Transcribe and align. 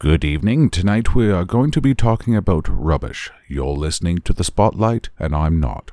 Good 0.00 0.24
evening. 0.24 0.70
Tonight 0.70 1.14
we 1.14 1.30
are 1.30 1.44
going 1.44 1.70
to 1.72 1.80
be 1.82 1.94
talking 1.94 2.34
about 2.34 2.66
rubbish. 2.70 3.30
You're 3.48 3.76
listening 3.76 4.22
to 4.22 4.32
the 4.32 4.42
Spotlight, 4.42 5.10
and 5.18 5.36
I'm 5.36 5.60
not. 5.60 5.92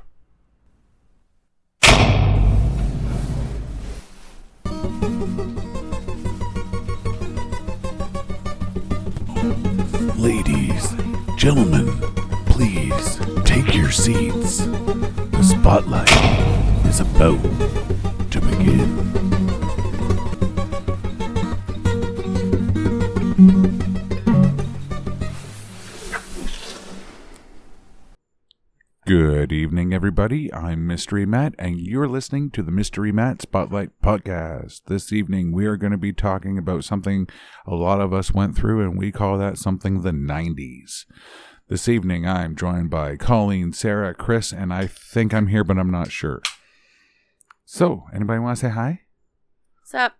Ladies, 10.16 10.94
gentlemen, 11.36 11.92
please 12.46 13.20
take 13.44 13.76
your 13.76 13.92
seats. 13.92 14.60
The 14.60 15.44
Spotlight 15.44 16.10
is 16.86 17.02
about 17.02 17.44
to 18.32 18.40
begin. 18.40 19.47
Good 29.08 29.54
evening, 29.54 29.94
everybody. 29.94 30.54
I'm 30.54 30.86
Mystery 30.86 31.26
Matt, 31.26 31.56
and 31.58 31.80
you're 31.80 32.10
listening 32.10 32.52
to 32.52 32.62
the 32.62 32.74
Mystery 32.74 33.14
Matt 33.14 33.42
Spotlight 33.42 33.92
Podcast. 34.04 34.82
This 34.88 35.14
evening, 35.14 35.54
we 35.54 35.66
are 35.66 35.78
going 35.78 35.94
to 35.94 35.98
be 35.98 36.12
talking 36.12 36.58
about 36.58 36.84
something 36.84 37.30
a 37.66 37.74
lot 37.74 38.02
of 38.02 38.12
us 38.12 38.34
went 38.34 38.58
through, 38.58 38.82
and 38.82 39.00
we 39.00 39.14
call 39.14 39.38
that 39.38 39.58
something 39.58 40.02
the 40.02 40.12
90s. 40.12 41.06
This 41.70 41.88
evening, 41.88 42.28
I'm 42.28 42.54
joined 42.54 42.90
by 42.90 43.16
Colleen, 43.16 43.72
Sarah, 43.72 44.14
Chris, 44.14 44.52
and 44.52 44.74
I 44.74 44.88
think 44.88 45.34
I'm 45.34 45.48
here, 45.48 45.64
but 45.64 45.78
I'm 45.78 45.90
not 45.90 46.12
sure. 46.12 46.42
So, 47.64 48.08
anybody 48.14 48.42
want 48.42 48.58
to 48.58 48.66
say 48.66 48.72
hi? 48.74 49.04
What's 49.80 49.94
up? 49.94 50.18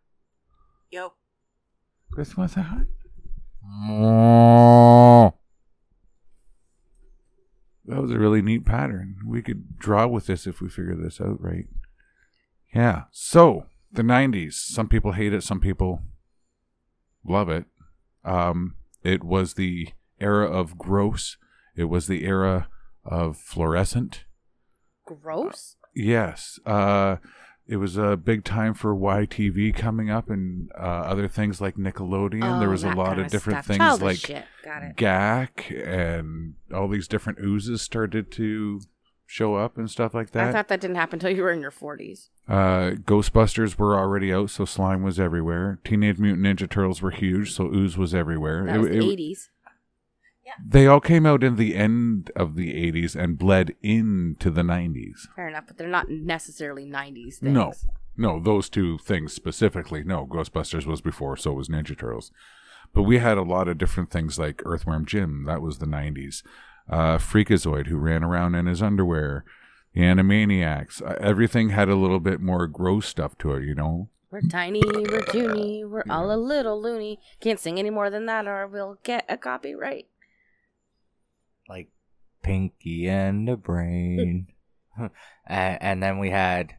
Yo. 0.90 1.12
Chris, 2.14 2.38
want 2.38 2.52
to 2.52 2.60
say 2.60 2.62
hi? 2.62 2.84
That 7.88 8.02
was 8.02 8.12
a 8.12 8.20
really 8.20 8.42
neat 8.42 8.66
pattern. 8.66 9.16
We 9.26 9.42
could 9.42 9.78
draw 9.80 10.08
with 10.08 10.26
this 10.28 10.46
if 10.46 10.60
we 10.60 10.70
figure 10.70 10.96
this 10.96 11.22
out 11.22 11.42
right. 11.42 11.66
Yeah. 12.74 13.04
So, 13.12 13.68
the 13.92 14.02
90s. 14.02 14.54
Some 14.54 14.90
people 14.90 15.14
hate 15.14 15.34
it, 15.34 15.44
some 15.44 15.62
people 15.62 16.02
love 17.26 17.50
it. 17.50 17.66
Um, 18.26 18.76
it 19.04 19.24
was 19.24 19.54
the 19.54 19.90
era 20.20 20.50
of 20.50 20.78
gross, 20.78 21.38
it 21.76 21.86
was 21.86 22.08
the 22.08 22.26
era 22.26 22.68
of 23.06 23.38
fluorescent. 23.38 24.26
Gross? 25.06 25.78
Yes. 25.96 26.60
Uh, 26.66 27.18
it 27.68 27.78
was 27.78 27.98
a 27.98 28.16
big 28.16 28.44
time 28.44 28.74
for 28.74 28.96
YTV 28.96 29.76
coming 29.76 30.10
up 30.10 30.30
and 30.30 30.72
uh, 30.78 30.82
other 30.82 31.28
things 31.28 31.60
like 31.60 31.76
Nickelodeon. 31.76 32.60
there 32.60 32.70
Oh, 32.70 32.72
was 32.72 32.84
a 32.84 32.92
lot 32.92 33.10
kinda 33.10 33.26
of 33.26 33.32
different 33.32 33.66
stuff. 33.66 33.78
things 33.78 34.02
like. 34.02 34.46
Gak 34.96 35.88
and 35.88 36.54
all 36.74 36.88
these 36.88 37.08
different 37.08 37.40
oozes 37.40 37.82
started 37.82 38.32
to 38.34 38.82
show 39.26 39.56
up 39.56 39.78
and 39.78 39.90
stuff 39.92 40.14
like 40.14 40.32
that. 40.32 40.48
I 40.48 40.52
thought 40.54 40.68
that 40.70 40.80
didn't 40.80 40.96
happen 40.96 41.16
until 41.18 41.32
you 41.32 41.44
were 41.44 41.52
in 41.52 41.60
your 41.60 41.72
40s. 41.72 42.30
uh, 42.48 42.92
Ghostbusters 43.04 43.78
were 43.78 43.98
already 43.98 44.34
out, 44.34 44.50
so 44.50 44.64
slime 44.64 45.04
was 45.04 45.20
everywhere. 45.20 45.80
Teenage 45.84 46.18
Mutant 46.18 46.46
Ninja 46.46 46.70
Turtles 46.70 47.02
were 47.02 47.12
huge, 47.12 47.54
so 47.54 47.66
ooze 47.66 47.98
was 47.98 48.16
everywhere. 48.16 48.66
That 48.66 48.76
It- 48.76 48.80
was 48.80 48.88
the 48.90 48.98
it- 48.98 49.04
80s. 49.04 49.50
They 50.66 50.88
all 50.88 51.00
came 51.00 51.26
out 51.26 51.44
in 51.44 51.56
the 51.56 51.76
end 51.76 52.32
of 52.36 52.56
the 52.56 52.74
80s 52.74 53.16
and 53.16 53.38
bled 53.38 53.76
into 53.82 54.50
the 54.50 54.62
90s. 54.62 55.28
Fair 55.36 55.48
enough, 55.48 55.66
but 55.68 55.78
they're 55.78 55.88
not 55.88 56.10
necessarily 56.10 56.86
90s 56.86 57.36
things. 57.36 57.44
No, 57.44 57.74
no, 58.16 58.40
those 58.40 58.70
two 58.70 58.98
things 58.98 59.34
specifically. 59.34 60.04
No, 60.04 60.26
Ghostbusters 60.26 60.86
was 60.86 61.02
before, 61.02 61.38
so 61.38 61.54
was 61.54 61.70
Ninja 61.70 61.98
Turtles. 61.98 62.32
But 62.94 63.04
we 63.04 63.20
had 63.20 63.38
a 63.38 63.44
lot 63.44 63.68
of 63.68 63.78
different 63.78 64.10
things 64.10 64.40
like 64.40 64.62
Earthworm 64.66 65.06
Jim, 65.06 65.46
that 65.46 65.62
was 65.62 65.78
the 65.78 65.86
90s. 65.86 66.44
Uh, 66.90 67.18
Freakazoid, 67.18 67.88
who 67.88 67.98
ran 67.98 68.24
around 68.24 68.56
in 68.56 68.66
his 68.66 68.82
underwear. 68.82 69.44
The 69.94 70.02
Animaniacs. 70.02 71.02
Uh, 71.02 71.16
everything 71.20 71.70
had 71.70 71.90
a 71.90 71.96
little 71.96 72.20
bit 72.20 72.40
more 72.40 72.68
gross 72.68 73.08
stuff 73.08 73.38
to 73.40 73.54
it, 73.54 73.64
you 73.64 73.76
know? 73.76 74.10
We're 74.30 74.42
tiny, 74.42 74.82
we're 74.86 75.22
toony, 75.22 75.90
we're 75.90 76.04
all 76.10 76.32
a 76.32 76.36
little 76.36 76.82
loony. 76.82 77.20
Can't 77.40 77.60
sing 77.60 77.80
any 77.80 77.90
more 77.90 78.10
than 78.10 78.26
that 78.26 78.46
or 78.46 78.68
we'll 78.68 79.00
get 79.04 79.26
a 79.30 79.38
copyright. 79.38 80.08
Pinky 82.48 83.08
and 83.08 83.48
the 83.48 83.58
Brain. 83.58 84.48
and, 84.98 85.12
and 85.82 86.04
then 86.04 86.20
we 86.20 86.30
had, 86.30 86.76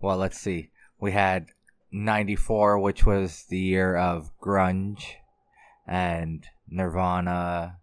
well, 0.00 0.16
let's 0.16 0.38
see. 0.38 0.70
We 1.00 1.12
had 1.12 1.46
94, 1.92 2.78
which 2.80 3.06
was 3.06 3.44
the 3.48 3.58
year 3.58 3.96
of 3.96 4.30
grunge. 4.42 5.04
And 5.86 6.44
Nirvana 6.68 7.78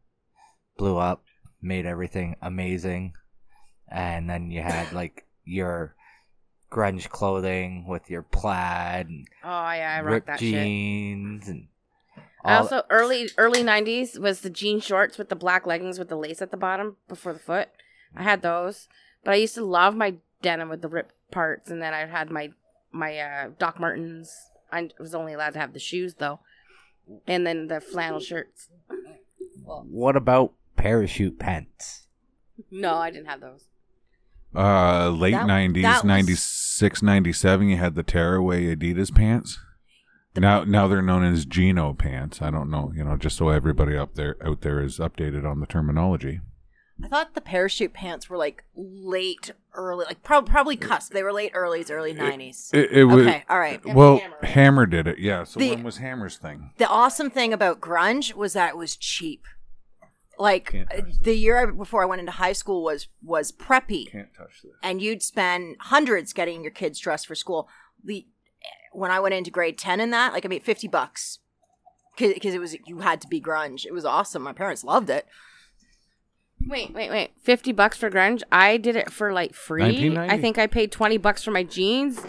blew 0.78 0.98
up, 0.98 1.24
made 1.62 1.86
everything 1.86 2.36
amazing. 2.42 3.14
And 3.88 4.30
then 4.30 4.52
you 4.52 4.62
had 4.62 4.92
like 4.94 5.26
your 5.46 5.96
grunge 6.72 7.10
clothing 7.10 7.86
with 7.88 8.10
your 8.10 8.22
plaid 8.24 9.08
and 9.10 9.28
Oh, 9.44 9.48
yeah, 9.50 9.96
I 9.98 10.02
rock 10.02 10.14
ripped 10.14 10.28
that 10.28 10.40
shit. 10.40 10.54
jeans 10.54 11.50
and 12.44 12.54
I 12.54 12.58
all- 12.58 12.64
also 12.64 12.84
early 12.90 13.30
early 13.38 13.64
90s 13.64 14.20
was 14.20 14.42
the 14.42 14.50
jean 14.50 14.80
shorts 14.80 15.18
with 15.18 15.30
the 15.30 15.36
black 15.36 15.66
leggings 15.68 16.00
with 16.00 16.10
the 16.10 16.16
lace 16.18 16.42
at 16.42 16.52
the 16.52 16.58
bottom 16.58 16.98
before 17.08 17.34
the 17.34 17.40
foot. 17.40 17.70
I 18.16 18.24
had 18.24 18.42
those, 18.42 18.88
but 19.24 19.32
I 19.32 19.36
used 19.38 19.56
to 19.56 19.66
love 19.66 19.96
my 19.96 20.16
denim 20.42 20.70
with 20.70 20.82
the 20.82 20.88
ripped 20.90 21.14
parts, 21.32 21.70
and 21.72 21.82
then 21.82 21.94
I 21.94 22.06
had 22.06 22.30
my 22.30 22.52
my 22.92 23.18
uh, 23.18 23.50
Doc 23.58 23.80
Martens. 23.80 24.32
I 24.72 24.90
was 25.00 25.14
only 25.16 25.34
allowed 25.34 25.54
to 25.54 25.60
have 25.60 25.74
the 25.74 25.80
shoes 25.80 26.16
though, 26.16 26.40
and 27.28 27.46
then 27.48 27.68
the 27.68 27.80
flannel 27.82 28.20
shirts. 28.20 28.70
What 29.64 30.16
about 30.16 30.54
parachute 30.76 31.40
pants? 31.40 32.08
No, 32.70 32.96
I 32.96 33.12
didn't 33.12 33.28
have 33.28 33.42
those. 33.42 33.66
Uh, 34.54 35.10
late 35.10 35.32
That- 35.32 35.48
90s, 35.48 35.82
that 35.84 35.96
was- 35.98 36.04
96, 36.04 37.02
97, 37.02 37.70
you 37.70 37.78
had 37.78 37.96
the 37.96 38.04
tearaway 38.04 38.76
Adidas 38.76 39.14
pants. 39.14 39.60
Now, 40.36 40.64
now 40.64 40.88
they're 40.88 41.02
known 41.02 41.24
as 41.24 41.46
Geno 41.46 41.94
pants. 41.94 42.42
I 42.42 42.50
don't 42.52 42.70
know, 42.70 42.92
you 42.96 43.04
know, 43.04 43.18
just 43.18 43.38
so 43.38 43.50
everybody 43.50 43.98
up 43.98 44.16
there 44.16 44.38
out 44.46 44.62
there 44.62 44.82
is 44.82 44.98
updated 45.00 45.46
on 45.50 45.60
the 45.60 45.66
terminology. 45.66 46.40
I 47.04 47.08
thought 47.08 47.34
the 47.34 47.42
parachute 47.42 47.94
pants 47.94 48.30
were 48.30 48.38
like 48.38 48.64
late, 48.76 49.50
early, 49.74 50.06
like 50.06 50.22
prob- 50.22 50.48
probably 50.48 50.78
cusp. 50.78 51.12
They 51.14 51.24
were 51.24 51.34
late, 51.34 51.52
early's, 51.56 51.90
early 51.90 52.14
nineties. 52.14 52.70
It, 52.74 52.92
it 52.92 53.04
was 53.06 53.26
Okay, 53.26 53.44
all 53.50 53.58
right. 53.60 53.84
well, 53.84 54.20
Hammer. 54.20 54.38
Hammer. 54.44 54.86
did 54.86 55.08
it, 55.08 55.18
yeah. 55.18 55.44
So 55.44 55.60
The- 55.60 55.72
when 55.72 55.84
was 55.84 55.98
Hammer's 55.98 56.38
thing? 56.38 56.70
The 56.78 56.88
awesome 56.88 57.32
thing 57.32 57.54
about 57.54 57.82
grunge 57.82 58.36
was 58.36 58.54
that 58.54 58.70
it 58.70 58.78
was 58.78 58.96
cheap. 58.96 59.46
Like 60.38 60.72
Can't 60.72 60.90
touch 60.90 61.18
the 61.24 61.36
year 61.36 61.58
I- 61.58 61.72
before 61.72 62.04
I 62.04 62.06
went 62.06 62.20
into 62.20 62.32
high 62.34 62.54
school 62.54 62.84
was 62.84 63.08
was 63.24 63.52
preppy, 63.52 64.12
Can't 64.12 64.34
touch 64.36 64.62
this. 64.64 64.72
and 64.84 65.02
you'd 65.02 65.22
spend 65.24 65.78
hundreds 65.80 66.34
getting 66.34 66.62
your 66.64 66.72
kids 66.72 67.00
dressed 67.00 67.26
for 67.28 67.36
school. 67.36 67.68
The 68.04 68.26
when 68.92 69.12
I 69.12 69.20
went 69.20 69.34
into 69.34 69.52
grade 69.52 69.78
ten 69.78 70.00
in 70.00 70.10
that, 70.12 70.34
like 70.34 70.46
I 70.46 70.48
made 70.48 70.64
fifty 70.64 70.88
bucks 70.88 71.40
because 72.18 72.54
it 72.54 72.60
was 72.60 72.76
you 72.86 73.00
had 73.00 73.22
to 73.22 73.28
be 73.28 73.42
grunge. 73.42 73.86
It 73.86 73.94
was 73.94 74.06
awesome. 74.06 74.42
My 74.44 74.54
parents 74.54 74.84
loved 74.84 75.10
it. 75.10 75.26
Wait, 76.68 76.94
wait, 76.94 77.10
wait. 77.10 77.32
50 77.42 77.72
bucks 77.72 77.98
for 77.98 78.12
grunge? 78.12 78.44
I 78.52 78.78
did 78.78 78.96
it 78.96 79.12
for 79.12 79.34
like 79.34 79.56
free. 79.56 80.16
I 80.18 80.38
think 80.40 80.60
I 80.60 80.68
paid 80.68 80.92
20 80.92 81.18
bucks 81.18 81.44
for 81.44 81.50
my 81.50 81.64
jeans 81.64 82.20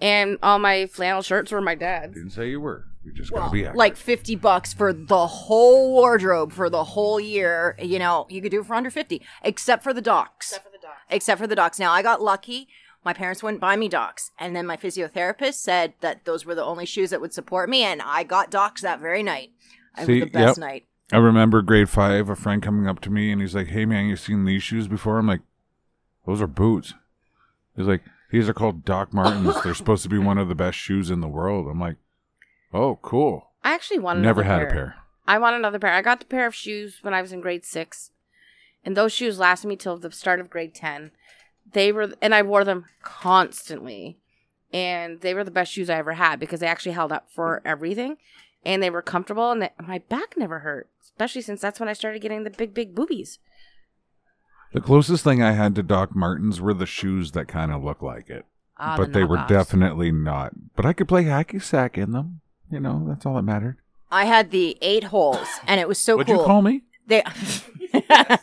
and 0.00 0.38
all 0.42 0.58
my 0.58 0.86
flannel 0.86 1.20
shirts 1.20 1.52
were 1.52 1.60
my 1.60 1.74
dad's. 1.74 2.14
Didn't 2.14 2.30
say 2.30 2.48
you 2.48 2.60
were. 2.62 2.86
You're 3.04 3.12
just 3.12 3.30
Well, 3.30 3.42
gotta 3.42 3.52
be 3.52 3.60
accurate. 3.60 3.76
like 3.76 3.96
50 3.96 4.36
bucks 4.36 4.72
for 4.72 4.94
the 4.94 5.26
whole 5.26 5.92
wardrobe 5.92 6.52
for 6.52 6.70
the 6.70 6.82
whole 6.82 7.20
year. 7.20 7.76
You 7.78 7.98
know, 7.98 8.26
you 8.30 8.40
could 8.40 8.50
do 8.50 8.60
it 8.60 8.66
for 8.66 8.74
under 8.74 8.90
50, 8.90 9.20
except 9.42 9.82
for 9.84 9.92
the 9.92 10.00
docs. 10.00 10.56
for 10.56 10.70
the 10.72 10.78
docs. 10.80 11.00
Except 11.10 11.38
for 11.38 11.46
the 11.46 11.54
docs. 11.56 11.78
Now, 11.78 11.92
I 11.92 12.00
got 12.00 12.22
lucky. 12.22 12.68
My 13.04 13.12
parents 13.12 13.42
wouldn't 13.42 13.60
buy 13.60 13.76
me 13.76 13.88
docs. 13.88 14.30
And 14.38 14.56
then 14.56 14.66
my 14.66 14.76
physiotherapist 14.76 15.54
said 15.54 15.94
that 16.00 16.24
those 16.24 16.46
were 16.46 16.54
the 16.54 16.64
only 16.64 16.86
shoes 16.86 17.10
that 17.10 17.20
would 17.20 17.34
support 17.34 17.68
me. 17.68 17.82
And 17.82 18.00
I 18.02 18.22
got 18.22 18.50
docs 18.50 18.82
that 18.82 19.00
very 19.00 19.22
night. 19.22 19.50
It 19.98 20.06
See, 20.06 20.20
was 20.20 20.24
the 20.24 20.30
best 20.30 20.58
yep. 20.58 20.58
night. 20.58 20.86
I 21.12 21.18
remember 21.18 21.60
grade 21.62 21.90
five, 21.90 22.28
a 22.30 22.34
friend 22.34 22.62
coming 22.62 22.88
up 22.88 23.00
to 23.00 23.10
me 23.10 23.30
and 23.30 23.40
he's 23.40 23.54
like, 23.54 23.68
"Hey 23.68 23.84
man, 23.84 24.06
you 24.06 24.16
seen 24.16 24.44
these 24.44 24.62
shoes 24.62 24.88
before?" 24.88 25.18
I'm 25.18 25.26
like, 25.26 25.42
"Those 26.26 26.40
are 26.40 26.46
boots." 26.46 26.94
He's 27.76 27.86
like, 27.86 28.02
"These 28.30 28.48
are 28.48 28.54
called 28.54 28.84
Doc 28.84 29.12
Martens. 29.12 29.62
They're 29.62 29.74
supposed 29.74 30.02
to 30.04 30.08
be 30.08 30.18
one 30.18 30.38
of 30.38 30.48
the 30.48 30.54
best 30.54 30.78
shoes 30.78 31.10
in 31.10 31.20
the 31.20 31.28
world." 31.28 31.68
I'm 31.68 31.78
like, 31.78 31.96
"Oh, 32.72 32.98
cool." 33.02 33.50
I 33.62 33.74
actually 33.74 33.98
wanted 33.98 34.22
Never 34.22 34.40
another 34.40 34.60
had 34.60 34.68
a 34.68 34.72
pair. 34.72 34.94
I 35.26 35.38
want 35.38 35.56
another 35.56 35.78
pair. 35.78 35.92
I 35.92 36.02
got 36.02 36.20
the 36.20 36.26
pair 36.26 36.46
of 36.46 36.54
shoes 36.54 36.98
when 37.02 37.14
I 37.14 37.22
was 37.22 37.32
in 37.32 37.40
grade 37.40 37.64
six, 37.64 38.10
and 38.82 38.96
those 38.96 39.12
shoes 39.12 39.38
lasted 39.38 39.68
me 39.68 39.76
till 39.76 39.98
the 39.98 40.10
start 40.10 40.40
of 40.40 40.50
grade 40.50 40.74
ten. 40.74 41.12
They 41.74 41.92
were, 41.92 42.12
and 42.22 42.34
I 42.34 42.42
wore 42.42 42.64
them 42.64 42.86
constantly, 43.02 44.16
and 44.72 45.20
they 45.20 45.34
were 45.34 45.44
the 45.44 45.50
best 45.50 45.70
shoes 45.72 45.90
I 45.90 45.98
ever 45.98 46.14
had 46.14 46.40
because 46.40 46.60
they 46.60 46.66
actually 46.66 46.92
held 46.92 47.12
up 47.12 47.28
for 47.30 47.60
everything, 47.64 48.16
and 48.64 48.82
they 48.82 48.90
were 48.90 49.02
comfortable, 49.02 49.50
and 49.50 49.60
they, 49.62 49.70
my 49.80 49.98
back 49.98 50.34
never 50.36 50.60
hurt. 50.60 50.88
Especially 51.02 51.42
since 51.42 51.60
that's 51.60 51.78
when 51.78 51.88
I 51.88 51.92
started 51.92 52.22
getting 52.22 52.44
the 52.44 52.50
big, 52.50 52.72
big 52.74 52.94
boobies. 52.94 53.38
The 54.72 54.80
closest 54.80 55.22
thing 55.22 55.42
I 55.42 55.52
had 55.52 55.74
to 55.76 55.82
Doc 55.84 56.16
Martens 56.16 56.60
were 56.60 56.74
the 56.74 56.86
shoes 56.86 57.32
that 57.32 57.46
kind 57.46 57.70
of 57.70 57.84
look 57.84 58.02
like 58.02 58.28
it, 58.30 58.44
Ah, 58.78 58.96
but 58.96 59.12
the 59.12 59.18
they 59.20 59.24
were 59.24 59.36
knockoffs. 59.36 59.48
definitely 59.48 60.10
not. 60.10 60.52
But 60.74 60.86
I 60.86 60.92
could 60.92 61.06
play 61.06 61.24
hacky 61.24 61.62
sack 61.62 61.96
in 61.98 62.10
them. 62.12 62.40
You 62.70 62.80
know, 62.80 63.04
that's 63.06 63.24
all 63.26 63.34
that 63.36 63.42
mattered. 63.42 63.76
I 64.10 64.24
had 64.24 64.50
the 64.50 64.76
eight 64.80 65.04
holes, 65.04 65.46
and 65.66 65.80
it 65.80 65.86
was 65.88 65.98
so 65.98 66.16
What'd 66.16 66.32
cool. 66.32 66.40
you 66.42 66.46
call 66.46 66.62
me? 66.62 66.82
They, 67.06 67.22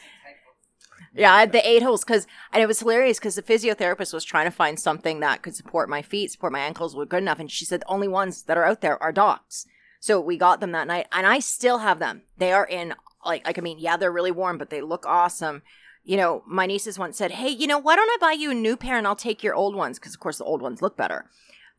yeah, 1.14 1.34
I 1.34 1.40
had 1.42 1.52
the 1.52 1.68
eight 1.68 1.84
holes 1.84 2.04
because, 2.04 2.26
and 2.54 2.62
it 2.64 2.68
was 2.68 2.80
hilarious 2.80 3.20
because 3.20 3.36
the 3.36 3.42
physiotherapist 3.44 4.14
was 4.14 4.24
trying 4.24 4.46
to 4.46 4.52
find 4.52 4.80
something 4.80 5.20
that 5.20 5.42
could 5.42 5.56
support 5.56 5.90
my 5.90 6.02
feet, 6.02 6.32
support 6.32 6.54
my 6.54 6.60
ankles, 6.60 6.96
were 6.96 7.06
good 7.06 7.22
enough, 7.24 7.40
and 7.40 7.52
she 7.52 7.66
said 7.66 7.82
the 7.82 7.88
only 7.90 8.08
ones 8.08 8.44
that 8.44 8.58
are 8.58 8.66
out 8.66 8.82
there 8.82 9.02
are 9.02 9.12
docks. 9.12 9.66
So 10.00 10.20
we 10.20 10.38
got 10.38 10.60
them 10.62 10.72
that 10.72 10.88
night, 10.88 11.08
and 11.12 11.28
I 11.28 11.40
still 11.40 11.80
have 11.80 12.00
them. 12.00 12.24
They 12.38 12.52
are 12.54 12.66
in 12.66 12.96
like, 13.26 13.46
like 13.46 13.60
I 13.60 13.62
mean, 13.62 13.78
yeah, 13.80 13.98
they're 13.98 14.12
really 14.12 14.32
warm, 14.32 14.58
but 14.58 14.70
they 14.70 14.82
look 14.82 15.06
awesome. 15.06 15.62
You 16.04 16.18
know, 16.18 16.44
my 16.48 16.66
nieces 16.66 16.98
once 16.98 17.18
said, 17.18 17.32
"Hey, 17.32 17.50
you 17.50 17.68
know, 17.68 17.78
why 17.78 17.96
don't 17.96 18.10
I 18.10 18.18
buy 18.20 18.32
you 18.32 18.50
a 18.50 18.56
new 18.56 18.76
pair 18.76 18.98
and 18.98 19.06
I'll 19.06 19.16
take 19.16 19.44
your 19.44 19.54
old 19.54 19.76
ones 19.76 20.00
because, 20.00 20.16
of 20.16 20.20
course, 20.20 20.40
the 20.40 20.44
old 20.46 20.62
ones 20.64 20.82
look 20.82 20.98
better." 20.98 21.30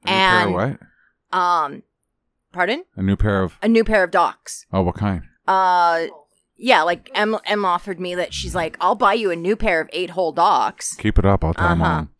A 0.05 0.08
new 0.08 0.12
pair 0.12 0.37
of 0.37 0.43
And- 0.46 0.55
what? 1.32 1.38
Um, 1.38 1.82
pardon, 2.52 2.85
A 2.96 3.02
new 3.02 3.17
pair 3.17 3.43
of 3.43 3.58
a 3.62 3.67
new 3.69 3.82
pair 3.82 4.05
of 4.05 4.11
docks. 4.12 4.67
oh, 4.73 4.82
what 4.82 4.94
kind? 4.94 5.23
Uh, 5.49 6.06
yeah, 6.62 6.82
like 6.82 7.11
Em, 7.14 7.37
Em 7.44 7.64
offered 7.64 7.99
me 8.00 8.14
that 8.14 8.32
she's 8.32 8.55
like, 8.55 8.76
I'll 8.81 8.94
buy 8.94 9.14
you 9.14 9.31
a 9.31 9.37
new 9.37 9.56
pair 9.56 9.81
of 9.81 9.91
eight 9.93 10.11
hole 10.11 10.32
docks, 10.32 10.94
Keep 10.94 11.19
it 11.19 11.25
up. 11.25 11.44
I'll 11.44 11.55
tell 11.55 11.67
Uh-huh. 11.67 11.75
mom. 11.76 12.11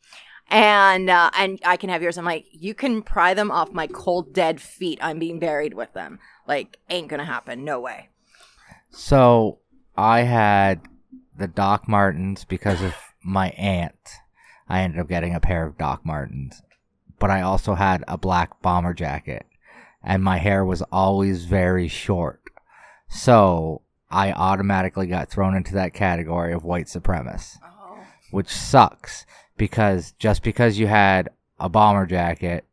and 0.51 1.09
uh, 1.09 1.31
and 1.39 1.59
I 1.65 1.77
can 1.77 1.89
have 1.91 2.03
yours. 2.03 2.19
I'm 2.19 2.25
like, 2.25 2.45
you 2.53 2.75
can 2.75 3.03
pry 3.03 3.33
them 3.35 3.51
off 3.51 3.73
my 3.73 3.87
cold 3.87 4.35
dead 4.35 4.61
feet. 4.61 4.99
I'm 5.01 5.19
being 5.19 5.39
buried 5.39 5.75
with 5.75 5.93
them. 5.95 6.19
Like, 6.47 6.79
ain't 6.91 7.09
gonna 7.09 7.25
happen. 7.25 7.65
No 7.65 7.81
way. 7.81 8.09
So 8.91 9.59
I 9.97 10.21
had 10.23 10.81
the 11.37 11.47
Doc 11.49 11.89
Martens 11.89 12.45
because 12.45 12.83
of 12.83 12.95
my 13.23 13.51
aunt. 13.51 13.95
I 14.69 14.81
ended 14.81 15.01
up 15.01 15.09
getting 15.09 15.35
a 15.35 15.41
pair 15.41 15.67
of 15.67 15.79
Doc 15.79 16.05
Martens, 16.05 16.63
but 17.19 17.31
I 17.31 17.43
also 17.43 17.75
had 17.75 18.05
a 18.09 18.19
black 18.19 18.61
bomber 18.63 18.93
jacket, 18.95 19.47
and 20.03 20.23
my 20.23 20.39
hair 20.39 20.65
was 20.65 20.83
always 20.93 21.45
very 21.45 21.89
short. 21.89 22.43
So 23.09 23.83
I 24.13 24.33
automatically 24.33 25.07
got 25.07 25.31
thrown 25.31 25.57
into 25.57 25.75
that 25.75 25.95
category 25.95 26.53
of 26.53 26.65
white 26.65 26.87
supremacist, 26.87 27.59
oh. 27.65 27.99
which 28.31 28.49
sucks 28.49 29.25
because 29.57 30.13
just 30.19 30.43
because 30.43 30.79
you 30.79 30.87
had 30.87 31.31
a 31.59 31.69
bomber 31.69 32.07
jacket 32.07 32.67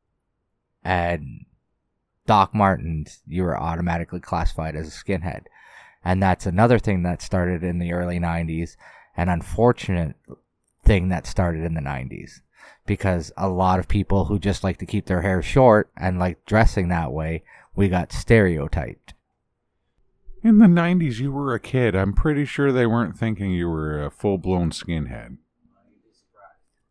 and 0.84 1.46
Doc 2.26 2.54
Martens, 2.54 3.22
you 3.26 3.44
were 3.44 3.58
automatically 3.58 4.20
classified 4.20 4.76
as 4.76 4.88
a 4.88 4.92
skinhead. 4.92 5.46
And 6.04 6.22
that's 6.22 6.46
another 6.46 6.78
thing 6.78 7.04
that 7.04 7.22
started 7.22 7.64
in 7.64 7.80
the 7.80 7.94
early 7.94 8.20
90s, 8.20 8.76
an 9.16 9.30
unfortunate 9.30 10.16
thing 10.84 11.10
that 11.10 11.26
started 11.26 11.64
in 11.64 11.74
the 11.74 11.82
90s. 11.82 12.42
Because 12.86 13.32
a 13.38 13.50
lot 13.50 13.80
of 13.80 13.88
people 13.88 14.26
who 14.26 14.40
just 14.40 14.64
like 14.64 14.78
to 14.78 14.86
keep 14.86 15.06
their 15.06 15.22
hair 15.22 15.42
short 15.42 15.90
and 15.96 16.20
like 16.20 16.46
dressing 16.46 16.90
that 16.90 17.12
way, 17.12 17.44
we 17.76 17.88
got 17.88 18.12
stereotyped. 18.12 19.14
In 20.44 20.60
the 20.60 20.68
'90s, 20.68 21.20
you 21.20 21.32
were 21.32 21.54
a 21.54 21.60
kid. 21.60 21.96
I'm 21.96 22.14
pretty 22.14 22.46
sure 22.46 22.72
they 22.72 22.86
weren't 22.86 23.18
thinking 23.18 23.52
you 23.52 23.68
were 23.70 24.04
a 24.04 24.10
full 24.12 24.38
blown 24.38 24.72
skinhead. 24.72 25.38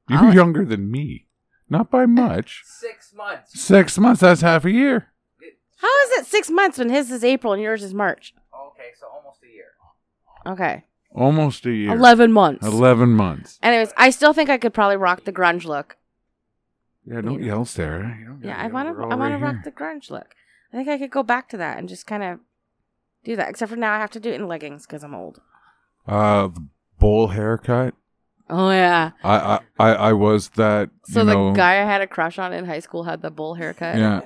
You're 0.08 0.18
I'll- 0.20 0.34
younger 0.34 0.64
than 0.64 0.90
me, 0.90 1.26
not 1.68 1.90
by 1.90 2.06
much. 2.24 2.62
Six 2.64 3.12
months. 3.14 3.58
Six 3.60 3.98
months. 3.98 4.20
That's 4.20 4.40
half 4.42 4.64
a 4.64 4.70
year. 4.70 5.08
How 5.80 6.02
is 6.04 6.10
it 6.18 6.26
six 6.26 6.50
months 6.50 6.78
when 6.78 6.90
his 6.90 7.10
is 7.10 7.22
April 7.24 7.52
and 7.52 7.62
yours 7.62 7.82
is 7.84 7.94
March? 7.94 8.34
Okay, 8.52 8.88
so 8.98 9.06
almost 9.06 9.38
a 9.44 9.46
year. 9.54 9.66
Okay. 10.46 10.84
Almost 11.14 11.66
a 11.66 11.70
year. 11.72 11.92
11 11.92 12.32
months. 12.32 12.66
Eleven 12.66 13.10
months. 13.10 13.58
Anyways, 13.62 13.92
I 13.96 14.10
still 14.10 14.32
think 14.32 14.50
I 14.50 14.58
could 14.58 14.74
probably 14.74 14.96
rock 14.96 15.24
the 15.24 15.32
grunge 15.32 15.64
look. 15.64 15.96
Yeah, 17.06 17.20
don't 17.22 17.42
yell, 17.42 17.64
Sarah. 17.64 18.14
You 18.20 18.26
don't 18.26 18.40
Yeah, 18.44 18.50
gotta 18.50 18.60
I 18.60 18.64
yell. 18.64 18.72
want 18.74 18.88
We're 18.90 18.94
to. 18.96 19.02
all 19.04 19.12
I 19.12 19.14
want 19.16 19.32
to 19.34 19.38
rock 19.38 19.54
here. 19.54 19.62
the 19.64 19.70
grunge 19.72 20.10
look. 20.10 20.34
I 20.72 20.76
think 20.76 20.88
I 20.88 20.98
could 20.98 21.10
go 21.10 21.22
back 21.22 21.48
to 21.50 21.56
that 21.56 21.78
and 21.78 21.88
just 21.88 22.06
kind 22.06 22.22
of 22.22 22.40
do 23.24 23.36
that. 23.36 23.48
Except 23.48 23.70
for 23.70 23.76
now, 23.76 23.92
I 23.94 23.98
have 23.98 24.10
to 24.12 24.20
do 24.20 24.30
it 24.30 24.34
in 24.40 24.48
leggings 24.48 24.86
because 24.86 25.02
I'm 25.04 25.14
old. 25.14 25.40
Uh, 26.06 26.48
the 26.48 26.66
bowl 26.98 27.28
haircut. 27.28 27.94
Oh 28.50 28.70
yeah. 28.70 29.10
I, 29.22 29.36
I, 29.36 29.60
I, 29.78 29.94
I 29.94 30.12
was 30.12 30.50
that. 30.50 30.90
So 31.04 31.20
you 31.20 31.26
the 31.26 31.34
know, 31.34 31.52
guy 31.52 31.72
I 31.82 31.84
had 31.84 32.00
a 32.00 32.06
crush 32.06 32.38
on 32.38 32.52
in 32.52 32.64
high 32.64 32.78
school 32.78 33.04
had 33.04 33.20
the 33.20 33.30
bowl 33.30 33.54
haircut. 33.54 33.96
Yeah, 33.96 34.22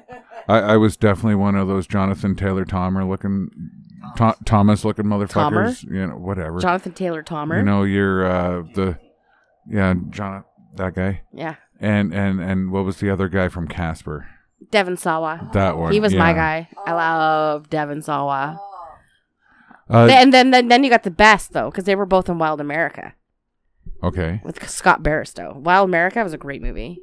I, 0.49 0.59
I 0.61 0.77
was 0.77 0.97
definitely 0.97 1.35
one 1.35 1.57
of 1.57 1.67
those 1.67 1.87
Jonathan 1.87 2.37
Taylor 2.37 2.65
Thomer 2.65 3.05
looking, 3.05 3.51
Tho- 4.17 4.37
Thomas 4.45 4.85
looking 4.85 5.07
motherfuckers. 5.07 5.83
You 5.83 6.07
know, 6.07 6.17
whatever. 6.17 6.61
Jonathan 6.61 6.93
Taylor 6.93 7.25
Thomer. 7.25 7.57
You 7.57 7.65
know, 7.65 7.83
you're 7.83 8.25
uh, 8.25 8.63
the, 8.75 8.99
yeah, 9.69 9.95
John, 10.11 10.45
that 10.77 10.95
guy, 10.95 11.23
yeah. 11.33 11.57
and 11.81 12.15
and 12.15 12.41
and 12.41 12.71
what 12.71 12.85
was 12.85 12.99
the 12.99 13.11
other 13.11 13.29
guy 13.29 13.49
from 13.49 13.67
Casper? 13.67 14.29
Devon 14.71 14.97
Sawa. 14.97 15.51
That 15.53 15.77
one. 15.77 15.93
He 15.93 15.99
was 15.99 16.15
my 16.15 16.33
guy. 16.33 16.69
I 16.87 16.93
love 16.93 17.69
Devon 17.69 18.03
Sawa. 18.03 18.61
Uh, 19.93 20.09
and 20.11 20.33
then, 20.33 20.51
then 20.51 20.69
then 20.69 20.85
you 20.85 20.91
got 20.91 21.03
the 21.03 21.11
best 21.11 21.53
though 21.53 21.71
because 21.71 21.85
they 21.85 21.95
were 21.95 22.07
both 22.07 22.29
in 22.29 22.39
Wild 22.39 22.61
America 22.61 23.15
okay. 24.03 24.41
with 24.45 24.69
Scott 24.69 25.03
Bairstow. 25.03 25.57
Wild 25.57 25.89
America 25.89 26.23
was 26.23 26.33
a 26.33 26.39
great 26.39 26.63
movie, 26.63 26.99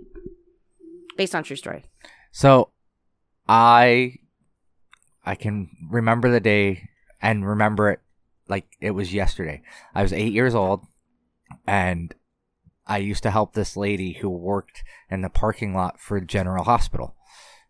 based 1.16 1.36
on 1.36 1.44
true 1.44 1.56
story. 1.56 1.86
So 2.32 2.72
I 3.48 4.16
I 5.26 5.36
can 5.36 5.70
remember 5.90 6.32
the 6.32 6.40
day 6.40 6.90
and 7.22 7.48
remember 7.48 7.92
it 7.92 8.00
like 8.48 8.66
it 8.82 8.92
was 8.92 9.14
yesterday. 9.14 9.62
I 9.94 10.02
was 10.02 10.14
8 10.14 10.34
years 10.34 10.56
old 10.56 10.86
and 11.68 12.14
I 12.88 12.98
used 12.98 13.24
to 13.24 13.32
help 13.32 13.54
this 13.54 13.78
lady 13.78 14.14
who 14.14 14.30
worked 14.30 14.84
in 15.12 15.22
the 15.22 15.30
parking 15.30 15.76
lot 15.76 16.00
for 16.00 16.20
General 16.20 16.64
Hospital. 16.64 17.16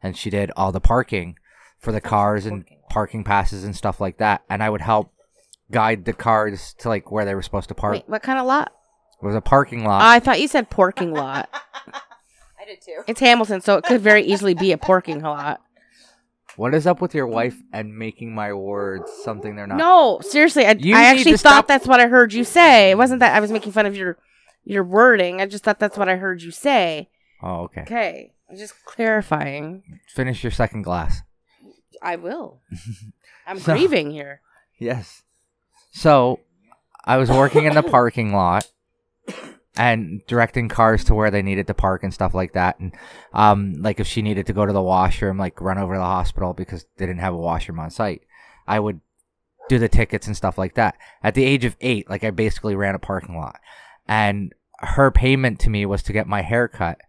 And 0.02 0.16
she 0.16 0.30
did 0.30 0.52
all 0.56 0.72
the 0.72 0.80
parking 0.80 1.36
for 1.78 1.92
the 1.92 2.00
cars 2.00 2.46
and 2.46 2.66
parking 2.90 3.24
passes 3.24 3.64
and 3.64 3.76
stuff 3.76 4.00
like 4.02 4.18
that. 4.18 4.44
And 4.50 4.62
I 4.64 4.70
would 4.70 4.82
help 4.82 5.12
guide 5.72 6.06
the 6.06 6.14
cars 6.14 6.74
to 6.80 6.90
like 6.90 7.12
where 7.12 7.26
they 7.26 7.36
were 7.36 7.42
supposed 7.42 7.70
to 7.70 7.76
park. 7.76 7.94
Wait, 7.94 8.04
what 8.10 8.24
kind 8.24 8.40
of 8.40 8.46
lot? 8.46 8.74
It 9.22 9.26
was 9.26 9.36
a 9.36 9.42
parking 9.42 9.84
lot. 9.84 10.02
I 10.02 10.20
thought 10.20 10.40
you 10.40 10.48
said 10.48 10.70
parking 10.70 11.14
lot. 11.14 11.50
I 11.94 12.66
did 12.66 12.82
too. 12.82 13.02
It's 13.08 13.20
Hamilton, 13.20 13.62
so 13.62 13.78
it 13.78 13.84
could 13.84 14.02
very 14.02 14.24
easily 14.24 14.54
be 14.54 14.72
a 14.72 14.78
parking 14.78 15.22
lot. 15.22 15.62
what 16.56 16.74
is 16.74 16.88
up 16.88 17.02
with 17.02 17.14
your 17.16 17.28
wife 17.28 17.56
and 17.74 17.98
making 17.98 18.34
my 18.34 18.54
words 18.54 19.12
something 19.24 19.56
they're 19.56 19.68
not? 19.68 19.78
No, 19.78 20.20
seriously, 20.22 20.66
I, 20.66 20.72
You 20.72 20.96
I 20.96 21.00
need 21.14 21.20
actually 21.20 21.32
to 21.34 21.38
thought 21.38 21.52
stop- 21.52 21.68
that's 21.68 21.88
what 21.88 22.00
I 22.00 22.08
heard 22.08 22.34
you 22.34 22.44
say. 22.44 22.92
It 22.92 22.98
wasn't 22.98 23.20
that 23.20 23.36
I 23.36 23.40
was 23.40 23.52
making 23.52 23.72
fun 23.74 23.86
of 23.86 23.96
your 23.96 24.18
your 24.64 24.84
wording. 24.84 25.42
I 25.42 25.46
just 25.48 25.64
thought 25.64 25.80
that's 25.80 25.98
what 25.98 26.10
I 26.10 26.16
heard 26.18 26.42
you 26.42 26.52
say. 26.52 27.10
Oh, 27.42 27.62
okay. 27.64 27.82
Okay, 27.82 28.34
I'm 28.50 28.58
just 28.58 28.74
clarifying. 28.86 29.84
Finish 30.08 30.44
your 30.44 30.52
second 30.52 30.84
glass. 30.84 31.22
I 32.02 32.16
will. 32.16 32.62
I'm 33.48 33.60
So- 33.60 33.74
grieving 33.74 34.12
here. 34.12 34.42
Yes. 34.78 35.24
So, 35.92 36.40
I 37.06 37.18
was 37.18 37.30
working 37.30 37.66
in 37.66 37.74
the 37.74 37.84
parking 37.98 38.34
lot 38.34 38.70
and 39.76 40.22
directing 40.28 40.68
cars 40.70 41.04
to 41.06 41.16
where 41.16 41.32
they 41.32 41.42
needed 41.42 41.68
to 41.68 41.74
park 41.74 42.04
and 42.04 42.14
stuff 42.14 42.34
like 42.34 42.54
that. 42.54 42.80
And 42.80 42.94
um, 43.34 43.74
like 43.82 44.00
if 44.00 44.08
she 44.08 44.22
needed 44.22 44.46
to 44.48 44.54
go 44.54 44.66
to 44.66 44.74
the 44.74 44.82
washroom, 44.82 45.38
like 45.38 45.60
run 45.62 45.78
over 45.78 45.94
to 45.94 46.00
the 46.00 46.06
hospital 46.06 46.54
because 46.54 46.86
they 46.98 47.06
didn't 47.06 47.22
have 47.22 47.34
a 47.34 47.38
washroom 47.38 47.80
on 47.80 47.90
site, 47.90 48.22
I 48.68 48.80
would 48.80 49.02
do 49.70 49.80
the 49.80 49.90
tickets 49.90 50.28
and 50.28 50.36
stuff 50.38 50.58
like 50.58 50.76
that. 50.76 50.96
At 51.24 51.34
the 51.36 51.44
age 51.46 51.66
of 51.66 51.76
eight, 51.82 52.10
like 52.10 52.24
I 52.24 52.32
basically 52.32 52.76
ran 52.76 52.96
a 52.96 53.00
parking 53.00 53.38
lot, 53.38 53.60
and 54.08 54.54
her 54.80 55.12
payment 55.12 55.60
to 55.62 55.70
me 55.70 55.86
was 55.86 56.04
to 56.04 56.14
get 56.14 56.28
my 56.28 56.42
hair 56.42 56.68
cut. 56.68 57.00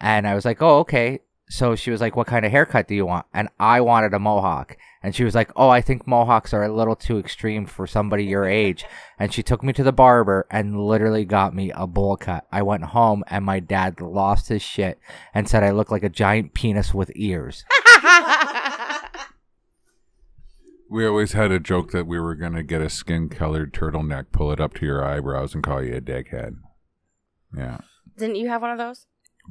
And 0.00 0.26
I 0.26 0.34
was 0.34 0.44
like, 0.44 0.62
oh, 0.62 0.78
okay. 0.80 1.20
So 1.50 1.74
she 1.74 1.90
was 1.90 2.00
like, 2.00 2.14
what 2.14 2.28
kind 2.28 2.46
of 2.46 2.52
haircut 2.52 2.86
do 2.86 2.94
you 2.94 3.04
want? 3.04 3.26
And 3.34 3.48
I 3.58 3.80
wanted 3.80 4.14
a 4.14 4.20
mohawk. 4.20 4.76
And 5.02 5.16
she 5.16 5.24
was 5.24 5.34
like, 5.34 5.50
oh, 5.56 5.68
I 5.68 5.80
think 5.80 6.06
mohawks 6.06 6.54
are 6.54 6.62
a 6.62 6.72
little 6.72 6.94
too 6.94 7.18
extreme 7.18 7.66
for 7.66 7.88
somebody 7.88 8.24
your 8.24 8.44
age. 8.46 8.84
And 9.18 9.34
she 9.34 9.42
took 9.42 9.64
me 9.64 9.72
to 9.72 9.82
the 9.82 9.92
barber 9.92 10.46
and 10.48 10.80
literally 10.80 11.24
got 11.24 11.52
me 11.52 11.72
a 11.74 11.88
bowl 11.88 12.16
cut. 12.16 12.46
I 12.52 12.62
went 12.62 12.84
home 12.84 13.24
and 13.26 13.44
my 13.44 13.58
dad 13.58 14.00
lost 14.00 14.48
his 14.48 14.62
shit 14.62 15.00
and 15.34 15.48
said 15.48 15.64
I 15.64 15.72
look 15.72 15.90
like 15.90 16.04
a 16.04 16.08
giant 16.08 16.54
penis 16.54 16.94
with 16.94 17.10
ears. 17.16 17.64
We 20.92 21.06
always 21.06 21.34
had 21.34 21.52
a 21.52 21.60
joke 21.60 21.92
that 21.92 22.08
we 22.08 22.18
were 22.18 22.34
gonna 22.34 22.64
get 22.64 22.82
a 22.82 22.90
skin 22.90 23.28
colored 23.28 23.72
turtleneck, 23.72 24.32
pull 24.32 24.50
it 24.50 24.60
up 24.60 24.74
to 24.74 24.86
your 24.86 25.04
eyebrows, 25.04 25.54
and 25.54 25.62
call 25.62 25.84
you 25.84 25.94
a 25.94 26.00
dickhead. 26.00 26.56
Yeah. 27.56 27.78
Didn't 28.18 28.34
you 28.34 28.48
have 28.48 28.60
one 28.60 28.72
of 28.72 28.78
those? 28.78 29.06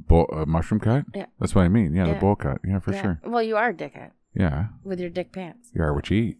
Bowl, 0.07 0.27
uh, 0.33 0.45
mushroom 0.45 0.79
cut? 0.79 1.05
Yeah. 1.13 1.25
That's 1.39 1.53
what 1.55 1.63
I 1.63 1.69
mean. 1.69 1.93
Yeah, 1.95 2.07
Yeah. 2.07 2.13
the 2.13 2.19
bowl 2.19 2.35
cut. 2.35 2.59
Yeah, 2.65 2.79
for 2.79 2.93
Yeah. 2.93 3.01
sure. 3.01 3.21
Well, 3.25 3.43
you 3.43 3.57
are 3.57 3.69
a 3.69 3.73
dickhead 3.73 4.11
Yeah. 4.33 4.67
with 4.83 4.99
your 4.99 5.09
dick 5.09 5.31
pants. 5.31 5.69
You 5.73 5.83
are 5.83 5.93
what 5.93 6.09
you 6.09 6.17
eat. 6.21 6.37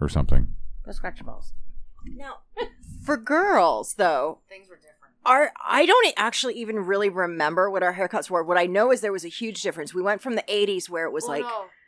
Or 0.00 0.08
something. 0.08 0.54
Go 0.84 0.92
scratch 0.92 1.18
your 1.20 1.26
balls. 1.26 1.52
Now, 2.04 2.38
for 3.04 3.16
girls 3.16 3.94
though, 3.94 4.38
Things 4.48 4.68
were 4.70 4.76
different. 4.76 5.14
our 5.26 5.52
I 5.62 5.84
don't 5.84 6.14
actually 6.16 6.54
even 6.54 6.78
really 6.86 7.10
remember 7.10 7.70
what 7.70 7.82
our 7.82 7.94
haircuts 7.94 8.30
were. 8.30 8.42
What 8.42 8.56
I 8.56 8.64
know 8.66 8.90
is 8.90 9.02
there 9.02 9.12
was 9.12 9.24
a 9.26 9.28
huge 9.28 9.62
difference. 9.62 9.92
We 9.92 10.00
went 10.02 10.22
from 10.22 10.36
the 10.36 10.44
'80s 10.48 10.88
where 10.88 11.04
it 11.04 11.12
was 11.12 11.26
like. 11.26 11.44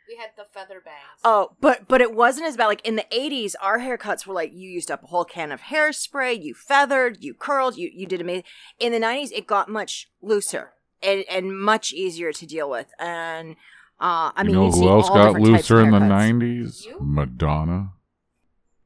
we 0.07 0.17
had 0.17 0.29
the 0.37 0.43
feather 0.53 0.79
bangs. 0.83 1.21
Oh, 1.23 1.55
but 1.59 1.87
but 1.87 2.01
it 2.01 2.13
wasn't 2.13 2.45
as 2.45 2.55
bad. 2.57 2.67
Like 2.67 2.85
in 2.87 2.97
the 2.97 3.05
'80s, 3.11 3.55
our 3.61 3.79
haircuts 3.79 4.27
were 4.27 4.33
like 4.35 4.51
you 4.53 4.69
used 4.69 4.91
up 4.91 5.01
a 5.03 5.07
whole 5.07 5.25
can 5.25 5.51
of 5.51 5.61
hairspray, 5.61 6.39
you 6.39 6.53
feathered, 6.53 7.23
you 7.23 7.33
curled, 7.33 7.77
you 7.77 7.89
you 7.91 8.05
did 8.05 8.21
amazing. 8.21 8.43
In 8.79 8.91
the 8.91 8.99
'90s, 8.99 9.31
it 9.31 9.47
got 9.47 9.69
much 9.69 10.11
looser 10.21 10.72
and 11.03 11.23
and 11.29 11.59
much 11.59 11.93
easier 11.93 12.31
to 12.33 12.45
deal 12.45 12.69
with. 12.69 12.87
And 12.99 13.55
Uh, 13.99 14.31
I 14.35 14.41
you 14.41 14.45
mean, 14.47 14.55
know 14.55 14.65
you'd 14.65 14.75
who 14.75 14.89
else 14.89 15.07
got 15.09 15.25
different 15.33 15.45
types 15.45 15.69
of 15.69 15.77
looser 15.77 15.81
in 15.85 15.91
the 15.91 15.99
haircuts. 15.99 16.87
'90s? 16.87 16.87
Madonna. 16.99 17.89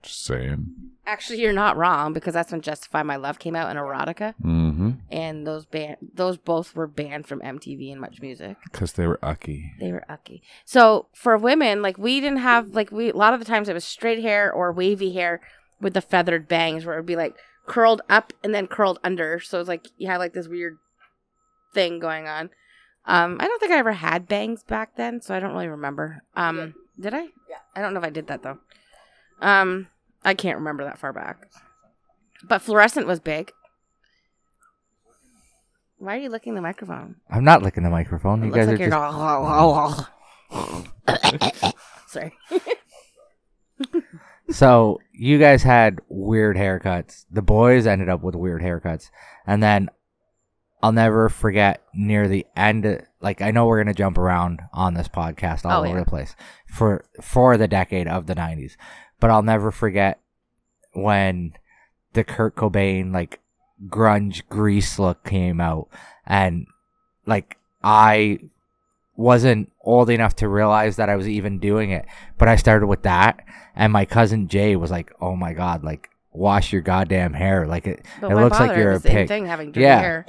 Just 0.03 0.25
saying. 0.25 0.67
Actually, 1.05 1.39
you're 1.41 1.53
not 1.53 1.77
wrong 1.77 2.11
because 2.11 2.33
that's 2.33 2.51
when 2.51 2.59
Justify 2.61 3.01
My 3.01 3.15
Love 3.15 3.39
came 3.39 3.55
out 3.55 3.69
and 3.69 3.79
Erotica, 3.79 4.33
Mm-hmm. 4.43 4.91
and 5.09 5.47
those 5.47 5.65
band 5.65 5.95
those 6.13 6.37
both 6.37 6.75
were 6.75 6.85
banned 6.85 7.25
from 7.25 7.39
MTV 7.39 7.91
and 7.93 8.01
Much 8.01 8.21
Music. 8.21 8.57
Because 8.69 8.93
they 8.93 9.07
were 9.07 9.17
ucky. 9.23 9.71
They 9.79 9.91
were 9.93 10.03
ucky. 10.09 10.43
So 10.65 11.07
for 11.13 11.37
women, 11.37 11.81
like 11.81 11.97
we 11.97 12.19
didn't 12.19 12.39
have 12.39 12.75
like 12.75 12.91
we 12.91 13.09
a 13.09 13.15
lot 13.15 13.33
of 13.33 13.39
the 13.39 13.45
times 13.45 13.69
it 13.69 13.73
was 13.73 13.85
straight 13.85 14.21
hair 14.21 14.51
or 14.51 14.71
wavy 14.73 15.13
hair 15.13 15.39
with 15.79 15.93
the 15.93 16.01
feathered 16.01 16.47
bangs 16.47 16.85
where 16.85 16.95
it 16.95 16.99
would 16.99 17.05
be 17.05 17.15
like 17.15 17.35
curled 17.65 18.01
up 18.09 18.33
and 18.43 18.53
then 18.53 18.67
curled 18.67 18.99
under. 19.03 19.39
So 19.39 19.59
it's 19.61 19.69
like 19.69 19.87
you 19.97 20.07
had 20.07 20.17
like 20.17 20.33
this 20.33 20.47
weird 20.49 20.77
thing 21.73 21.99
going 21.99 22.27
on. 22.27 22.49
Um, 23.05 23.37
I 23.39 23.47
don't 23.47 23.59
think 23.59 23.71
I 23.71 23.77
ever 23.77 23.93
had 23.93 24.27
bangs 24.27 24.63
back 24.63 24.97
then, 24.97 25.21
so 25.21 25.33
I 25.33 25.39
don't 25.39 25.53
really 25.53 25.69
remember. 25.69 26.23
Um, 26.35 26.75
did 26.99 27.13
I? 27.13 27.21
Yeah. 27.21 27.61
I 27.75 27.81
don't 27.81 27.93
know 27.93 27.99
if 27.99 28.05
I 28.05 28.09
did 28.09 28.27
that 28.27 28.43
though. 28.43 28.57
Um, 29.41 29.87
I 30.25 30.33
can't 30.33 30.57
remember 30.57 30.83
that 30.83 30.99
far 30.99 31.13
back. 31.13 31.47
But 32.43 32.61
fluorescent 32.61 33.07
was 33.07 33.19
big. 33.19 33.51
Why 35.99 36.17
are 36.17 36.19
you 36.19 36.29
licking 36.29 36.53
the 36.53 36.61
microphone? 36.61 37.15
I'm 37.29 37.43
not 37.43 37.63
licking 37.63 37.83
the 37.83 37.89
microphone. 37.89 38.43
You 38.43 38.51
guys 38.51 38.67
are 38.67 38.71
like 38.71 38.79
you're 38.79 38.89
just. 38.89 40.09
Sorry. 42.07 42.33
So 44.49 44.99
you 45.11 45.39
guys 45.39 45.61
had 45.61 45.99
weird 46.07 46.55
haircuts. 46.55 47.25
The 47.29 47.41
boys 47.41 47.85
ended 47.85 48.07
up 48.07 48.21
with 48.21 48.35
weird 48.35 48.61
haircuts, 48.61 49.09
and 49.45 49.61
then 49.61 49.89
I'll 50.81 50.91
never 50.91 51.27
forget 51.29 51.81
near 51.93 52.27
the 52.27 52.45
end. 52.55 53.03
Like 53.19 53.41
I 53.41 53.51
know 53.51 53.65
we're 53.65 53.83
gonna 53.83 53.93
jump 53.93 54.17
around 54.17 54.61
on 54.73 54.93
this 54.93 55.07
podcast 55.07 55.65
all 55.65 55.81
Oh, 55.81 55.85
over 55.85 55.97
yeah. 55.97 56.03
the 56.03 56.09
place 56.09 56.35
for 56.67 57.03
for 57.21 57.57
the 57.57 57.67
decade 57.67 58.07
of 58.07 58.27
the 58.27 58.35
'90s, 58.35 58.77
but 59.19 59.29
I'll 59.31 59.41
never 59.43 59.71
forget 59.71 60.19
when 60.93 61.53
the 62.13 62.23
Kurt 62.23 62.55
Cobain 62.55 63.13
like 63.13 63.39
grunge 63.87 64.41
grease 64.49 64.97
look 64.99 65.23
came 65.23 65.59
out, 65.61 65.87
and 66.25 66.67
like 67.25 67.57
I 67.83 68.39
wasn't 69.15 69.71
old 69.81 70.09
enough 70.11 70.35
to 70.35 70.47
realize 70.47 70.95
that 70.97 71.09
I 71.09 71.15
was 71.15 71.27
even 71.27 71.57
doing 71.59 71.89
it, 71.89 72.05
but 72.37 72.47
I 72.47 72.55
started 72.55 72.85
with 72.85 73.01
that, 73.03 73.43
and 73.75 73.91
my 73.91 74.05
cousin 74.05 74.47
Jay 74.47 74.75
was 74.75 74.91
like, 74.91 75.11
"Oh 75.19 75.35
my 75.35 75.53
god, 75.53 75.83
like 75.83 76.09
wash 76.37 76.71
your 76.71 76.81
goddamn 76.81 77.33
hair, 77.33 77.67
like 77.67 77.87
it, 77.87 78.05
But 78.21 78.31
it 78.31 78.35
my 78.35 78.43
looks 78.43 78.59
like 78.59 78.77
you're 78.77 78.91
had 78.91 78.99
a 78.99 79.03
the 79.03 79.09
same 79.09 79.15
pig." 79.17 79.27
thing 79.27 79.45
having 79.47 79.71
dirty 79.71 79.81
Yeah. 79.81 79.99
hair. 79.99 80.25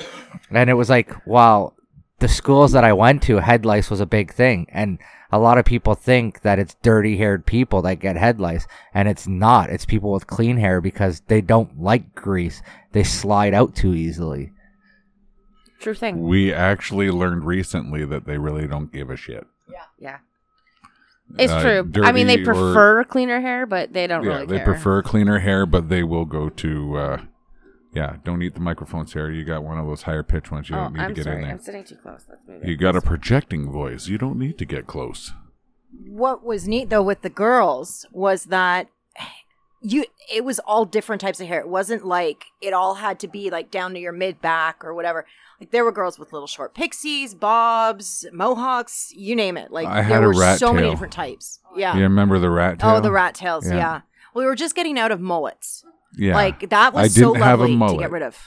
And 0.51 0.69
it 0.71 0.75
was 0.75 0.89
like, 0.91 1.13
while 1.27 1.75
the 2.21 2.29
schools 2.29 2.73
that 2.73 2.85
I 2.85 2.93
went 2.93 3.23
to, 3.25 3.37
head 3.39 3.65
lice 3.65 3.91
was 3.91 4.01
a 4.01 4.07
big 4.07 4.33
thing, 4.33 4.67
and 4.73 4.99
a 5.31 5.39
lot 5.39 5.59
of 5.59 5.65
people 5.65 5.95
think 5.95 6.41
that 6.41 6.59
it's 6.59 6.75
dirty-haired 6.83 7.45
people 7.47 7.83
that 7.83 8.01
get 8.01 8.17
head 8.17 8.41
lice, 8.41 8.67
and 8.95 9.07
it's 9.09 9.29
not. 9.29 9.71
It's 9.71 9.85
people 9.85 10.11
with 10.11 10.27
clean 10.27 10.57
hair 10.57 10.81
because 10.81 11.21
they 11.29 11.41
don't 11.41 11.81
like 11.81 12.15
grease; 12.15 12.63
they 12.93 13.05
slide 13.05 13.55
out 13.55 13.77
too 13.77 13.95
easily. 13.95 14.53
True 15.81 15.95
thing. 15.95 16.23
We 16.23 16.53
actually 16.53 17.11
learned 17.11 17.45
recently 17.45 18.05
that 18.07 18.25
they 18.27 18.37
really 18.39 18.67
don't 18.67 18.93
give 18.93 19.11
a 19.11 19.17
shit. 19.17 19.47
Yeah. 19.71 19.83
Yeah. 19.99 20.17
It's 21.37 21.53
Uh, 21.53 21.61
true. 21.61 21.93
I 22.05 22.13
mean, 22.13 22.27
they 22.27 22.37
dirty 22.37 22.51
or- 22.51 22.55
prefer 22.55 23.05
cleaner 23.05 23.41
hair, 23.41 23.67
but 23.67 23.93
they 23.93 24.07
don't 24.07 24.25
yeah, 24.25 24.35
really 24.35 24.47
they 24.47 24.57
care. 24.57 24.65
prefer 24.65 25.03
cleaner 25.03 25.41
hair, 25.41 25.67
but 25.67 25.89
they 25.89 26.03
will 26.03 26.25
go 26.25 26.49
to. 26.49 26.97
Uh, 26.97 27.21
yeah, 27.93 28.17
don't 28.25 28.43
eat 28.43 28.55
the 28.55 28.61
microphone, 28.61 29.07
Sarah. 29.07 29.35
You 29.35 29.45
got 29.45 29.63
one 29.65 29.79
of 29.79 29.87
those 29.87 30.03
higher 30.03 30.23
pitch 30.23 30.51
ones. 30.51 30.69
You 30.71 30.77
Oh, 30.77 30.81
don't 30.85 30.93
need 30.95 31.01
I'm 31.03 31.09
to 31.11 31.15
get 31.15 31.25
sorry. 31.25 31.37
in 31.37 31.43
there. 31.43 31.51
I'm 31.53 31.61
sitting 31.61 31.85
too 31.85 31.97
close. 31.97 32.25
Let's 32.29 32.41
move 32.47 32.65
You 32.65 32.77
got 32.77 32.97
a 32.97 33.01
projecting 33.01 33.71
voice. 33.71 34.07
You 34.09 34.19
don't 34.19 34.39
need 34.39 34.57
to 34.59 34.65
get 34.65 34.87
close. 34.87 35.33
what 36.07 36.45
was 36.45 36.69
neat 36.69 36.91
though 36.91 37.03
with 37.03 37.23
the 37.23 37.31
girls 37.31 38.05
was 38.13 38.45
that 38.45 38.89
you 39.81 40.05
it 40.33 40.45
was 40.45 40.59
all 40.61 40.85
different 40.85 41.21
types 41.21 41.41
of 41.41 41.47
hair. 41.47 41.61
It 41.61 41.69
wasn't 41.69 42.05
like 42.05 42.45
it 42.61 42.73
all 42.75 42.97
had 42.97 43.19
to 43.21 43.29
be 43.29 43.49
like 43.51 43.71
down 43.71 43.95
to 43.95 44.01
your 44.01 44.13
mid 44.13 44.41
back 44.43 44.85
or 44.85 44.93
whatever. 44.95 45.25
Like 45.61 45.73
there 45.73 45.85
were 45.85 45.93
girls 45.93 46.19
with 46.19 46.33
little 46.33 46.47
short 46.47 46.75
pixies, 46.75 47.35
bobs, 47.35 48.25
mohawks, 48.33 49.13
you 49.15 49.35
name 49.35 49.57
it. 49.57 49.73
Like 49.73 49.89
I 49.89 50.03
there 50.03 50.23
a 50.23 50.27
were 50.29 50.39
rat 50.39 50.59
so 50.59 50.73
many 50.73 50.89
different 50.89 51.13
types. 51.13 51.59
Yeah. 51.77 51.97
You 51.97 52.03
remember 52.03 52.39
the 52.39 52.51
rat 52.51 52.79
tail? 52.79 52.91
Oh, 52.97 53.01
the 53.01 53.11
rat 53.11 53.35
tails. 53.35 53.67
Yeah. 53.67 53.77
Yeah. 53.77 54.01
We 54.35 54.45
were 54.45 54.55
just 54.55 54.77
getting 54.77 54.99
out 54.99 55.11
of 55.11 55.21
mullets. 55.21 55.85
Yeah. 56.17 56.35
Like 56.35 56.71
that 56.71 56.95
was 56.95 57.13
so 57.13 57.33
didn't 57.33 57.43
have 57.45 57.61
a 57.61 57.67
lovely 57.67 57.97
to 57.97 58.03
get 58.03 58.11
rid 58.13 58.23
of. 58.23 58.39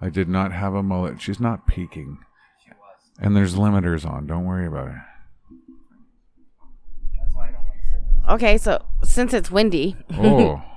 I 0.00 0.10
did 0.10 0.28
not 0.28 0.52
have 0.52 0.74
a 0.74 0.82
mullet. 0.82 1.20
She's 1.20 1.40
not 1.40 1.66
peeking. 1.66 2.18
And 3.18 3.36
there's 3.36 3.54
limiters 3.56 4.08
on. 4.08 4.26
Don't 4.26 4.46
worry 4.46 4.66
about 4.66 4.88
it. 4.88 4.94
Okay, 8.28 8.58
so 8.58 8.84
since 9.02 9.34
it's 9.34 9.50
windy, 9.50 9.96
Oh, 10.12 10.62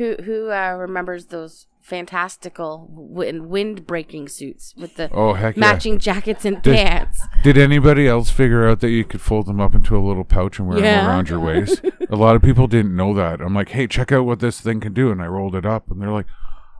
who 0.00 0.16
who 0.22 0.50
uh, 0.50 0.74
remembers 0.78 1.26
those 1.26 1.66
fantastical 1.78 2.88
wind 2.90 3.50
wind 3.50 3.86
breaking 3.86 4.28
suits 4.28 4.74
with 4.74 4.96
the 4.96 5.10
oh 5.12 5.34
heck 5.34 5.56
yeah. 5.56 5.60
matching 5.60 5.98
jackets 5.98 6.46
and 6.46 6.62
Did- 6.62 6.74
pants? 6.74 7.22
Did 7.42 7.58
anybody 7.58 8.08
else 8.08 8.30
figure 8.30 8.66
out 8.66 8.80
that 8.80 8.88
you 8.88 9.04
could 9.04 9.20
fold 9.20 9.44
them 9.44 9.60
up 9.60 9.74
into 9.74 9.94
a 9.94 10.00
little 10.00 10.24
pouch 10.24 10.58
and 10.58 10.68
wear 10.68 10.80
them 10.80 11.06
around 11.06 11.28
your 11.28 11.38
waist? 11.38 11.82
a 12.08 12.16
lot 12.16 12.34
of 12.34 12.40
people 12.40 12.66
didn't 12.66 12.96
know 12.96 13.12
that. 13.12 13.42
I'm 13.42 13.54
like, 13.54 13.70
hey, 13.70 13.86
check 13.86 14.10
out 14.10 14.24
what 14.24 14.40
this 14.40 14.58
thing 14.62 14.80
can 14.80 14.94
do. 14.94 15.10
And 15.10 15.20
I 15.20 15.26
rolled 15.26 15.54
it 15.54 15.66
up 15.66 15.90
and 15.90 16.00
they're 16.00 16.10
like, 16.10 16.26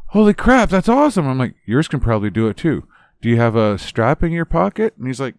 holy 0.09 0.33
crap, 0.33 0.71
that's 0.71 0.89
awesome. 0.89 1.29
I'm 1.29 1.39
like, 1.39 1.57
yours 1.67 1.89
can 1.89 2.01
probably 2.01 2.31
do 2.31 2.49
it 2.49 2.57
too. 2.57 2.89
Do 3.21 3.29
you 3.29 3.37
have 3.37 3.55
a 3.55 3.77
strap 3.77 4.23
in 4.23 4.33
your 4.33 4.47
pocket? 4.47 4.95
And 4.97 5.07
he's 5.07 5.21
like, 5.21 5.35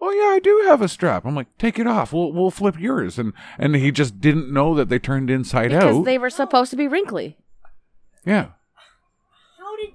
oh 0.00 0.10
yeah, 0.10 0.34
I 0.36 0.40
do 0.42 0.64
have 0.66 0.82
a 0.82 0.88
strap. 0.88 1.24
I'm 1.24 1.34
like, 1.34 1.56
take 1.58 1.78
it 1.78 1.86
off. 1.86 2.12
We'll, 2.12 2.32
we'll 2.32 2.50
flip 2.50 2.78
yours. 2.78 3.18
And, 3.18 3.32
and 3.58 3.74
he 3.76 3.90
just 3.90 4.20
didn't 4.20 4.52
know 4.52 4.74
that 4.74 4.88
they 4.88 4.98
turned 4.98 5.30
inside 5.30 5.72
out. 5.72 5.80
Because 5.80 5.96
out. 5.98 6.04
they 6.04 6.18
were 6.18 6.30
supposed 6.30 6.70
to 6.70 6.76
be 6.76 6.88
wrinkly. 6.88 7.36
yeah. 8.24 8.48
How 9.58 9.76
did 9.76 9.90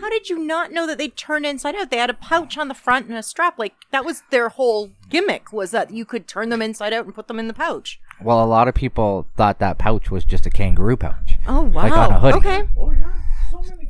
how 0.00 0.10
did 0.10 0.28
you 0.28 0.38
not 0.38 0.70
know 0.72 0.86
that 0.86 0.98
they 0.98 1.08
turned 1.08 1.46
inside 1.46 1.74
out? 1.76 1.90
They 1.90 1.96
had 1.96 2.10
a 2.10 2.14
pouch 2.14 2.58
on 2.58 2.68
the 2.68 2.74
front 2.74 3.06
and 3.06 3.16
a 3.16 3.22
strap. 3.22 3.58
Like 3.58 3.74
that 3.90 4.04
was 4.04 4.22
their 4.30 4.50
whole 4.50 4.90
gimmick 5.08 5.52
was 5.52 5.70
that 5.70 5.90
you 5.92 6.04
could 6.04 6.28
turn 6.28 6.50
them 6.50 6.60
inside 6.60 6.92
out 6.92 7.06
and 7.06 7.14
put 7.14 7.28
them 7.28 7.38
in 7.38 7.48
the 7.48 7.54
pouch. 7.54 8.00
Well, 8.20 8.44
a 8.44 8.46
lot 8.46 8.68
of 8.68 8.74
people 8.74 9.26
thought 9.36 9.60
that 9.60 9.78
pouch 9.78 10.10
was 10.10 10.24
just 10.24 10.46
a 10.46 10.50
kangaroo 10.50 10.96
pouch. 10.96 11.34
Oh 11.46 11.62
wow. 11.62 11.82
Like 11.82 11.92
on 11.96 12.12
a 12.12 12.20
hoodie. 12.20 12.36
Okay. 12.38 12.68
Oh, 12.78 12.92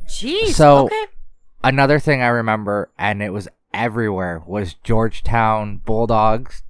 Jeez. 0.07 0.49
So- 0.53 0.85
okay. 0.85 1.05
Another 1.63 1.97
thing 1.97 2.21
I 2.21 2.27
remember, 2.27 2.91
and 2.99 3.23
it 3.23 3.33
was 3.33 3.47
everywhere, 3.75 4.41
was 4.45 4.75
Georgetown 4.75 5.81
Bulldogs 5.85 6.63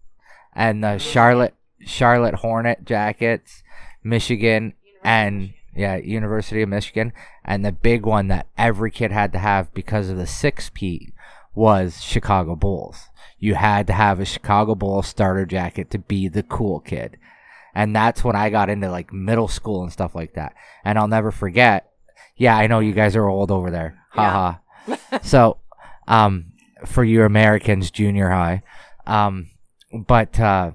and 0.54 0.84
the 0.84 0.98
Charlotte 0.98 1.54
Charlotte 1.86 2.36
Hornet 2.36 2.84
jackets, 2.84 3.64
Michigan, 4.04 4.74
and 5.04 5.54
yeah, 5.76 5.98
University 5.98 6.62
of 6.62 6.70
Michigan, 6.70 7.14
and 7.44 7.64
the 7.64 7.72
big 7.72 8.06
one 8.06 8.28
that 8.30 8.48
every 8.58 8.92
kid 8.92 9.12
had 9.12 9.32
to 9.34 9.40
have 9.40 9.74
because 9.74 10.10
of 10.10 10.18
the 10.18 10.28
six 10.28 10.70
P 10.74 11.14
was 11.54 12.02
Chicago 12.02 12.56
Bulls. 12.56 13.10
You 13.38 13.56
had 13.56 13.88
to 13.88 13.94
have 13.94 14.20
a 14.20 14.26
Chicago 14.26 14.76
Bulls 14.76 15.08
starter 15.08 15.46
jacket 15.46 15.90
to 15.92 16.00
be 16.00 16.28
the 16.28 16.44
cool 16.44 16.80
kid. 16.80 17.18
And 17.74 17.96
that's 17.96 18.24
when 18.24 18.36
I 18.36 18.50
got 18.50 18.70
into 18.70 18.90
like 18.90 19.12
middle 19.12 19.50
school 19.50 19.84
and 19.84 19.92
stuff 19.92 20.16
like 20.16 20.34
that. 20.34 20.56
And 20.84 20.98
I'll 20.98 21.08
never 21.08 21.32
forget. 21.32 21.92
Yeah, 22.38 22.58
I 22.58 22.68
know 22.68 22.80
you 22.80 22.94
guys 22.94 23.16
are 23.16 23.28
old 23.28 23.52
over 23.52 23.70
there. 23.70 24.00
Haha. 24.12 24.60
so, 25.24 25.58
um, 26.08 26.54
for 26.88 27.04
you 27.04 27.24
Americans, 27.24 27.92
junior 27.92 28.30
high. 28.30 28.64
Um, 29.06 29.50
but, 29.94 30.40
uh, 30.40 30.72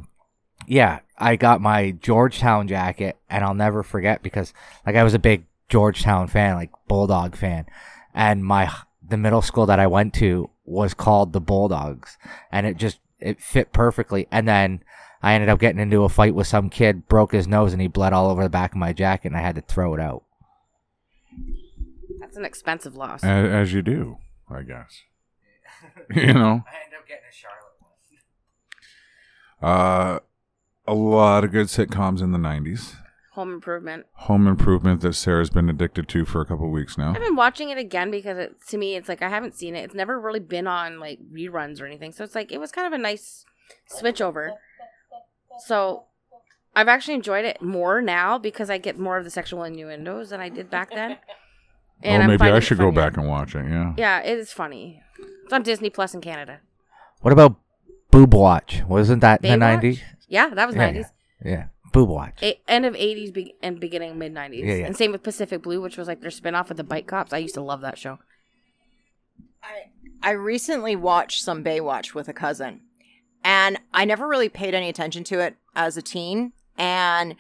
yeah, 0.66 1.00
I 1.18 1.36
got 1.36 1.60
my 1.60 1.90
Georgetown 1.90 2.68
jacket 2.68 3.18
and 3.28 3.44
I'll 3.44 3.54
never 3.54 3.82
forget 3.82 4.22
because 4.22 4.54
like 4.86 4.96
I 4.96 5.04
was 5.04 5.14
a 5.14 5.18
big 5.18 5.46
Georgetown 5.68 6.28
fan, 6.28 6.54
like 6.54 6.70
Bulldog 6.88 7.36
fan. 7.36 7.66
And 8.14 8.44
my, 8.44 8.72
the 9.06 9.16
middle 9.16 9.42
school 9.42 9.66
that 9.66 9.80
I 9.80 9.86
went 9.86 10.14
to 10.14 10.50
was 10.64 10.94
called 10.94 11.32
the 11.32 11.40
Bulldogs 11.40 12.18
and 12.52 12.66
it 12.66 12.76
just, 12.76 13.00
it 13.18 13.40
fit 13.42 13.72
perfectly. 13.72 14.28
And 14.30 14.46
then 14.46 14.82
I 15.22 15.34
ended 15.34 15.48
up 15.50 15.58
getting 15.58 15.80
into 15.80 16.04
a 16.04 16.08
fight 16.08 16.34
with 16.34 16.46
some 16.46 16.70
kid, 16.70 17.08
broke 17.08 17.32
his 17.32 17.48
nose 17.48 17.72
and 17.72 17.82
he 17.82 17.88
bled 17.88 18.12
all 18.12 18.30
over 18.30 18.42
the 18.42 18.48
back 18.48 18.72
of 18.72 18.78
my 18.78 18.92
jacket 18.92 19.28
and 19.28 19.36
I 19.36 19.40
had 19.40 19.56
to 19.56 19.62
throw 19.62 19.94
it 19.94 20.00
out. 20.00 20.22
That's 22.20 22.36
an 22.36 22.44
expensive 22.44 22.96
loss. 22.96 23.24
As, 23.24 23.50
as 23.50 23.72
you 23.72 23.82
do, 23.82 24.18
I 24.48 24.62
guess. 24.62 25.02
you 26.14 26.32
know? 26.32 26.64
I 26.66 26.84
end 26.84 26.94
up 26.99 27.06
getting 27.06 27.25
a 27.28 27.32
Charlotte 27.32 27.75
one. 29.60 29.70
Uh, 29.70 30.18
a 30.87 30.94
lot 30.94 31.44
of 31.44 31.52
good 31.52 31.66
sitcoms 31.66 32.20
in 32.20 32.32
the 32.32 32.38
90s. 32.38 32.96
Home 33.32 33.52
Improvement. 33.52 34.06
Home 34.12 34.46
Improvement 34.49 35.02
that 35.02 35.14
Sarah's 35.14 35.50
been 35.50 35.70
addicted 35.70 36.08
to 36.08 36.25
for 36.25 36.40
a 36.40 36.44
couple 36.44 36.68
weeks 36.70 36.99
now. 36.99 37.10
I've 37.14 37.22
been 37.22 37.37
watching 37.37 37.70
it 37.70 37.78
again 37.78 38.10
because 38.10 38.37
it, 38.37 38.56
to 38.68 38.76
me, 38.76 38.96
it's 38.96 39.08
like 39.08 39.22
I 39.22 39.28
haven't 39.28 39.54
seen 39.54 39.76
it. 39.76 39.84
It's 39.84 39.94
never 39.94 40.18
really 40.20 40.40
been 40.40 40.66
on 40.66 40.99
like 40.99 41.20
reruns 41.32 41.80
or 41.80 41.87
anything. 41.87 42.12
So 42.12 42.25
it's 42.25 42.34
like 42.34 42.50
it 42.50 42.58
was 42.58 42.72
kind 42.72 42.87
of 42.87 42.92
a 42.92 42.99
nice 42.99 43.44
switch 43.87 44.20
over. 44.20 44.54
So 45.64 46.04
I've 46.75 46.88
actually 46.88 47.14
enjoyed 47.14 47.44
it 47.44 47.62
more 47.62 48.02
now 48.02 48.37
because 48.37 48.68
I 48.68 48.78
get 48.78 48.99
more 48.99 49.16
of 49.16 49.25
the 49.25 49.30
sexual 49.30 49.62
innuendos 49.62 50.30
than 50.30 50.40
I 50.40 50.49
did 50.49 50.68
back 50.68 50.90
then. 50.90 51.18
oh, 52.04 52.26
maybe 52.26 52.42
I 52.42 52.56
it 52.56 52.62
should 52.62 52.78
go 52.78 52.90
back 52.90 53.16
and 53.16 53.28
watch 53.28 53.54
it. 53.54 53.64
Yeah. 53.68 53.94
Yeah, 53.96 54.20
it 54.20 54.38
is 54.38 54.52
funny. 54.52 55.02
It's 55.44 55.52
on 55.52 55.62
Disney 55.62 55.90
Plus 55.90 56.14
in 56.14 56.20
Canada. 56.20 56.60
What 57.22 57.32
about 57.32 57.56
Boob 58.10 58.34
Watch. 58.34 58.82
Wasn't 58.88 59.20
that 59.20 59.44
in 59.44 59.58
the 59.60 59.64
90s? 59.66 60.00
Yeah, 60.28 60.50
that 60.54 60.66
was 60.66 60.76
Yeah, 60.76 60.86
nineties. 60.86 61.06
Yeah. 61.44 61.64
Boob 61.92 62.08
Watch. 62.08 62.40
A- 62.42 62.60
end 62.68 62.86
of 62.86 62.94
eighties 62.94 63.32
be- 63.32 63.54
and 63.62 63.80
beginning 63.80 64.16
mid 64.18 64.32
nineties. 64.32 64.64
Yeah, 64.64 64.74
yeah. 64.74 64.86
And 64.86 64.96
same 64.96 65.10
with 65.12 65.22
Pacific 65.24 65.62
Blue, 65.62 65.80
which 65.80 65.96
was 65.96 66.06
like 66.06 66.20
their 66.20 66.30
spin 66.30 66.54
off 66.54 66.68
with 66.68 66.76
the 66.76 66.84
bike 66.84 67.06
cops. 67.08 67.32
I 67.32 67.38
used 67.38 67.54
to 67.54 67.60
love 67.60 67.80
that 67.80 67.98
show. 67.98 68.18
I, 69.62 69.90
I 70.22 70.30
recently 70.32 70.94
watched 70.96 71.42
some 71.42 71.64
Baywatch 71.64 72.14
with 72.14 72.28
a 72.28 72.32
cousin, 72.32 72.82
and 73.42 73.78
I 73.92 74.04
never 74.04 74.28
really 74.28 74.48
paid 74.48 74.72
any 74.74 74.88
attention 74.88 75.24
to 75.24 75.40
it 75.40 75.56
as 75.74 75.96
a 75.96 76.02
teen. 76.02 76.52
And 76.78 77.34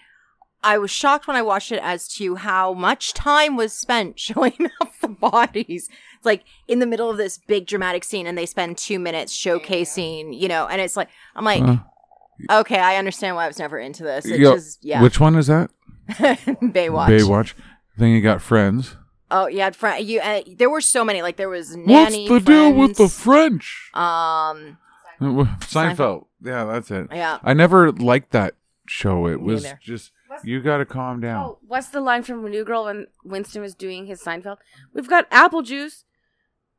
I 0.62 0.78
was 0.78 0.90
shocked 0.90 1.26
when 1.26 1.36
I 1.36 1.42
watched 1.42 1.72
it 1.72 1.80
as 1.82 2.06
to 2.14 2.36
how 2.36 2.74
much 2.74 3.14
time 3.14 3.56
was 3.56 3.72
spent 3.72 4.18
showing 4.18 4.70
off 4.80 5.00
the 5.00 5.08
bodies. 5.08 5.88
It's 6.16 6.26
like 6.26 6.44
in 6.68 6.78
the 6.80 6.86
middle 6.86 7.10
of 7.10 7.16
this 7.16 7.38
big 7.38 7.66
dramatic 7.66 8.04
scene, 8.04 8.26
and 8.26 8.36
they 8.36 8.46
spend 8.46 8.78
two 8.78 8.98
minutes 8.98 9.36
showcasing, 9.36 10.38
you 10.38 10.48
know, 10.48 10.66
and 10.66 10.80
it's 10.80 10.96
like, 10.96 11.08
I'm 11.34 11.44
like, 11.44 11.62
Uh, 11.62 12.60
okay, 12.60 12.78
I 12.78 12.96
understand 12.96 13.36
why 13.36 13.44
I 13.44 13.48
was 13.48 13.58
never 13.58 13.78
into 13.78 14.02
this. 14.02 14.26
It 14.26 14.40
Yo, 14.40 14.54
just, 14.54 14.84
yeah. 14.84 15.02
Which 15.02 15.18
one 15.20 15.36
is 15.36 15.46
that? 15.46 15.70
Baywatch. 16.10 17.08
Baywatch. 17.08 17.54
Then 17.96 18.10
you 18.10 18.20
got 18.20 18.42
Friends. 18.42 18.96
Oh, 19.30 19.46
you 19.46 19.60
had 19.60 19.76
friend. 19.76 20.04
You 20.04 20.20
uh, 20.20 20.42
there 20.56 20.68
were 20.68 20.80
so 20.80 21.04
many. 21.04 21.22
Like 21.22 21.36
there 21.36 21.48
was 21.48 21.76
nanny. 21.76 22.28
What's 22.28 22.44
the 22.44 22.52
deal 22.52 22.72
with 22.72 22.96
the 22.96 23.08
French? 23.08 23.90
um? 23.94 24.76
Uh, 25.20 25.44
Seinfeld. 25.60 26.26
Yeah, 26.42 26.64
that's 26.64 26.90
it. 26.90 27.08
Yeah. 27.12 27.38
I 27.42 27.52
never 27.52 27.92
liked 27.92 28.32
that 28.32 28.54
show. 28.88 29.26
It 29.26 29.36
Me 29.40 29.44
was 29.52 29.64
neither. 29.64 29.78
just 29.82 30.12
you 30.44 30.60
got 30.60 30.78
to 30.78 30.84
calm 30.84 31.20
down. 31.20 31.44
Oh, 31.44 31.58
what's 31.66 31.88
the 31.88 32.00
line 32.00 32.22
from 32.22 32.48
New 32.48 32.64
Girl 32.64 32.84
when 32.84 33.06
Winston 33.24 33.62
was 33.62 33.74
doing 33.74 34.06
his 34.06 34.22
Seinfeld? 34.22 34.58
We've 34.94 35.08
got 35.08 35.26
apple 35.30 35.62
juice. 35.62 36.04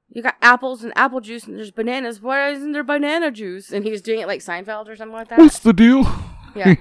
You 0.09 0.21
got 0.21 0.35
apples 0.41 0.83
and 0.83 0.91
apple 0.95 1.21
juice, 1.21 1.45
and 1.45 1.57
there's 1.57 1.71
bananas. 1.71 2.21
Why 2.21 2.49
isn't 2.51 2.73
there 2.73 2.83
banana 2.83 3.31
juice? 3.31 3.71
And 3.71 3.85
he 3.85 3.91
was 3.91 4.01
doing 4.01 4.19
it 4.19 4.27
like 4.27 4.41
Seinfeld 4.41 4.89
or 4.89 4.95
something 4.95 5.13
like 5.13 5.29
that. 5.29 5.39
What's 5.39 5.59
the 5.59 5.71
deal? 5.71 6.05
Yeah. 6.55 6.75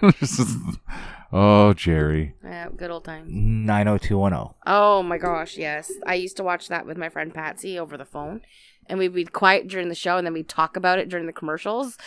oh, 1.33 1.73
Jerry. 1.75 2.35
Yeah, 2.43 2.69
good 2.77 2.91
old 2.91 3.05
times. 3.05 3.29
90210. 3.31 4.55
Oh 4.67 5.03
my 5.03 5.19
gosh, 5.19 5.57
yes. 5.57 5.93
I 6.07 6.15
used 6.15 6.37
to 6.39 6.43
watch 6.43 6.69
that 6.69 6.87
with 6.87 6.97
my 6.97 7.09
friend 7.09 7.33
Patsy 7.33 7.79
over 7.79 7.97
the 7.97 8.05
phone. 8.05 8.41
And 8.87 8.99
we'd 8.99 9.15
be 9.15 9.25
quiet 9.25 9.69
during 9.69 9.89
the 9.89 9.95
show 9.95 10.17
and 10.17 10.27
then 10.27 10.35
we'd 10.35 10.49
talk 10.49 10.77
about 10.77 10.99
it 10.99 11.09
during 11.09 11.27
the 11.27 11.33
commercials. 11.33 11.97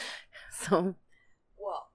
So 0.56 0.94
Well, 1.58 1.88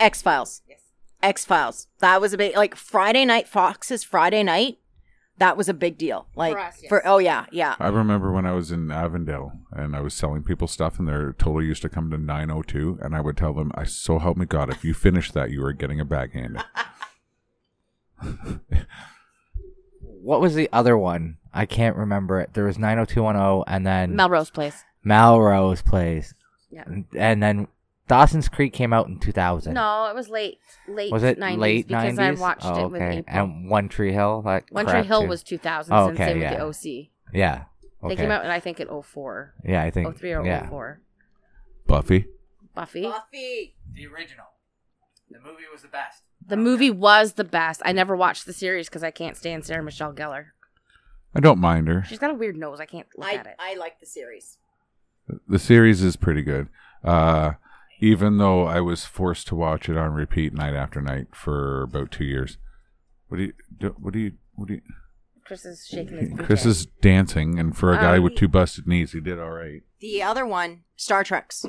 X 0.00 0.22
Files. 0.22 0.62
Yes. 0.66 0.80
X 1.26 1.44
Files. 1.44 1.88
That 1.98 2.20
was 2.20 2.32
a 2.32 2.38
big 2.38 2.56
like 2.56 2.76
Friday 2.76 3.24
night. 3.24 3.48
Fox's 3.48 4.04
Friday 4.04 4.44
night. 4.44 4.78
That 5.38 5.56
was 5.56 5.68
a 5.68 5.74
big 5.74 5.98
deal. 5.98 6.28
Like 6.36 6.52
For 6.54 6.60
us, 6.60 6.78
yes. 6.80 6.88
for 6.88 7.06
oh 7.06 7.18
yeah 7.18 7.46
yeah. 7.50 7.74
I 7.80 7.88
remember 7.88 8.32
when 8.32 8.46
I 8.46 8.52
was 8.52 8.70
in 8.70 8.92
Avondale 8.92 9.52
and 9.72 9.96
I 9.96 10.00
was 10.00 10.14
selling 10.14 10.44
people 10.44 10.68
stuff, 10.68 10.98
and 10.98 11.08
they're 11.08 11.32
totally 11.32 11.66
used 11.66 11.82
to 11.82 11.88
come 11.88 12.10
to 12.12 12.16
902, 12.16 13.00
and 13.02 13.14
I 13.16 13.20
would 13.20 13.36
tell 13.36 13.52
them, 13.52 13.72
"I 13.74 13.84
so 13.84 14.20
help 14.20 14.36
me 14.36 14.46
God, 14.46 14.70
if 14.70 14.84
you 14.84 14.94
finish 14.94 15.32
that, 15.32 15.50
you 15.50 15.64
are 15.64 15.72
getting 15.72 16.00
a 16.00 16.04
bag 16.04 16.32
backhand." 16.32 16.64
What 20.26 20.40
was 20.40 20.56
the 20.56 20.68
other 20.72 20.98
one? 20.98 21.36
I 21.54 21.66
can't 21.66 21.94
remember 21.94 22.40
it. 22.40 22.52
There 22.52 22.64
was 22.64 22.78
90210 22.80 23.72
and 23.72 23.86
then 23.86 24.16
Melrose 24.16 24.50
Place. 24.50 24.82
Melrose 25.04 25.82
Place. 25.82 26.34
Yeah. 26.68 26.82
And, 26.84 27.04
and 27.16 27.40
then 27.40 27.68
Dawson's 28.08 28.48
Creek 28.48 28.72
came 28.72 28.92
out 28.92 29.08
in 29.08 29.18
2000. 29.18 29.74
No, 29.74 30.06
it 30.06 30.14
was 30.14 30.28
late. 30.28 30.58
Late 30.86 31.10
Was 31.10 31.24
it 31.24 31.38
90s 31.38 31.58
late 31.58 31.88
because 31.88 32.14
90s? 32.14 32.18
I 32.20 32.40
watched 32.40 32.64
oh, 32.64 32.84
it 32.84 32.90
with 32.90 33.02
okay. 33.02 33.18
April. 33.18 33.36
And 33.36 33.68
One 33.70 33.88
Tree 33.88 34.12
Hill? 34.12 34.42
like 34.44 34.66
One 34.70 34.86
Tree 34.86 35.02
Hill 35.02 35.22
too. 35.22 35.28
was 35.28 35.42
2000 35.42 35.92
Oh, 35.92 36.10
okay, 36.10 36.16
same 36.26 36.40
yeah. 36.40 36.64
with 36.64 36.82
the 36.82 37.00
OC. 37.00 37.06
Yeah. 37.32 37.64
Okay. 38.02 38.14
They 38.14 38.22
came 38.22 38.30
out, 38.30 38.42
and 38.42 38.52
I 38.52 38.60
think, 38.60 38.78
in 38.78 38.88
04. 39.02 39.54
Yeah, 39.64 39.82
I 39.82 39.90
think. 39.90 40.16
03 40.16 40.32
or 40.34 40.44
yeah. 40.44 40.68
04. 40.68 41.00
Buffy. 41.86 42.26
Buffy. 42.74 43.02
Buffy. 43.02 43.74
The 43.92 44.06
original. 44.06 44.46
The 45.30 45.40
movie 45.40 45.64
was 45.72 45.82
the 45.82 45.88
best. 45.88 46.22
The 46.46 46.56
movie 46.56 46.90
was 46.90 47.32
the 47.32 47.44
best. 47.44 47.82
I 47.84 47.92
never 47.92 48.14
watched 48.14 48.46
the 48.46 48.52
series 48.52 48.88
because 48.88 49.02
I 49.02 49.10
can't 49.10 49.36
stand 49.36 49.64
Sarah 49.64 49.82
Michelle 49.82 50.12
Gellar. 50.12 50.46
I 51.34 51.40
don't 51.40 51.58
mind 51.58 51.88
her. 51.88 52.04
She's 52.06 52.18
got 52.18 52.30
a 52.30 52.34
weird 52.34 52.56
nose. 52.56 52.78
I 52.80 52.86
can't 52.86 53.08
look 53.16 53.28
I 53.28 53.34
at 53.34 53.46
it. 53.46 53.56
I 53.58 53.74
like 53.74 53.98
the 53.98 54.06
series. 54.06 54.58
The 55.48 55.58
series 55.58 56.02
is 56.02 56.14
pretty 56.14 56.42
good. 56.42 56.68
Uh, 57.02 57.52
even 58.00 58.38
though 58.38 58.64
I 58.66 58.80
was 58.80 59.04
forced 59.04 59.46
to 59.48 59.54
watch 59.54 59.88
it 59.88 59.96
on 59.96 60.12
repeat 60.12 60.52
night 60.52 60.74
after 60.74 61.00
night 61.00 61.28
for 61.32 61.82
about 61.82 62.10
two 62.10 62.24
years. 62.24 62.58
What 63.28 63.38
do 63.38 63.44
you? 63.44 63.52
Do, 63.78 63.96
what 63.98 64.12
do 64.12 64.18
you? 64.18 64.32
What 64.54 64.68
do 64.68 64.74
you? 64.74 64.82
Chris 65.44 65.64
is 65.64 65.86
shaking 65.86 66.18
his 66.36 66.46
Chris 66.46 66.66
is 66.66 66.86
dancing, 66.86 67.58
and 67.58 67.76
for 67.76 67.92
a 67.92 67.96
guy 67.96 68.16
Um, 68.16 68.24
with 68.24 68.34
two 68.34 68.48
busted 68.48 68.86
knees, 68.86 69.12
he 69.12 69.20
did 69.20 69.38
all 69.38 69.50
right. 69.50 69.82
The 70.00 70.22
other 70.22 70.44
one, 70.44 70.82
Star 70.96 71.22
Trek's. 71.22 71.64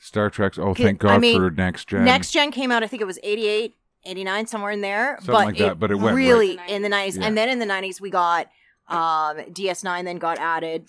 Star 0.00 0.30
Trek's. 0.30 0.58
Oh, 0.58 0.74
Kid- 0.74 0.84
thank 0.84 1.04
I 1.04 1.08
God 1.08 1.20
mean, 1.20 1.36
for 1.36 1.50
next 1.50 1.88
gen. 1.88 2.04
Next 2.04 2.30
gen 2.30 2.52
came 2.52 2.70
out, 2.70 2.84
I 2.84 2.86
think 2.86 3.02
it 3.02 3.06
was 3.06 3.18
88, 3.24 3.74
89, 4.04 4.46
somewhere 4.46 4.70
in 4.70 4.80
there. 4.80 5.16
Something 5.18 5.32
but 5.32 5.44
like 5.46 5.58
that, 5.58 5.80
but 5.80 5.90
it 5.90 5.96
went 5.96 6.16
really 6.16 6.56
right. 6.56 6.70
in 6.70 6.82
the 6.82 6.88
90s. 6.88 7.18
Yeah. 7.18 7.26
And 7.26 7.36
then 7.36 7.48
in 7.48 7.58
the 7.58 7.66
90s, 7.66 8.00
we 8.00 8.10
got 8.10 8.46
um, 8.88 9.38
DS9, 9.50 10.04
then 10.04 10.18
got 10.18 10.38
added. 10.38 10.86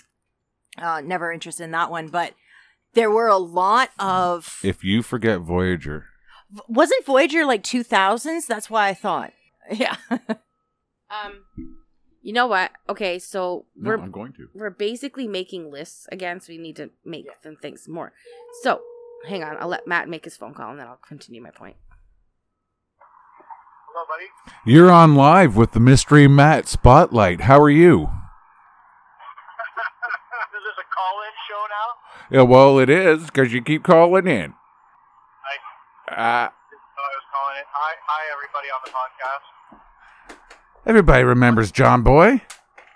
Uh, 0.78 1.02
never 1.04 1.32
interested 1.32 1.64
in 1.64 1.72
that 1.72 1.90
one. 1.90 2.08
But 2.10 2.34
there 2.98 3.12
were 3.12 3.28
a 3.28 3.38
lot 3.38 3.92
of. 4.00 4.60
If 4.64 4.84
you 4.84 5.04
forget 5.04 5.40
Voyager, 5.40 6.06
wasn't 6.68 7.06
Voyager 7.06 7.46
like 7.46 7.64
2000s? 7.64 8.46
That's 8.48 8.70
why 8.70 8.90
I 8.90 8.94
thought. 8.94 9.32
Yeah. 9.70 9.98
Um, 10.10 11.44
you 12.22 12.32
know 12.32 12.48
what? 12.48 12.72
Okay, 12.88 13.20
so 13.20 13.66
no, 13.76 13.90
we're 13.90 13.98
I'm 13.98 14.12
going 14.12 14.32
to. 14.34 14.48
we're 14.54 14.70
basically 14.70 15.28
making 15.28 15.70
lists 15.72 16.08
again, 16.10 16.40
so 16.40 16.54
we 16.54 16.58
need 16.58 16.78
to 16.78 16.90
make 17.04 17.26
them 17.44 17.58
things 17.62 17.86
more. 17.88 18.14
So, 18.64 18.80
hang 19.28 19.44
on, 19.44 19.58
I'll 19.60 19.68
let 19.68 19.86
Matt 19.86 20.08
make 20.08 20.24
his 20.24 20.38
phone 20.38 20.54
call, 20.54 20.72
and 20.72 20.80
then 20.80 20.88
I'll 20.88 21.02
continue 21.06 21.42
my 21.42 21.52
point. 21.52 21.76
Hello, 23.94 24.06
buddy. 24.08 24.28
You're 24.66 24.90
on 24.92 25.16
live 25.16 25.58
with 25.58 25.74
the 25.74 25.82
Mystery 25.82 26.30
Matt 26.30 26.68
Spotlight. 26.70 27.42
How 27.42 27.60
are 27.60 27.70
you? 27.70 28.04
Is 28.04 28.08
this 30.64 30.78
a 30.80 30.88
call-in 30.96 31.34
show 31.48 31.66
now? 31.70 31.88
Yeah, 32.30 32.42
well, 32.42 32.78
it 32.80 32.90
is 32.90 33.26
because 33.26 33.54
you 33.54 33.62
keep 33.62 33.84
calling 33.84 34.28
in. 34.28 34.54
I, 36.10 36.14
Uh, 36.14 36.14
I 36.16 36.50
was 36.50 37.26
calling 37.32 37.58
it. 37.60 37.66
Hi, 37.72 37.94
hi, 38.06 38.24
everybody 38.34 38.68
on 38.68 38.82
the 38.84 38.92
podcast. 38.92 40.30
everybody 40.86 41.24
remembers 41.24 41.72
John 41.72 42.02
Boy. 42.04 42.42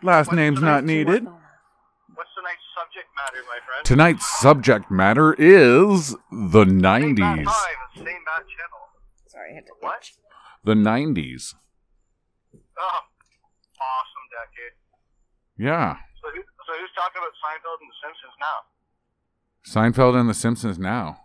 Last 0.03 0.31
name's 0.33 0.61
not 0.61 0.83
needed. 0.83 1.23
What's 1.25 2.29
tonight's 2.35 2.65
subject 2.75 3.07
matter, 3.15 3.43
my 3.47 3.59
friend? 3.65 3.85
Tonight's 3.85 4.27
subject 4.41 4.91
matter 4.91 5.33
is 5.37 6.15
the 6.31 6.65
Same 6.65 6.79
bat 6.81 7.01
90s. 7.01 7.15
time, 7.15 7.79
and 7.95 8.05
same 8.07 8.23
bat 8.25 8.43
channel. 8.43 8.83
Sorry, 9.27 9.51
I 9.51 9.55
had 9.55 9.65
to. 9.67 9.73
What? 9.79 10.11
The 10.65 10.73
90s. 10.75 11.55
Oh, 12.53 12.99
awesome 13.79 14.25
decade. 14.33 14.75
Yeah. 15.57 15.95
So, 16.19 16.27
who, 16.35 16.41
so 16.41 16.71
who's 16.75 16.91
talking 16.97 17.21
about 17.21 17.31
Seinfeld 17.39 17.79
and 17.79 17.89
The 17.89 17.97
Simpsons 18.03 18.35
now? 18.41 18.57
Seinfeld 19.71 20.19
and 20.19 20.29
The 20.29 20.33
Simpsons 20.33 20.77
now. 20.77 21.21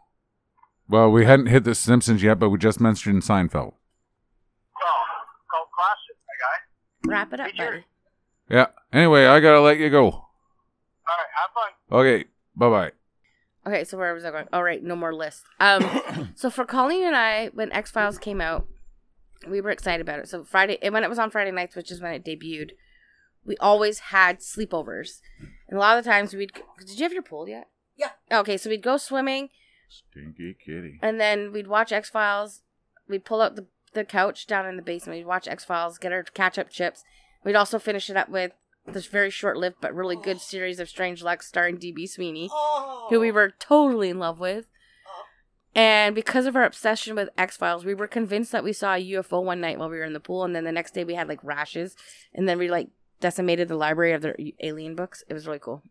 Well, 0.88 1.10
we 1.10 1.24
hadn't 1.24 1.46
hit 1.46 1.64
The 1.64 1.74
Simpsons 1.74 2.22
yet, 2.22 2.38
but 2.38 2.50
we 2.50 2.58
just 2.58 2.80
mentioned 2.80 3.22
Seinfeld. 3.22 3.72
Oh, 4.82 5.04
cult 5.50 5.68
classic, 5.74 6.16
my 6.28 6.34
guy. 6.38 7.10
Wrap 7.10 7.32
it 7.32 7.40
up, 7.40 7.46
Hey, 7.50 7.56
Jerry. 7.56 7.70
buddy. 7.70 7.84
Yeah. 8.48 8.66
Anyway, 8.92 9.26
I 9.26 9.40
gotta 9.40 9.60
let 9.60 9.78
you 9.78 9.90
go. 9.90 10.04
All 10.04 10.12
right, 11.08 11.32
have 11.34 11.50
fun. 11.54 11.98
Okay. 12.00 12.24
Bye 12.54 12.70
bye. 12.70 12.92
Okay, 13.66 13.82
so 13.82 13.98
where 13.98 14.14
was 14.14 14.24
I 14.24 14.30
going? 14.30 14.46
All 14.52 14.62
right, 14.62 14.80
no 14.82 14.94
more 14.94 15.12
lists. 15.12 15.42
Um, 15.58 16.30
so 16.36 16.48
for 16.48 16.64
Colleen 16.64 17.02
and 17.04 17.16
I, 17.16 17.48
when 17.48 17.72
X 17.72 17.90
Files 17.90 18.16
came 18.16 18.40
out, 18.40 18.68
we 19.48 19.60
were 19.60 19.70
excited 19.70 20.00
about 20.00 20.20
it. 20.20 20.28
So 20.28 20.44
Friday, 20.44 20.78
when 20.88 21.02
it 21.02 21.10
was 21.10 21.18
on 21.18 21.30
Friday 21.30 21.50
nights, 21.50 21.74
which 21.74 21.90
is 21.90 22.00
when 22.00 22.12
it 22.12 22.24
debuted, 22.24 22.70
we 23.44 23.56
always 23.56 23.98
had 23.98 24.38
sleepovers, 24.38 25.20
and 25.68 25.76
a 25.76 25.80
lot 25.80 25.98
of 25.98 26.04
the 26.04 26.10
times 26.10 26.32
we'd. 26.32 26.52
Did 26.78 26.96
you 26.96 27.02
have 27.02 27.12
your 27.12 27.22
pool 27.22 27.48
yet? 27.48 27.66
Yeah. 27.96 28.10
Okay, 28.30 28.56
so 28.56 28.70
we'd 28.70 28.82
go 28.82 28.96
swimming, 28.96 29.48
Stinky 29.88 30.54
kitty. 30.64 30.98
and 31.02 31.20
then 31.20 31.52
we'd 31.52 31.66
watch 31.68 31.92
X 31.92 32.10
Files. 32.10 32.62
We'd 33.08 33.24
pull 33.24 33.40
out 33.40 33.56
the 33.56 33.66
the 33.92 34.04
couch 34.04 34.46
down 34.46 34.66
in 34.66 34.76
the 34.76 34.82
basement. 34.82 35.18
We'd 35.18 35.26
watch 35.26 35.48
X 35.48 35.64
Files, 35.64 35.98
get 35.98 36.12
our 36.12 36.22
ketchup 36.22 36.68
chips. 36.70 37.02
We'd 37.44 37.56
also 37.56 37.78
finish 37.78 38.10
it 38.10 38.16
up 38.16 38.28
with 38.28 38.52
this 38.86 39.06
very 39.06 39.30
short 39.30 39.56
lived 39.56 39.76
but 39.80 39.94
really 39.94 40.16
good 40.16 40.36
oh. 40.36 40.40
series 40.40 40.78
of 40.78 40.88
Strange 40.88 41.22
Luck 41.22 41.42
starring 41.42 41.76
DB 41.78 42.08
Sweeney 42.08 42.48
Oh. 42.52 43.06
who 43.10 43.18
we 43.18 43.32
were 43.32 43.50
totally 43.58 44.10
in 44.10 44.18
love 44.18 44.38
with. 44.38 44.66
Oh. 45.06 45.24
And 45.74 46.14
because 46.14 46.46
of 46.46 46.54
our 46.54 46.64
obsession 46.64 47.16
with 47.16 47.28
X 47.38 47.56
Files, 47.56 47.84
we 47.84 47.94
were 47.94 48.06
convinced 48.06 48.52
that 48.52 48.64
we 48.64 48.72
saw 48.72 48.94
a 48.94 49.12
UFO 49.12 49.42
one 49.42 49.60
night 49.60 49.78
while 49.78 49.88
we 49.88 49.96
were 49.96 50.04
in 50.04 50.12
the 50.12 50.20
pool, 50.20 50.44
and 50.44 50.54
then 50.54 50.64
the 50.64 50.72
next 50.72 50.94
day 50.94 51.04
we 51.04 51.14
had 51.14 51.28
like 51.28 51.42
rashes, 51.42 51.96
and 52.34 52.48
then 52.48 52.58
we 52.58 52.70
like 52.70 52.88
decimated 53.20 53.68
the 53.68 53.76
library 53.76 54.12
of 54.12 54.22
their 54.22 54.36
alien 54.60 54.94
books. 54.94 55.24
It 55.28 55.34
was 55.34 55.46
really 55.46 55.58
cool. 55.58 55.82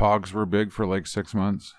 Pogs 0.00 0.32
were 0.32 0.46
big 0.46 0.72
for 0.72 0.86
like 0.86 1.06
six 1.06 1.34
months. 1.34 1.74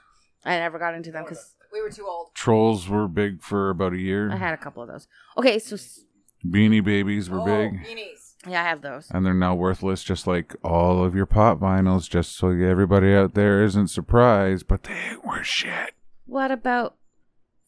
I 0.46 0.58
never 0.60 0.78
got 0.80 0.94
into 0.94 1.12
them 1.12 1.24
because 1.24 1.56
We 1.74 1.82
were 1.82 1.90
too 1.90 2.06
old. 2.08 2.30
Trolls 2.36 2.88
were 2.88 3.08
big 3.08 3.42
for 3.42 3.70
about 3.70 3.94
a 3.94 3.98
year. 4.00 4.32
I 4.32 4.36
had 4.36 4.54
a 4.54 4.58
couple 4.58 4.84
of 4.84 4.90
those. 4.90 5.08
Okay, 5.38 5.58
so 5.60 5.76
s- 5.76 6.02
Beanie 6.46 6.84
Babies 6.84 7.30
were 7.30 7.40
Oh, 7.42 7.46
big. 7.46 7.74
Beanies. 7.84 8.34
Yeah, 8.48 8.62
I 8.62 8.68
have 8.70 8.82
those. 8.82 9.10
and 9.12 9.24
they're 9.26 9.34
now 9.36 9.54
worthless, 9.56 10.04
just 10.04 10.26
like 10.26 10.56
all 10.64 11.04
of 11.04 11.14
your 11.16 11.28
pop 11.28 11.60
vinyls. 11.60 12.10
Just 12.10 12.36
so 12.36 12.50
everybody 12.50 13.14
out 13.14 13.34
there 13.36 13.64
isn't 13.64 13.88
surprised, 13.90 14.68
but 14.68 14.84
they 14.84 15.12
were 15.24 15.44
shit. 15.44 15.94
What 16.26 16.50
about 16.52 16.96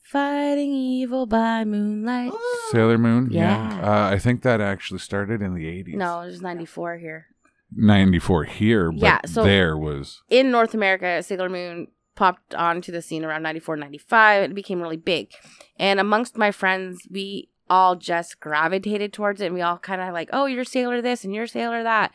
fighting 0.03 0.71
evil 0.73 1.25
by 1.25 1.63
moonlight? 1.63 2.31
Sailor 2.71 2.97
Moon, 2.97 3.29
Yeah. 3.31 3.79
Uh, 3.83 4.13
I 4.13 4.17
think 4.19 4.41
that 4.43 4.61
actually 4.61 4.99
started 4.99 5.41
in 5.41 5.53
the 5.53 5.67
eighties. 5.67 5.95
No, 5.95 6.21
it 6.21 6.25
was 6.27 6.41
94 6.41 6.97
here. 6.97 7.27
Ninety 7.75 8.19
four 8.19 8.43
here, 8.43 8.91
but 8.91 9.01
Yeah, 9.01 9.19
so- 9.25 9.43
there 9.43 9.77
was 9.77 10.21
in 10.29 10.51
North 10.51 10.73
America, 10.73 11.21
Sailor 11.23 11.49
Moon 11.49 11.87
popped 12.15 12.53
onto 12.53 12.91
the 12.91 13.01
scene 13.01 13.25
around 13.25 13.41
94, 13.41 13.75
95. 13.75 14.43
It 14.43 14.53
became 14.53 14.79
really 14.79 14.97
big. 14.97 15.31
And 15.77 15.99
amongst 15.99 16.37
my 16.37 16.51
friends, 16.51 17.07
we 17.09 17.49
all 17.71 17.95
just 17.95 18.39
gravitated 18.39 19.13
towards 19.13 19.41
it. 19.41 19.47
And 19.47 19.55
we 19.55 19.61
all 19.61 19.79
kind 19.79 19.99
of 19.99 20.13
like, 20.13 20.29
oh, 20.31 20.45
you're 20.45 20.63
Sailor 20.63 21.01
this 21.01 21.23
and 21.23 21.33
you're 21.33 21.47
Sailor 21.47 21.81
that. 21.83 22.11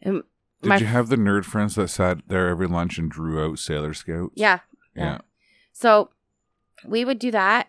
And 0.00 0.22
Did 0.62 0.68
my 0.68 0.76
you 0.78 0.86
have 0.86 1.08
the 1.08 1.16
nerd 1.16 1.44
friends 1.44 1.74
that 1.74 1.88
sat 1.88 2.18
there 2.26 2.48
every 2.48 2.66
lunch 2.66 2.96
and 2.98 3.10
drew 3.10 3.44
out 3.44 3.58
Sailor 3.58 3.92
Scouts? 3.92 4.32
Yeah. 4.34 4.60
Yeah. 4.96 5.18
So 5.72 6.10
we 6.86 7.04
would 7.04 7.18
do 7.18 7.30
that. 7.32 7.68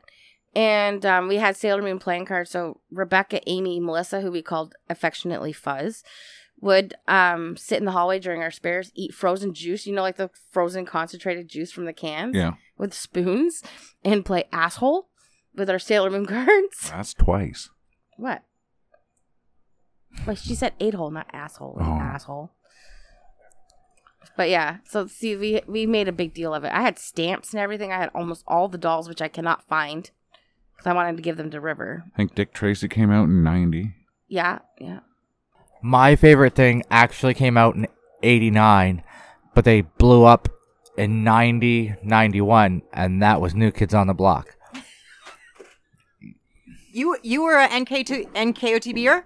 And 0.55 1.05
um, 1.05 1.27
we 1.27 1.35
had 1.35 1.57
Sailor 1.57 1.81
Moon 1.81 1.99
playing 1.99 2.25
cards. 2.25 2.51
So 2.51 2.79
Rebecca, 2.89 3.41
Amy, 3.49 3.81
Melissa, 3.81 4.21
who 4.21 4.31
we 4.31 4.41
called 4.41 4.75
affectionately 4.89 5.51
Fuzz, 5.51 6.03
would 6.61 6.95
um, 7.07 7.57
sit 7.57 7.77
in 7.79 7.85
the 7.85 7.91
hallway 7.91 8.17
during 8.19 8.41
our 8.41 8.51
spares, 8.51 8.91
eat 8.95 9.13
frozen 9.13 9.53
juice, 9.53 9.85
you 9.85 9.93
know, 9.93 10.01
like 10.01 10.17
the 10.17 10.29
frozen 10.51 10.85
concentrated 10.85 11.47
juice 11.47 11.71
from 11.71 11.85
the 11.85 11.93
cans 11.93 12.35
Yeah. 12.35 12.53
with 12.77 12.93
spoons, 12.93 13.61
and 14.03 14.25
play 14.25 14.45
asshole 14.51 15.09
with 15.53 15.69
our 15.69 15.79
Sailor 15.79 16.09
Moon 16.09 16.25
cards. 16.27 16.89
That's 16.89 17.13
twice. 17.13 17.69
What? 18.17 18.41
Like 20.25 20.37
she 20.37 20.55
said 20.55 20.73
eight 20.79 20.93
hole, 20.93 21.11
not 21.11 21.27
asshole. 21.33 21.77
Oh. 21.79 21.83
Asshole. 21.83 22.51
But 24.37 24.49
yeah, 24.49 24.77
so 24.85 25.07
see, 25.07 25.35
we 25.35 25.61
we 25.67 25.85
made 25.85 26.07
a 26.07 26.11
big 26.13 26.33
deal 26.33 26.53
of 26.53 26.63
it. 26.63 26.71
I 26.73 26.81
had 26.81 26.97
stamps 26.97 27.51
and 27.53 27.59
everything. 27.59 27.91
I 27.91 27.97
had 27.97 28.09
almost 28.15 28.43
all 28.47 28.67
the 28.67 28.77
dolls, 28.77 29.07
which 29.07 29.21
I 29.21 29.27
cannot 29.27 29.67
find 29.67 30.09
because 30.75 30.87
I 30.87 30.93
wanted 30.93 31.15
to 31.17 31.21
give 31.21 31.37
them 31.37 31.51
to 31.51 31.61
River. 31.61 32.03
I 32.13 32.17
think 32.17 32.33
Dick 32.35 32.53
Tracy 32.53 32.87
came 32.87 33.11
out 33.11 33.25
in 33.25 33.43
ninety. 33.43 33.93
Yeah, 34.27 34.59
yeah. 34.79 35.01
My 35.85 36.15
favorite 36.15 36.55
thing 36.55 36.81
actually 36.89 37.35
came 37.35 37.57
out 37.57 37.75
in 37.75 37.85
89, 38.23 39.03
but 39.53 39.65
they 39.65 39.81
blew 39.81 40.23
up 40.23 40.49
in 40.97 41.23
90, 41.23 41.93
91, 42.01 42.81
and 42.91 43.21
that 43.21 43.39
was 43.39 43.53
New 43.53 43.69
Kids 43.69 43.93
on 43.93 44.07
the 44.07 44.15
Block. 44.15 44.55
You 46.91 47.17
you 47.21 47.43
were 47.43 47.59
a 47.59 47.67
NK2 47.67 48.31
NKOTBer? 48.33 49.25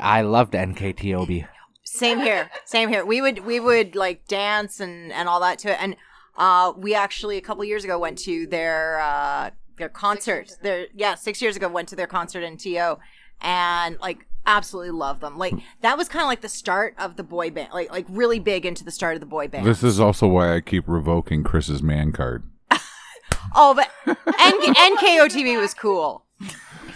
I 0.00 0.22
loved 0.22 0.54
NKTOB. 0.54 1.46
Same 1.84 2.18
here. 2.18 2.50
Same 2.64 2.88
here. 2.88 3.04
We 3.04 3.20
would 3.20 3.46
we 3.46 3.60
would 3.60 3.94
like 3.94 4.26
dance 4.26 4.80
and 4.80 5.12
and 5.12 5.28
all 5.28 5.38
that 5.38 5.60
to 5.60 5.70
it. 5.70 5.78
And 5.80 5.94
uh 6.36 6.72
we 6.76 6.92
actually 6.92 7.36
a 7.36 7.40
couple 7.40 7.62
years 7.62 7.84
ago 7.84 8.00
went 8.00 8.18
to 8.24 8.48
their 8.48 8.98
uh 8.98 9.50
their 9.78 9.88
concert. 9.88 10.50
Their 10.60 10.88
yeah, 10.92 11.14
6 11.14 11.40
years 11.40 11.54
ago 11.54 11.68
went 11.68 11.88
to 11.90 11.94
their 11.94 12.08
concert 12.08 12.42
in 12.42 12.56
TO 12.56 12.96
and 13.40 13.98
like 14.00 14.26
absolutely 14.46 14.90
love 14.90 15.20
them. 15.20 15.38
Like 15.38 15.54
that 15.82 15.96
was 15.96 16.08
kind 16.08 16.22
of 16.22 16.28
like 16.28 16.40
the 16.40 16.48
start 16.48 16.94
of 16.98 17.16
the 17.16 17.22
boy 17.22 17.50
band. 17.50 17.70
Like 17.72 17.90
like 17.90 18.06
really 18.08 18.38
big 18.38 18.66
into 18.66 18.84
the 18.84 18.90
start 18.90 19.14
of 19.14 19.20
the 19.20 19.26
boy 19.26 19.48
band. 19.48 19.66
This 19.66 19.82
is 19.82 20.00
also 20.00 20.26
why 20.26 20.54
I 20.54 20.60
keep 20.60 20.84
revoking 20.86 21.44
Chris's 21.44 21.82
man 21.82 22.12
card. 22.12 22.44
oh, 23.54 23.74
but 23.74 23.90
N- 24.06 24.74
NKOTB 24.96 25.60
was 25.60 25.74
cool. 25.74 26.24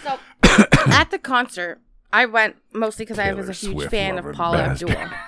So 0.03 0.19
at 0.87 1.11
the 1.11 1.19
concert, 1.19 1.81
I 2.13 2.27
went 2.27 2.57
mostly 2.73 3.05
because 3.05 3.19
I 3.19 3.33
was 3.33 3.49
a 3.49 3.53
huge 3.53 3.73
Swift 3.73 3.91
fan 3.91 4.19
of 4.19 4.35
Paula 4.35 4.59
bastard. 4.59 4.91
Abdul. 4.91 5.19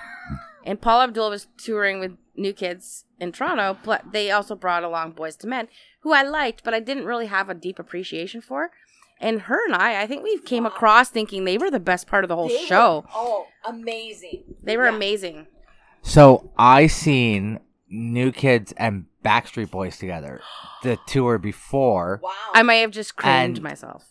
and 0.65 0.81
Paula 0.81 1.05
Abdul 1.05 1.29
was 1.29 1.47
touring 1.57 1.99
with 1.99 2.17
New 2.35 2.53
Kids 2.53 3.05
in 3.19 3.31
Toronto, 3.31 3.77
but 3.83 4.11
they 4.11 4.31
also 4.31 4.55
brought 4.55 4.83
along 4.83 5.13
Boyz 5.13 5.43
II 5.43 5.49
Men, 5.49 5.67
who 6.01 6.13
I 6.13 6.23
liked, 6.23 6.63
but 6.63 6.73
I 6.73 6.79
didn't 6.79 7.05
really 7.05 7.25
have 7.25 7.49
a 7.49 7.53
deep 7.53 7.79
appreciation 7.79 8.41
for. 8.41 8.71
And 9.19 9.41
her 9.41 9.65
and 9.65 9.75
I, 9.75 10.01
I 10.03 10.07
think 10.07 10.23
we 10.23 10.37
came 10.39 10.65
across 10.65 11.09
thinking 11.09 11.43
they 11.45 11.57
were 11.57 11.71
the 11.71 11.79
best 11.79 12.07
part 12.07 12.23
of 12.23 12.27
the 12.27 12.35
whole 12.35 12.49
show. 12.49 13.05
oh, 13.15 13.47
amazing. 13.65 14.43
They 14.63 14.77
were 14.77 14.87
amazing. 14.87 15.47
So 16.03 16.51
I 16.57 16.87
seen 16.87 17.59
New 17.89 18.31
Kids 18.31 18.73
and 18.77 19.05
Backstreet 19.25 19.71
Boys 19.71 19.97
together. 19.97 20.41
The 20.83 20.97
tour 21.07 21.37
before, 21.37 22.19
Wow. 22.23 22.31
I 22.53 22.61
might 22.63 22.75
have 22.75 22.91
just 22.91 23.15
cringed 23.15 23.61
myself. 23.61 24.05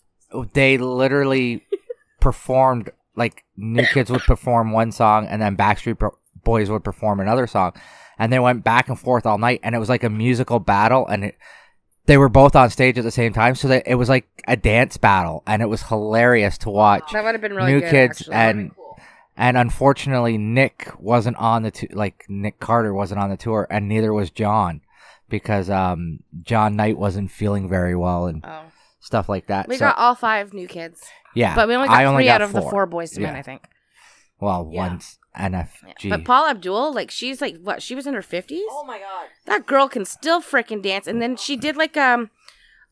they 0.52 0.76
literally 0.76 1.64
performed 2.20 2.90
like 3.14 3.44
New 3.56 3.86
Kids 3.86 4.10
would 4.10 4.22
perform 4.22 4.72
one 4.72 4.92
song 4.92 5.26
and 5.26 5.40
then 5.40 5.56
Backstreet 5.56 5.98
Boys 6.44 6.68
would 6.70 6.84
perform 6.84 7.18
another 7.20 7.46
song, 7.46 7.72
and 8.18 8.32
they 8.32 8.38
went 8.38 8.62
back 8.62 8.88
and 8.88 8.98
forth 8.98 9.26
all 9.26 9.38
night, 9.38 9.60
and 9.64 9.74
it 9.74 9.78
was 9.78 9.88
like 9.88 10.04
a 10.04 10.10
musical 10.10 10.58
battle, 10.60 11.06
and 11.06 11.24
it, 11.24 11.38
they 12.06 12.16
were 12.16 12.28
both 12.28 12.56
on 12.56 12.70
stage 12.70 12.98
at 12.98 13.04
the 13.04 13.10
same 13.10 13.32
time, 13.32 13.54
so 13.54 13.68
that 13.68 13.84
it 13.86 13.96
was 13.96 14.08
like 14.08 14.26
a 14.48 14.56
dance 14.56 14.96
battle, 14.96 15.42
and 15.46 15.60
it 15.62 15.66
was 15.66 15.82
hilarious 15.82 16.56
to 16.58 16.70
watch. 16.70 17.12
That 17.12 17.24
would 17.24 17.34
have 17.34 17.40
been 17.42 17.54
really 17.54 17.72
New 17.72 17.80
good. 17.80 17.90
Kids 17.90 18.20
actually. 18.22 18.34
and 18.34 18.70
and 19.36 19.56
unfortunately 19.56 20.38
Nick 20.38 20.90
wasn't 20.98 21.36
on 21.36 21.62
the 21.62 21.70
t- 21.70 21.88
like 21.92 22.24
Nick 22.28 22.58
Carter 22.60 22.94
wasn't 22.94 23.20
on 23.20 23.30
the 23.30 23.36
tour, 23.36 23.66
and 23.70 23.88
neither 23.88 24.12
was 24.12 24.30
Jon 24.30 24.80
because 25.28 25.68
um 25.68 26.20
Jon 26.42 26.76
Knight 26.76 26.96
wasn't 26.96 27.30
feeling 27.30 27.68
very 27.68 27.96
well 27.96 28.26
and 28.26 28.44
oh. 28.46 28.62
stuff 29.00 29.28
like 29.28 29.48
that. 29.48 29.68
we 29.68 29.76
So- 29.76 29.86
got 29.86 29.98
all 29.98 30.14
five 30.14 30.52
new 30.54 30.68
kids, 30.68 31.02
yeah, 31.34 31.54
but 31.54 31.68
we 31.68 31.74
only 31.74 31.88
got 31.88 31.96
I 31.98 32.04
only 32.04 32.22
three 32.22 32.28
got 32.28 32.40
out 32.40 32.42
of 32.42 32.52
the 32.52 32.62
four. 32.62 32.70
four 32.70 32.86
Boyz 32.86 33.16
II 33.16 33.24
Men, 33.24 33.34
Yeah. 33.34 33.38
I 33.40 33.42
think. 33.42 33.62
Well, 34.38 34.68
Yeah. 34.72 34.88
one's 34.88 35.18
NFG. 35.38 36.08
But 36.10 36.24
Paula 36.24 36.50
Abdul, 36.50 36.92
like, 36.94 37.10
she's 37.10 37.40
like, 37.40 37.56
what? 37.62 37.82
She 37.82 37.94
was 37.94 38.06
in 38.06 38.14
her 38.14 38.22
fifties. 38.22 38.62
Oh 38.70 38.84
my 38.86 38.98
god. 38.98 39.26
that 39.46 39.66
girl 39.66 39.88
can 39.88 40.04
still 40.04 40.40
freaking 40.40 40.82
dance 40.82 41.06
and 41.06 41.20
then 41.22 41.36
she 41.36 41.56
did 41.56 41.76
like 41.76 41.96
um 41.96 42.30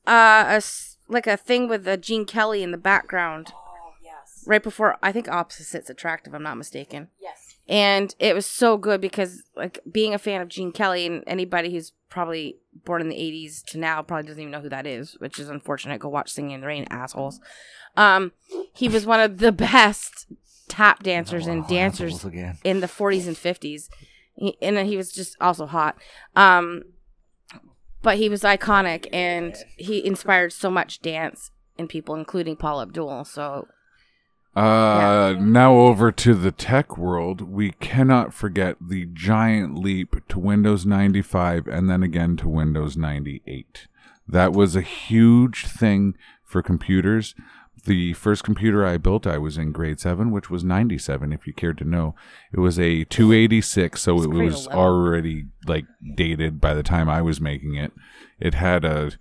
uh 0.07 0.45
a 0.47 0.57
s- 0.57 0.97
like 1.09 1.27
a 1.27 1.37
thing 1.37 1.69
with 1.69 1.87
uh, 1.87 1.97
Gene 1.97 2.25
Kelly 2.27 2.63
in 2.63 2.71
the 2.71 2.79
background 2.79 3.53
Oh 3.55 3.93
yes. 4.03 4.45
right 4.47 4.63
before 4.63 4.97
I 5.03 5.13
think 5.13 5.29
opposites 5.29 5.89
attract 5.91 6.27
if 6.27 6.35
I'm 6.35 6.43
not 6.43 6.57
mistaken 6.57 7.09
Yes. 7.21 7.57
and 7.69 8.15
it 8.19 8.35
was 8.35 8.47
so 8.47 8.77
good 8.77 9.01
because 9.01 9.43
like 9.57 9.79
being 9.91 10.15
a 10.15 10.19
fan 10.19 10.41
of 10.41 10.49
Gene 10.49 10.73
Kelly 10.73 11.07
and 11.07 11.23
anybody 11.27 11.71
who's 11.73 11.93
probably 12.11 12.57
born 12.85 13.01
in 13.01 13.09
the 13.09 13.17
80s 13.17 13.65
to 13.67 13.79
now 13.79 14.01
probably 14.03 14.27
doesn't 14.29 14.41
even 14.41 14.53
know 14.53 14.61
who 14.61 14.69
that 14.69 14.87
is 14.87 15.17
which 15.21 15.39
is 15.39 15.49
unfortunate 15.49 16.01
go 16.01 16.09
watch 16.09 16.31
Singing 16.31 16.53
in 16.53 16.61
the 16.61 16.67
Rain 16.67 16.87
assholes 16.91 17.41
um 17.97 18.33
he 18.75 18.89
was 18.89 19.05
one 19.07 19.21
of 19.21 19.39
the 19.39 19.53
best 19.69 20.27
tap 20.75 21.03
dancers 21.03 21.47
and 21.47 21.67
dancers 21.69 22.25
in 22.65 22.81
the 22.81 22.87
40s 22.87 23.27
and 23.27 23.37
50s 23.37 23.89
he, 24.35 24.57
and 24.61 24.77
then 24.77 24.87
he 24.87 24.97
was 24.97 25.13
just 25.13 25.37
also 25.41 25.67
hot 25.67 25.97
um 26.37 26.83
but 28.03 28.17
he 28.19 28.29
was 28.29 28.43
iconic 28.43 29.07
and 29.13 29.55
he 29.77 30.05
inspired 30.05 30.53
so 30.53 30.71
much 30.71 31.01
dance 31.01 31.51
in 31.79 31.87
people 31.89 32.15
including 32.15 32.57
paula 32.57 32.83
abdul 32.83 33.25
so 33.25 33.67
Uh, 34.57 35.35
now 35.41 35.75
over 35.75 36.13
to 36.13 36.33
the 36.33 36.53
tech 36.53 36.97
world. 36.97 37.41
We 37.41 37.73
cannot 37.73 38.33
forget 38.33 38.77
the 38.81 39.07
giant 39.13 39.77
leap 39.77 40.15
to 40.29 40.39
Windows 40.39 40.87
95 40.87 41.67
and 41.67 41.91
then 41.91 42.05
again 42.05 42.37
to 42.37 42.49
Windows 42.49 42.97
98. 42.97 43.89
That 44.29 44.53
was 44.53 44.77
a 44.77 44.81
huge 44.81 45.67
thing 45.67 46.15
for 46.45 46.63
computers. 46.63 47.35
The 47.85 48.15
first 48.15 48.45
computer 48.45 48.87
I 48.87 48.97
built, 48.97 49.27
I 49.27 49.37
was 49.39 49.59
in 49.59 49.73
grade 49.73 50.01
seven, 50.01 50.31
which 50.31 50.49
was 50.49 50.65
97, 50.65 51.33
if 51.33 51.47
you 51.47 51.53
cared 51.53 51.79
to 51.79 51.85
know. 51.85 52.15
It 52.53 52.61
was 52.61 52.79
a 52.79 53.05
286, 53.05 54.01
so 54.01 54.23
it 54.23 54.31
was 54.31 54.67
already 54.69 55.47
like 55.67 55.85
dated 56.15 56.61
by 56.61 56.73
the 56.75 56.83
time 56.83 57.11
I 57.11 57.21
was 57.21 57.41
making 57.43 57.75
it. 57.75 57.93
It 58.41 58.55
had 58.55 58.85
a 58.85 59.13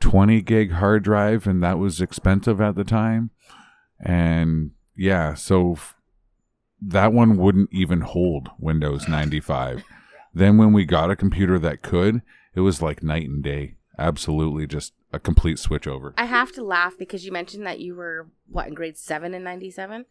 20 0.00 0.42
gig 0.42 0.72
hard 0.72 1.04
drive, 1.04 1.46
and 1.46 1.62
that 1.62 1.78
was 1.78 2.00
expensive 2.02 2.60
at 2.60 2.74
the 2.74 2.84
time 2.84 3.30
and 4.00 4.72
yeah 4.94 5.34
so 5.34 5.72
f- 5.72 5.96
that 6.80 7.12
one 7.12 7.36
wouldn't 7.36 7.70
even 7.72 8.02
hold 8.02 8.50
windows 8.58 9.08
95 9.08 9.82
then 10.34 10.58
when 10.58 10.72
we 10.72 10.84
got 10.84 11.10
a 11.10 11.16
computer 11.16 11.58
that 11.58 11.82
could 11.82 12.20
it 12.54 12.60
was 12.60 12.82
like 12.82 13.02
night 13.02 13.28
and 13.28 13.42
day 13.42 13.74
absolutely 13.98 14.66
just 14.66 14.92
a 15.16 15.20
complete 15.20 15.58
switch 15.58 15.86
over 15.86 16.14
i 16.16 16.24
have 16.24 16.52
to 16.52 16.62
laugh 16.62 16.94
because 16.98 17.24
you 17.24 17.32
mentioned 17.32 17.66
that 17.66 17.80
you 17.80 17.94
were 17.94 18.28
what 18.48 18.68
in 18.68 18.74
grade 18.74 18.96
7 18.96 19.34
in 19.34 19.42
97 19.42 20.04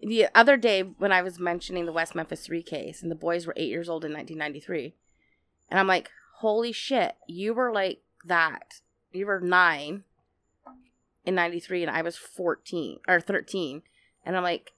the 0.00 0.26
other 0.34 0.56
day 0.56 0.82
when 0.82 1.12
i 1.12 1.22
was 1.22 1.38
mentioning 1.38 1.86
the 1.86 1.92
west 1.92 2.14
memphis 2.14 2.46
3 2.46 2.62
case 2.62 3.02
and 3.02 3.10
the 3.10 3.16
boys 3.16 3.46
were 3.46 3.54
8 3.56 3.68
years 3.68 3.88
old 3.88 4.04
in 4.04 4.12
1993 4.12 4.94
and 5.70 5.78
i'm 5.78 5.86
like 5.86 6.10
holy 6.38 6.72
shit 6.72 7.14
you 7.26 7.54
were 7.54 7.72
like 7.72 8.00
that 8.24 8.80
you 9.12 9.26
were 9.26 9.40
9 9.40 10.04
in 11.26 11.34
93 11.34 11.82
and 11.82 11.90
I 11.90 12.02
was 12.02 12.16
14 12.16 13.00
or 13.06 13.20
13. 13.20 13.82
And 14.24 14.36
I'm 14.36 14.42
like, 14.42 14.72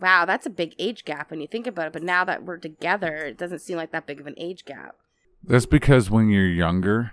wow, 0.00 0.24
that's 0.24 0.46
a 0.46 0.50
big 0.50 0.74
age 0.78 1.04
gap 1.04 1.30
when 1.30 1.40
you 1.40 1.48
think 1.48 1.66
about 1.66 1.88
it. 1.88 1.92
But 1.92 2.02
now 2.02 2.24
that 2.24 2.44
we're 2.44 2.56
together, 2.56 3.16
it 3.16 3.36
doesn't 3.36 3.58
seem 3.58 3.76
like 3.76 3.90
that 3.92 4.06
big 4.06 4.20
of 4.20 4.26
an 4.26 4.34
age 4.38 4.64
gap. 4.64 4.96
that's 5.42 5.66
because 5.66 6.10
when 6.10 6.28
you're 6.28 6.46
younger 6.46 7.12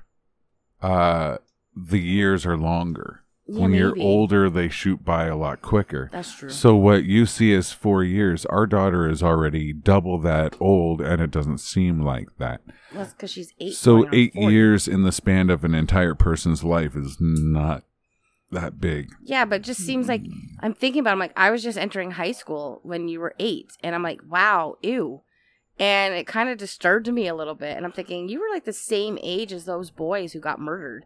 uh 0.82 1.38
the 1.78 2.00
years 2.00 2.46
are 2.46 2.58
longer 2.58 3.24
Yeah, 3.46 3.62
when 3.62 3.74
you're 3.74 3.98
older, 4.00 4.50
they 4.50 4.70
shoot 4.70 5.06
by 5.06 5.26
a 5.26 5.36
lot 5.36 5.62
quicker. 5.62 6.10
That's 6.12 6.34
true. 6.34 6.50
So 6.50 6.76
what 6.76 7.04
you 7.04 7.26
see 7.26 7.54
as 7.54 7.72
four 7.72 8.04
years, 8.04 8.46
our 8.48 8.66
daughter 8.66 9.10
is 9.10 9.22
already 9.22 9.74
double 9.74 10.20
that 10.22 10.56
old, 10.60 11.02
and 11.02 11.22
it 11.22 11.32
doesn't 11.32 11.60
seem 11.60 12.02
like 12.02 12.28
that. 12.40 12.62
That's 12.92 13.14
because 13.14 13.32
she's 13.32 13.54
eight. 13.60 13.76
So 13.76 14.08
eight 14.14 14.36
years 14.36 14.88
in 14.88 15.04
the 15.04 15.12
span 15.12 15.50
of 15.50 15.64
an 15.64 15.76
entire 15.76 16.16
person's 16.16 16.64
life 16.64 16.96
is 16.96 17.18
not 17.20 17.84
that 18.52 18.80
big. 18.80 19.10
Yeah, 19.24 19.46
but 19.46 19.58
it 19.58 19.64
just 19.64 19.82
seems 19.82 20.08
like 20.08 20.26
hmm. 20.26 20.32
I'm 20.60 20.74
thinking 20.74 21.02
about. 21.02 21.12
it, 21.12 21.14
I'm 21.14 21.20
like, 21.20 21.34
I 21.38 21.52
was 21.52 21.64
just 21.64 21.78
entering 21.78 22.12
high 22.12 22.32
school 22.32 22.80
when 22.84 23.08
you 23.08 23.20
were 23.20 23.36
eight, 23.40 23.78
and 23.84 23.94
I'm 23.94 24.04
like, 24.04 24.22
wow, 24.28 24.78
ew, 24.82 25.22
and 25.80 26.16
it 26.16 26.28
kind 26.28 26.50
of 26.50 26.58
disturbed 26.58 27.12
me 27.12 27.28
a 27.28 27.36
little 27.36 27.56
bit. 27.56 27.76
And 27.78 27.86
I'm 27.86 27.92
thinking, 27.92 28.30
you 28.30 28.40
were 28.40 28.50
like 28.52 28.66
the 28.66 28.74
same 28.74 29.20
age 29.22 29.54
as 29.54 29.66
those 29.66 29.92
boys 29.92 30.34
who 30.34 30.40
got 30.40 30.60
murdered. 30.60 31.06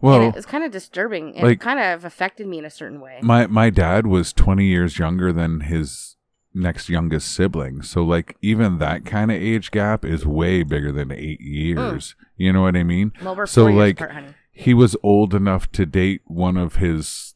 Well, 0.00 0.20
and 0.20 0.24
it 0.24 0.34
was 0.34 0.46
kind 0.46 0.64
of 0.64 0.70
disturbing, 0.70 1.34
and 1.34 1.44
like- 1.44 1.54
it 1.54 1.60
kind 1.60 1.80
of 1.80 2.04
affected 2.04 2.46
me 2.46 2.58
in 2.58 2.64
a 2.64 2.70
certain 2.70 3.00
way. 3.00 3.18
my 3.22 3.46
my 3.46 3.70
dad 3.70 4.06
was 4.06 4.32
20 4.32 4.64
years 4.64 4.98
younger 4.98 5.32
than 5.32 5.60
his 5.60 6.16
next 6.54 6.88
youngest 6.88 7.32
sibling. 7.32 7.82
So 7.82 8.02
like 8.02 8.36
even 8.42 8.78
that 8.78 9.04
kind 9.04 9.30
of 9.30 9.36
age 9.36 9.70
gap 9.70 10.04
is 10.04 10.26
way 10.26 10.62
bigger 10.62 10.92
than 10.92 11.12
8 11.12 11.18
mm. 11.18 11.36
years. 11.40 12.14
You 12.36 12.52
know 12.52 12.62
what 12.62 12.76
I 12.76 12.84
mean? 12.84 13.12
well, 13.22 13.46
so, 13.46 13.66
like, 13.66 14.00
apart. 14.00 14.24
He 14.52 14.74
was 14.74 14.96
old 15.04 15.34
enough 15.34 15.70
to 15.72 15.86
date 15.86 16.22
one 16.24 16.56
of 16.56 16.76
his 16.76 17.34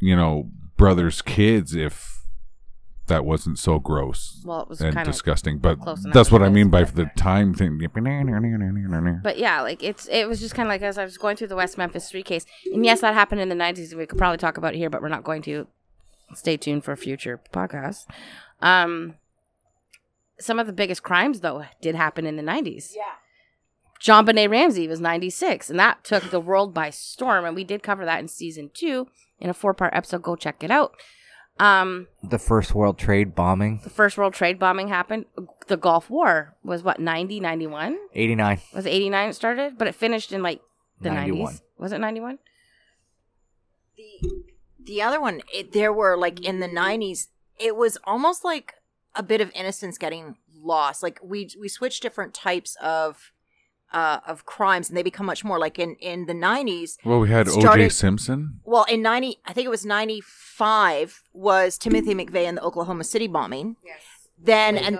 you 0.00 0.16
know 0.16 0.50
brother's 0.76 1.22
kids 1.22 1.74
if 1.74 2.23
that 3.06 3.24
wasn't 3.24 3.58
so 3.58 3.78
gross 3.78 4.40
Well, 4.44 4.62
it 4.62 4.68
was 4.68 4.80
and 4.80 4.96
disgusting. 5.04 5.58
But 5.58 5.80
close 5.80 6.04
that's 6.12 6.30
what 6.30 6.42
I 6.42 6.46
I 6.46 6.48
mean 6.48 6.70
by 6.70 6.84
suppose. 6.84 7.04
the 7.04 7.10
time 7.16 7.54
thing. 7.54 7.78
But 9.22 9.38
yeah, 9.38 9.60
like 9.60 9.82
it's 9.82 10.08
it 10.08 10.28
was 10.28 10.40
just 10.40 10.54
kind 10.54 10.66
of 10.66 10.70
like 10.70 10.82
as 10.82 10.98
I 10.98 11.04
was 11.04 11.18
going 11.18 11.36
through 11.36 11.48
the 11.48 11.56
West 11.56 11.76
Memphis 11.78 12.10
Three 12.10 12.22
case, 12.22 12.46
and 12.72 12.84
yes, 12.84 13.00
that 13.00 13.14
happened 13.14 13.40
in 13.40 13.48
the 13.48 13.54
'90s. 13.54 13.90
and 13.90 13.98
We 13.98 14.06
could 14.06 14.18
probably 14.18 14.38
talk 14.38 14.56
about 14.56 14.74
it 14.74 14.78
here, 14.78 14.90
but 14.90 15.02
we're 15.02 15.08
not 15.08 15.24
going 15.24 15.42
to. 15.42 15.66
Stay 16.32 16.56
tuned 16.56 16.84
for 16.84 16.96
future 16.96 17.38
podcasts. 17.52 18.06
Um, 18.60 19.14
some 20.40 20.58
of 20.58 20.66
the 20.66 20.72
biggest 20.72 21.02
crimes 21.02 21.40
though 21.40 21.64
did 21.82 21.94
happen 21.94 22.26
in 22.26 22.36
the 22.36 22.42
'90s. 22.42 22.92
Yeah. 22.96 23.02
JonBenét 24.00 24.50
Ramsey 24.50 24.86
was 24.86 25.00
96, 25.00 25.70
and 25.70 25.78
that 25.78 26.04
took 26.04 26.30
the 26.30 26.40
world 26.40 26.74
by 26.74 26.90
storm. 26.90 27.44
And 27.46 27.56
we 27.56 27.64
did 27.64 27.82
cover 27.82 28.04
that 28.04 28.20
in 28.20 28.28
season 28.28 28.70
two 28.74 29.08
in 29.38 29.48
a 29.48 29.54
four 29.54 29.72
part 29.72 29.94
episode. 29.94 30.22
Go 30.22 30.36
check 30.36 30.62
it 30.62 30.70
out. 30.70 30.94
Um, 31.58 32.08
The 32.22 32.38
first 32.38 32.74
World 32.74 32.98
Trade 32.98 33.34
bombing, 33.34 33.80
the 33.84 33.90
first 33.90 34.18
world 34.18 34.34
trade 34.34 34.58
bombing 34.58 34.88
happened. 34.88 35.26
The 35.68 35.76
Gulf 35.76 36.10
War 36.10 36.56
was 36.64 36.82
what 36.82 36.98
90, 36.98 37.38
91? 37.38 37.96
89. 38.12 38.60
Was 38.74 38.86
it 38.86 38.90
89 38.90 39.28
it 39.28 39.32
started? 39.34 39.78
But 39.78 39.86
it 39.86 39.94
finished 39.94 40.32
in 40.32 40.42
like 40.42 40.60
the 41.00 41.10
91. 41.10 41.54
90s. 41.54 41.60
Was 41.78 41.92
it 41.92 41.98
91? 41.98 42.38
The 43.96 44.44
the 44.84 45.00
other 45.02 45.20
one, 45.20 45.40
it, 45.52 45.72
there 45.72 45.92
were 45.92 46.16
like 46.16 46.40
in 46.44 46.60
the 46.60 46.68
'90s. 46.68 47.28
It 47.58 47.76
was 47.76 47.96
almost 48.04 48.44
like 48.44 48.74
a 49.14 49.22
bit 49.22 49.40
of 49.40 49.50
innocence 49.54 49.96
getting 49.96 50.36
lost. 50.54 51.02
Like 51.02 51.20
we 51.22 51.48
we 51.58 51.68
switched 51.68 52.02
different 52.02 52.34
types 52.34 52.76
of 52.82 53.32
uh 53.94 54.20
of 54.26 54.44
crimes, 54.44 54.88
and 54.90 54.96
they 54.98 55.02
become 55.02 55.24
much 55.24 55.42
more 55.44 55.58
like 55.58 55.78
in 55.78 55.94
in 55.96 56.26
the 56.26 56.34
'90s. 56.34 56.98
Well, 57.04 57.20
we 57.20 57.30
had 57.30 57.48
O.J. 57.48 57.60
Started- 57.60 57.92
Simpson. 57.92 58.60
Well, 58.64 58.84
in 58.84 59.00
ninety, 59.00 59.38
I 59.46 59.52
think 59.54 59.64
it 59.64 59.70
was 59.70 59.86
ninety 59.86 60.20
five 60.20 61.22
was 61.32 61.78
Timothy 61.78 62.14
McVeigh 62.14 62.46
and 62.48 62.58
the 62.58 62.62
Oklahoma 62.62 63.04
City 63.04 63.28
bombing. 63.28 63.76
Yes. 63.84 64.02
Then 64.38 64.76
and 64.76 64.98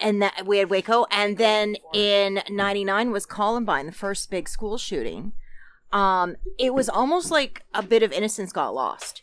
and 0.00 0.20
that 0.20 0.44
we 0.46 0.58
had 0.58 0.68
Waco, 0.68 1.06
and 1.10 1.38
then 1.38 1.76
in 1.94 2.42
'99 2.50 3.10
was 3.12 3.24
Columbine, 3.24 3.86
the 3.86 3.92
first 3.92 4.30
big 4.30 4.48
school 4.48 4.76
shooting. 4.76 5.32
Um, 5.92 6.36
it 6.58 6.72
was 6.74 6.88
almost 6.88 7.30
like 7.30 7.64
a 7.74 7.82
bit 7.82 8.02
of 8.02 8.12
innocence 8.12 8.52
got 8.52 8.74
lost. 8.74 9.22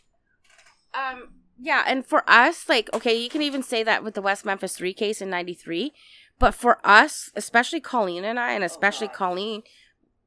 Um, 0.94 1.30
yeah, 1.60 1.84
and 1.86 2.06
for 2.06 2.22
us, 2.28 2.68
like, 2.68 2.88
okay, 2.94 3.14
you 3.20 3.28
can 3.28 3.42
even 3.42 3.62
say 3.62 3.82
that 3.82 4.02
with 4.02 4.14
the 4.14 4.22
West 4.22 4.44
Memphis 4.44 4.76
3 4.76 4.94
case 4.94 5.20
in 5.20 5.28
93. 5.28 5.92
But 6.40 6.54
for 6.54 6.78
us, 6.82 7.30
especially 7.36 7.80
Colleen 7.80 8.24
and 8.24 8.40
I, 8.40 8.52
and 8.52 8.64
oh, 8.64 8.66
especially 8.66 9.08
Colleen, 9.08 9.62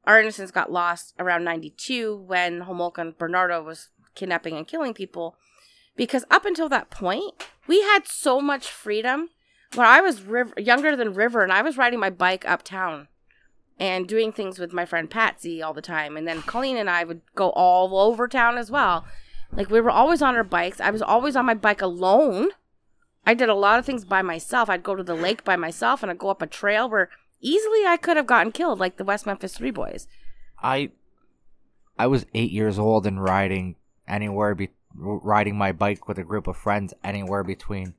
our 0.04 0.20
innocence 0.20 0.52
got 0.52 0.70
lost 0.70 1.12
around 1.18 1.42
92 1.42 2.16
when 2.16 2.62
Homolka 2.62 2.98
and 2.98 3.18
Bernardo 3.18 3.62
was 3.62 3.88
kidnapping 4.14 4.56
and 4.56 4.66
killing 4.66 4.94
people. 4.94 5.36
Because 5.96 6.24
up 6.30 6.44
until 6.44 6.68
that 6.68 6.88
point, 6.88 7.34
we 7.66 7.82
had 7.82 8.06
so 8.06 8.40
much 8.40 8.68
freedom. 8.68 9.30
When 9.74 9.88
I 9.88 10.00
was 10.00 10.22
river, 10.22 10.54
younger 10.56 10.94
than 10.94 11.14
River, 11.14 11.42
and 11.42 11.52
I 11.52 11.62
was 11.62 11.76
riding 11.76 11.98
my 11.98 12.10
bike 12.10 12.48
uptown 12.48 13.08
and 13.80 14.06
doing 14.06 14.30
things 14.30 14.60
with 14.60 14.72
my 14.72 14.86
friend 14.86 15.10
Patsy 15.10 15.60
all 15.60 15.74
the 15.74 15.82
time. 15.82 16.16
And 16.16 16.28
then 16.28 16.42
Colleen 16.42 16.76
and 16.76 16.88
I 16.88 17.02
would 17.02 17.22
go 17.34 17.50
all 17.50 17.98
over 17.98 18.28
town 18.28 18.56
as 18.56 18.70
well. 18.70 19.04
Like 19.50 19.68
we 19.68 19.80
were 19.80 19.90
always 19.90 20.22
on 20.22 20.36
our 20.36 20.44
bikes. 20.44 20.80
I 20.80 20.90
was 20.90 21.02
always 21.02 21.34
on 21.34 21.44
my 21.44 21.54
bike 21.54 21.82
alone. 21.82 22.50
I 23.26 23.34
did 23.34 23.48
a 23.48 23.54
lot 23.54 23.78
of 23.78 23.86
things 23.86 24.04
by 24.04 24.22
myself. 24.22 24.68
I'd 24.68 24.82
go 24.82 24.94
to 24.94 25.02
the 25.02 25.14
lake 25.14 25.44
by 25.44 25.56
myself 25.56 26.02
and 26.02 26.10
I'd 26.10 26.18
go 26.18 26.28
up 26.30 26.42
a 26.42 26.46
trail 26.46 26.88
where 26.88 27.08
easily 27.40 27.86
I 27.86 27.96
could 27.96 28.16
have 28.16 28.26
gotten 28.26 28.52
killed, 28.52 28.78
like 28.78 28.96
the 28.96 29.04
West 29.04 29.26
Memphis 29.26 29.56
Three 29.56 29.70
Boys. 29.70 30.06
I 30.62 30.90
I 31.98 32.06
was 32.06 32.26
eight 32.34 32.50
years 32.50 32.78
old 32.78 33.06
and 33.06 33.22
riding 33.22 33.76
anywhere 34.08 34.54
be 34.54 34.70
riding 34.96 35.56
my 35.56 35.72
bike 35.72 36.06
with 36.08 36.18
a 36.18 36.24
group 36.24 36.46
of 36.46 36.56
friends 36.56 36.92
anywhere 37.02 37.42
between 37.44 37.94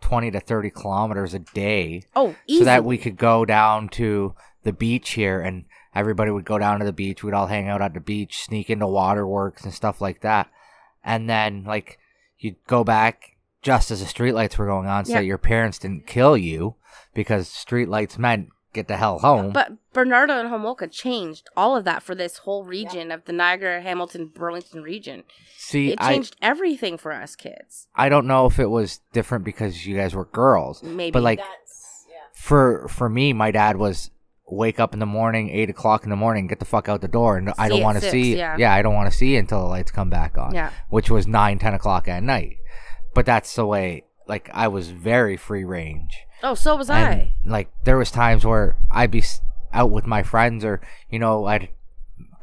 twenty 0.00 0.30
to 0.30 0.40
thirty 0.40 0.70
kilometers 0.70 1.34
a 1.34 1.38
day, 1.38 2.02
Oh, 2.16 2.34
easy. 2.46 2.60
so 2.60 2.64
that 2.64 2.84
we 2.84 2.98
could 2.98 3.16
go 3.16 3.44
down 3.44 3.88
to 3.90 4.34
the 4.62 4.72
beach 4.72 5.10
here 5.10 5.40
and 5.40 5.64
everybody 5.94 6.30
would 6.30 6.44
go 6.44 6.58
down 6.58 6.78
to 6.80 6.84
the 6.84 6.92
beach. 6.92 7.22
We'd 7.22 7.34
all 7.34 7.46
hang 7.46 7.68
out 7.68 7.80
at 7.82 7.94
the 7.94 8.00
beach, 8.00 8.42
sneak 8.44 8.68
into 8.70 8.86
waterworks 8.86 9.64
and 9.64 9.72
stuff 9.72 10.00
like 10.00 10.20
that, 10.22 10.48
and 11.04 11.28
then 11.30 11.64
like 11.64 11.98
you'd 12.38 12.56
go 12.66 12.82
back 12.84 13.33
just 13.64 13.90
as 13.90 13.98
the 14.00 14.06
streetlights 14.06 14.56
were 14.58 14.66
going 14.66 14.86
on, 14.86 15.04
so 15.04 15.12
Yeah. 15.14 15.18
that 15.20 15.24
your 15.26 15.38
parents 15.38 15.78
didn't 15.80 16.06
kill 16.06 16.36
you 16.36 16.76
because 17.14 17.48
streetlights 17.48 18.18
meant 18.18 18.48
get 18.72 18.88
the 18.88 18.96
hell 18.96 19.20
home. 19.20 19.52
But 19.52 19.70
Bernardo 19.92 20.38
and 20.40 20.48
Homolka 20.50 20.90
changed 20.90 21.48
all 21.56 21.76
of 21.76 21.84
that 21.84 22.02
for 22.02 22.14
this 22.16 22.38
whole 22.38 22.64
region 22.64 23.12
of 23.12 23.24
the 23.24 23.32
Niagara, 23.32 23.80
Hamilton, 23.80 24.32
Burlington 24.34 24.82
region. 24.82 25.22
See, 25.56 25.92
It 25.92 25.98
I 26.00 26.14
changed 26.14 26.34
everything 26.42 26.98
for 26.98 27.12
us 27.12 27.36
kids. 27.36 27.86
I 27.94 28.08
don't 28.08 28.26
know 28.26 28.46
if 28.46 28.58
it 28.58 28.66
was 28.70 28.98
different 29.12 29.44
because 29.44 29.86
you 29.86 29.96
guys 29.96 30.12
were 30.14 30.24
girls, 30.24 30.82
Maybe. 30.82 31.12
but 31.12 31.22
like 31.22 31.38
That's 31.38 32.06
yeah. 32.10 32.16
for 32.34 32.88
for 32.88 33.08
me, 33.08 33.32
my 33.32 33.52
dad 33.52 33.76
was 33.76 34.10
wake 34.50 34.80
up 34.80 34.92
in 34.92 34.98
the 34.98 35.06
morning, 35.06 35.50
eight 35.50 35.70
o'clock 35.70 36.02
in 36.02 36.10
the 36.10 36.16
morning, 36.16 36.48
get 36.48 36.58
the 36.58 36.64
fuck 36.64 36.88
out 36.88 37.00
the 37.00 37.06
door, 37.08 37.38
and 37.38 37.50
I 37.56 37.66
See 37.66 37.68
don't 37.68 37.78
at 37.80 37.84
want 37.84 37.94
to 37.98 38.00
six, 38.02 38.12
see. 38.12 38.36
yeah. 38.36 38.74
I 38.74 38.82
don't 38.82 38.94
want 38.94 39.10
to 39.10 39.16
see 39.16 39.36
until 39.36 39.60
the 39.60 39.68
lights 39.68 39.92
come 39.92 40.10
back 40.10 40.36
on. 40.36 40.52
Yeah. 40.52 40.70
which 40.90 41.08
was 41.10 41.28
nine, 41.28 41.60
ten 41.60 41.74
o'clock 41.74 42.08
at 42.08 42.24
night. 42.24 42.56
But 43.14 43.26
that's 43.26 43.54
the 43.54 43.66
way. 43.66 44.04
Like 44.26 44.50
I 44.52 44.68
was 44.68 44.90
very 44.90 45.36
free 45.36 45.64
range. 45.64 46.18
Oh, 46.42 46.54
so 46.54 46.76
was 46.76 46.90
And, 46.90 46.98
I. 46.98 47.34
Like 47.44 47.70
there 47.84 47.96
was 47.96 48.10
times 48.10 48.44
where 48.44 48.76
I'd 48.90 49.10
be 49.10 49.22
out 49.72 49.90
with 49.90 50.06
my 50.06 50.22
friends, 50.22 50.64
or 50.64 50.80
you 51.08 51.18
know, 51.18 51.46
I'd 51.46 51.68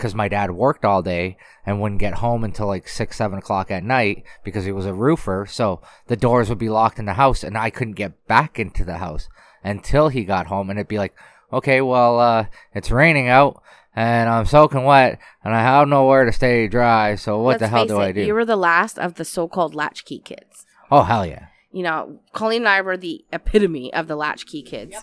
because 0.02 0.16
my 0.16 0.28
dad 0.28 0.50
worked 0.50 0.84
all 0.84 1.04
day 1.04 1.38
and 1.64 1.80
wouldn't 1.80 2.00
get 2.00 2.16
home 2.16 2.44
until 2.44 2.66
like 2.66 2.88
six, 2.88 3.18
seven 3.18 3.38
o'clock 3.38 3.70
at 3.70 3.84
night 3.84 4.24
because 4.44 4.66
he 4.66 4.72
was 4.72 4.88
a 4.88 4.94
roofer. 4.94 5.46
So 5.48 5.80
the 6.08 6.16
doors 6.16 6.50
would 6.50 6.58
be 6.58 6.70
locked 6.70 6.98
in 6.98 7.06
the 7.06 7.14
house, 7.14 7.44
and 7.44 7.56
I 7.56 7.70
couldn't 7.70 7.94
get 7.94 8.28
back 8.28 8.58
into 8.58 8.84
the 8.84 8.98
house 8.98 9.30
until 9.64 10.08
he 10.10 10.24
got 10.24 10.48
home. 10.48 10.72
And 10.72 10.80
it'd 10.80 10.88
be 10.88 10.98
like, 10.98 11.16
okay, 11.54 11.82
well, 11.82 12.20
uh, 12.20 12.46
it's 12.74 12.90
raining 12.90 13.28
out. 13.28 13.62
And 13.96 14.30
I'm 14.30 14.46
soaking 14.46 14.86
wet, 14.86 15.20
and 15.44 15.54
I 15.54 15.62
have 15.62 15.88
nowhere 15.88 16.24
to 16.26 16.32
stay 16.32 16.68
dry. 16.68 17.16
So 17.16 17.42
what 17.42 17.60
the 17.60 17.66
Let's 17.66 17.72
hell 17.72 17.84
face 17.84 17.90
do 17.90 18.00
it, 18.00 18.04
I 18.06 18.12
do? 18.14 18.22
You 18.22 18.34
were 18.34 18.46
the 18.46 18.56
last 18.56 18.98
of 18.98 19.16
the 19.16 19.26
so-called 19.26 19.76
latchkey 19.76 20.20
kids. 20.20 20.66
oh 20.90 21.04
hell 21.04 21.26
yeah! 21.26 21.48
You 21.74 21.84
know, 21.84 22.20
Colleen 22.32 22.62
and 22.62 22.70
I 22.70 22.82
were 22.82 22.96
the 22.98 23.26
epitome 23.34 23.94
of 23.94 24.08
the 24.08 24.16
latchkey 24.16 24.62
kids. 24.64 24.96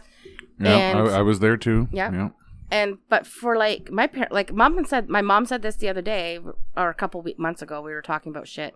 Yeah, 0.59 0.71
And- 0.71 1.09
I, 1.11 1.19
I 1.19 1.23
was 1.23 1.41
there 1.41 1.57
too. 1.57 1.89
Yeah. 1.93 2.11
yeah. 2.13 2.29
and 2.71 2.99
but 3.09 3.27
for 3.27 3.57
like 3.57 3.91
my 3.91 4.07
parent 4.07 4.33
like 4.33 4.53
mom 4.53 4.77
and 4.79 4.87
said 4.89 5.09
my 5.09 5.21
mom 5.23 5.47
said 5.47 5.63
this 5.63 5.77
the 5.77 5.89
other 5.89 6.03
day 6.03 6.39
or 6.77 6.89
a 6.89 6.95
couple 6.95 7.21
week, 7.23 7.39
months 7.39 7.63
ago 7.63 7.81
we 7.81 7.93
were 7.93 8.03
talking 8.03 8.31
about 8.31 8.49
shit 8.49 8.75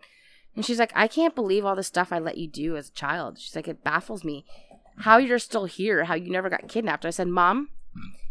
and 0.55 0.65
she's 0.65 0.79
like 0.79 0.93
i 0.95 1.07
can't 1.09 1.35
believe 1.35 1.65
all 1.65 1.75
the 1.77 1.83
stuff 1.83 2.11
i 2.13 2.19
let 2.19 2.39
you 2.39 2.49
do 2.49 2.75
as 2.77 2.89
a 2.89 2.93
child 2.93 3.39
she's 3.39 3.55
like 3.57 3.69
it 3.69 3.83
baffles 3.85 4.23
me 4.25 4.45
how 5.01 5.17
you're 5.19 5.39
still 5.39 5.65
here 5.67 6.05
how 6.05 6.15
you 6.15 6.31
never 6.31 6.49
got 6.49 6.69
kidnapped 6.69 7.05
i 7.05 7.11
said 7.11 7.29
mom 7.29 7.69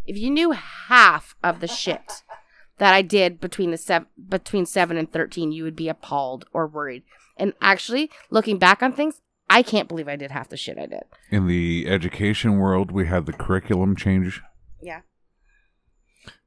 if 0.05 0.17
you 0.17 0.29
knew 0.29 0.51
half 0.51 1.35
of 1.43 1.59
the 1.59 1.67
shit 1.67 2.23
that 2.77 2.93
i 2.93 3.01
did 3.01 3.39
between 3.39 3.71
the 3.71 3.77
seven 3.77 4.07
between 4.29 4.65
7 4.65 4.97
and 4.97 5.11
13 5.11 5.51
you 5.51 5.63
would 5.63 5.75
be 5.75 5.89
appalled 5.89 6.45
or 6.53 6.67
worried. 6.67 7.03
And 7.37 7.53
actually 7.61 8.11
looking 8.29 8.57
back 8.57 8.83
on 8.83 8.93
things 8.93 9.21
i 9.49 9.63
can't 9.63 9.87
believe 9.87 10.07
i 10.07 10.15
did 10.15 10.31
half 10.31 10.49
the 10.49 10.57
shit 10.57 10.77
i 10.77 10.85
did. 10.85 11.03
In 11.29 11.47
the 11.47 11.87
education 11.87 12.57
world, 12.57 12.91
we 12.91 13.07
had 13.07 13.25
the 13.25 13.33
curriculum 13.33 13.95
change. 13.95 14.41
Yeah. 14.81 15.01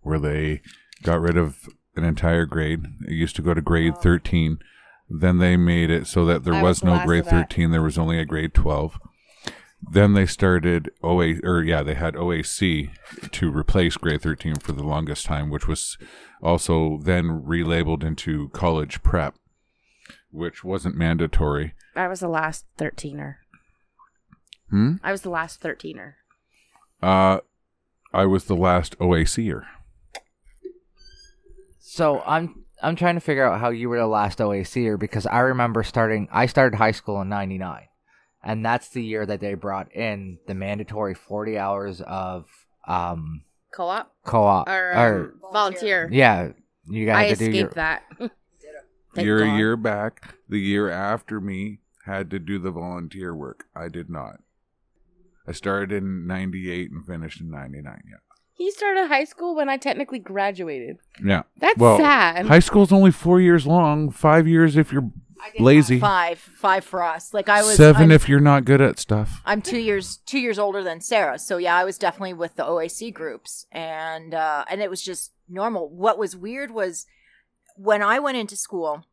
Where 0.01 0.19
they 0.19 0.61
got 1.03 1.21
rid 1.21 1.37
of 1.37 1.69
an 1.97 2.05
entire 2.05 2.47
grade. 2.47 2.85
It 3.07 3.12
used 3.12 3.37
to 3.37 3.43
go 3.43 3.55
to 3.55 3.61
grade 3.61 3.97
13. 3.99 4.59
Then 5.09 5.38
they 5.38 5.57
made 5.57 5.90
it 5.90 6.07
so 6.07 6.25
that 6.25 6.45
there 6.45 6.55
was 6.55 6.83
was 6.83 6.85
no 6.85 7.05
grade 7.05 7.27
13, 7.27 7.71
there 7.71 7.83
was 7.83 7.99
only 7.99 8.19
a 8.19 8.25
grade 8.25 8.55
12. 8.55 8.99
Then 9.90 10.14
they 10.14 10.27
started 10.27 10.90
OA 11.03 11.35
or 11.42 11.62
yeah, 11.62 11.83
they 11.83 11.94
had 11.94 12.14
OAC 12.14 12.90
to 13.33 13.51
replace 13.51 13.97
grade 13.97 14.23
13 14.23 14.57
for 14.57 14.73
the 14.73 14.83
longest 14.83 15.27
time, 15.27 15.51
which 15.51 15.66
was 15.68 15.99
also 16.42 16.99
then 17.03 17.42
relabeled 17.47 18.05
into 18.05 18.49
college 18.51 19.03
prep, 19.03 19.37
which 20.31 20.64
wasn't 20.64 20.97
mandatory. 20.97 21.75
I 21.97 22.09
was 22.09 22.20
the 22.20 22.29
last 22.29 22.66
13er. 22.79 23.37
Hmm? 24.70 24.94
I 25.03 25.12
was 25.12 25.23
the 25.23 25.31
last 25.31 25.61
13er. 25.62 26.14
Uh 27.03 27.38
I 28.12 28.27
was 28.27 28.44
the 28.44 28.57
last 28.57 28.97
OACer. 28.99 29.64
So 31.81 32.23
I'm 32.27 32.64
I'm 32.83 32.97
trying 32.97 33.14
to 33.14 33.20
figure 33.20 33.44
out 33.44 33.61
how 33.61 33.70
you 33.70 33.88
were 33.88 33.99
the 33.99 34.07
last 34.07 34.38
OACer 34.38 34.99
because 34.99 35.27
I 35.27 35.40
remember 35.40 35.83
starting. 35.83 36.29
I 36.31 36.47
started 36.47 36.77
high 36.77 36.92
school 36.92 37.20
in 37.20 37.29
'99, 37.29 37.83
and 38.45 38.65
that's 38.65 38.89
the 38.91 39.03
year 39.03 39.27
that 39.27 39.41
they 39.41 39.55
brought 39.55 39.93
in 39.95 40.39
the 40.47 40.55
mandatory 40.55 41.15
40 41.15 41.59
hours 41.59 42.01
of 42.01 42.47
um 42.87 43.43
Co-op 43.73 44.15
co-op 44.25 44.69
or, 44.69 44.93
or 44.93 45.21
um, 45.45 45.53
volunteer. 45.53 46.09
yeah, 46.13 46.51
you 46.87 47.07
got 47.07 47.17
I 47.17 47.31
to 47.31 47.37
do 47.37 47.45
escaped 47.47 47.57
your 47.57 47.69
that. 47.71 48.03
Thank 49.15 49.27
You're 49.27 49.45
a 49.45 49.57
year 49.57 49.77
back. 49.77 50.35
The 50.49 50.59
year 50.59 50.91
after 50.91 51.41
me 51.41 51.79
had 52.05 52.31
to 52.31 52.39
do 52.39 52.59
the 52.59 52.73
volunteer 52.73 53.35
work. 53.35 53.67
I 53.75 53.89
did 53.89 54.11
not. 54.11 54.41
I 55.47 55.53
started 55.53 55.93
in 55.93 56.27
98 56.27 56.91
and 56.91 57.07
finished 57.07 57.41
in 57.41 57.51
99. 57.51 58.03
Yeah. 58.11 58.17
He 58.53 58.71
started 58.71 59.09
high 59.09 59.25
school 59.25 59.55
when 59.55 59.69
I 59.69 59.77
technically 59.77 60.19
graduated. 60.19 60.99
Yeah. 61.25 61.43
That's 61.59 61.79
well, 61.79 61.99
sad. 61.99 62.47
High 62.47 62.61
school's 62.61 62.93
only 62.93 63.11
four 63.11 63.41
years 63.41 63.67
long, 63.67 64.11
five 64.11 64.49
years 64.49 64.77
if 64.77 64.93
you're 64.93 65.11
lazy, 65.59 65.99
Five, 66.01 66.39
five 66.39 66.85
for 66.85 67.03
us. 67.03 67.35
Like 67.35 67.49
I 67.49 67.63
was 67.63 67.77
7 67.77 68.03
I'm, 68.03 68.11
if 68.11 68.29
you're 68.29 68.41
not 68.41 68.65
good 68.65 68.81
at 68.81 68.99
stuff. 68.99 69.43
I'm 69.45 69.63
two 69.63 69.79
years 69.79 70.19
two 70.27 70.39
years 70.39 70.59
older 70.59 70.83
than 70.83 71.01
Sarah, 71.01 71.39
so 71.39 71.57
yeah, 71.57 71.77
I 71.77 71.85
was 71.85 71.99
definitely 71.99 72.35
with 72.35 72.57
the 72.57 72.65
OAC 72.65 73.13
groups, 73.13 73.67
and 73.73 74.35
uh, 74.35 74.65
and 74.69 74.81
it 74.81 74.91
was 74.91 75.03
just 75.03 75.33
normal. 75.49 75.89
What 75.89 76.19
was 76.19 76.37
weird 76.37 76.71
was 76.71 77.07
when 77.77 78.03
I 78.03 78.19
went 78.19 78.37
into 78.37 78.57
school, 78.57 79.05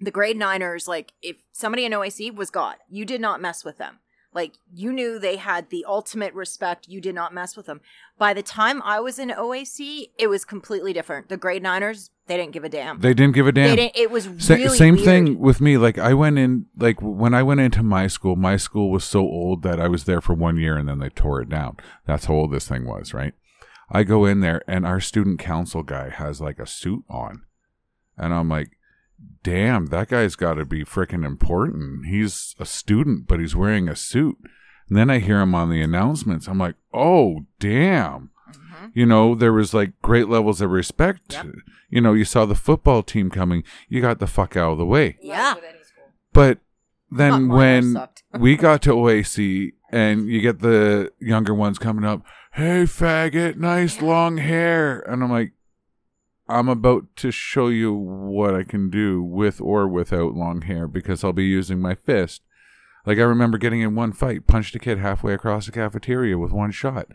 the 0.00 0.10
grade 0.10 0.36
niners, 0.36 0.88
like 0.88 1.12
if 1.22 1.36
somebody 1.52 1.84
in 1.84 1.92
OAC 1.92 2.34
was 2.34 2.50
God, 2.50 2.76
you 2.88 3.04
did 3.04 3.20
not 3.20 3.40
mess 3.40 3.64
with 3.64 3.78
them. 3.78 3.98
Like 4.34 4.54
you 4.72 4.92
knew 4.92 5.18
they 5.18 5.36
had 5.36 5.68
the 5.70 5.84
ultimate 5.86 6.32
respect. 6.34 6.88
You 6.88 7.00
did 7.00 7.14
not 7.14 7.34
mess 7.34 7.56
with 7.56 7.66
them. 7.66 7.80
By 8.18 8.32
the 8.32 8.42
time 8.42 8.80
I 8.82 8.98
was 9.00 9.18
in 9.18 9.28
OAC, 9.28 10.10
it 10.18 10.28
was 10.28 10.44
completely 10.44 10.92
different. 10.94 11.28
The 11.28 11.36
grade 11.36 11.62
niners, 11.62 12.10
they 12.28 12.36
didn't 12.38 12.52
give 12.52 12.64
a 12.64 12.68
damn. 12.70 13.00
They 13.00 13.12
didn't 13.12 13.34
give 13.34 13.46
a 13.46 13.52
They 13.52 13.62
damn. 13.66 13.76
didn't. 13.76 13.96
It 13.96 14.10
was 14.10 14.30
Sa- 14.38 14.54
really 14.54 14.76
same 14.78 14.94
weird. 14.94 15.04
thing 15.04 15.38
with 15.38 15.60
me. 15.60 15.76
Like 15.76 15.98
I 15.98 16.14
went 16.14 16.38
in, 16.38 16.66
like 16.78 17.02
when 17.02 17.34
I 17.34 17.42
went 17.42 17.60
into 17.60 17.82
my 17.82 18.06
school, 18.06 18.34
my 18.36 18.56
school 18.56 18.90
was 18.90 19.04
so 19.04 19.20
old 19.20 19.62
that 19.64 19.78
I 19.78 19.88
was 19.88 20.04
there 20.04 20.20
for 20.22 20.32
one 20.34 20.56
year 20.56 20.78
and 20.78 20.88
then 20.88 20.98
they 20.98 21.10
tore 21.10 21.42
it 21.42 21.48
down. 21.50 21.76
That's 22.06 22.24
how 22.24 22.34
old 22.34 22.52
this 22.52 22.66
thing 22.66 22.86
was, 22.86 23.12
right? 23.12 23.34
I 23.90 24.02
go 24.04 24.24
in 24.24 24.40
there 24.40 24.62
and 24.66 24.86
our 24.86 25.00
student 25.00 25.40
council 25.40 25.82
guy 25.82 26.08
has 26.08 26.40
like 26.40 26.58
a 26.58 26.66
suit 26.66 27.04
on, 27.10 27.42
and 28.16 28.32
I'm 28.32 28.48
like, 28.48 28.70
damn, 29.42 29.86
that 29.86 30.08
guy's 30.08 30.36
got 30.36 30.54
to 30.54 30.64
be 30.64 30.84
freaking 30.84 31.24
important. 31.24 32.06
He's 32.06 32.54
a 32.58 32.64
student, 32.64 33.26
but 33.26 33.40
he's 33.40 33.56
wearing 33.56 33.88
a 33.88 33.96
suit. 33.96 34.38
And 34.88 34.96
then 34.96 35.10
I 35.10 35.18
hear 35.18 35.40
him 35.40 35.54
on 35.54 35.70
the 35.70 35.80
announcements. 35.80 36.46
I'm 36.46 36.58
like, 36.58 36.74
oh, 36.92 37.46
damn. 37.58 38.30
Mm-hmm. 38.50 38.86
You 38.94 39.06
know, 39.06 39.34
there 39.34 39.52
was 39.52 39.72
like 39.72 40.00
great 40.02 40.28
levels 40.28 40.60
of 40.60 40.70
respect. 40.70 41.38
You 41.88 42.00
know, 42.00 42.12
you 42.12 42.24
saw 42.24 42.46
the 42.46 42.54
football 42.54 43.02
team 43.02 43.30
coming. 43.30 43.64
You 43.88 44.00
got 44.00 44.18
the 44.18 44.26
fuck 44.26 44.56
out 44.56 44.72
of 44.72 44.78
the 44.78 44.86
way. 44.86 45.18
Yeah. 45.20 45.54
But 46.32 46.58
then 47.10 47.44
mine, 47.44 47.94
when 47.94 48.08
we 48.40 48.56
got 48.56 48.82
to 48.82 48.90
OAC 48.90 49.72
and 49.90 50.28
you 50.28 50.40
get 50.40 50.60
the 50.60 51.12
younger 51.20 51.54
ones 51.54 51.78
coming 51.78 52.04
up, 52.04 52.22
hey, 52.54 52.84
faggot, 52.84 53.56
nice 53.56 54.00
long 54.00 54.38
hair. 54.38 55.00
And 55.00 55.22
I'm 55.22 55.30
like, 55.30 55.52
I'm 56.52 56.68
about 56.68 57.04
to 57.16 57.30
show 57.30 57.68
you 57.68 57.92
what 57.92 58.54
I 58.54 58.62
can 58.62 58.90
do 58.90 59.22
with 59.22 59.60
or 59.60 59.88
without 59.88 60.34
long 60.34 60.62
hair 60.62 60.86
because 60.86 61.24
I'll 61.24 61.32
be 61.32 61.44
using 61.44 61.80
my 61.80 61.94
fist. 61.94 62.42
Like 63.06 63.18
I 63.18 63.22
remember 63.22 63.58
getting 63.58 63.80
in 63.80 63.94
one 63.94 64.12
fight, 64.12 64.46
punched 64.46 64.74
a 64.74 64.78
kid 64.78 64.98
halfway 64.98 65.34
across 65.34 65.66
the 65.66 65.72
cafeteria 65.72 66.38
with 66.38 66.52
one 66.52 66.70
shot. 66.70 67.08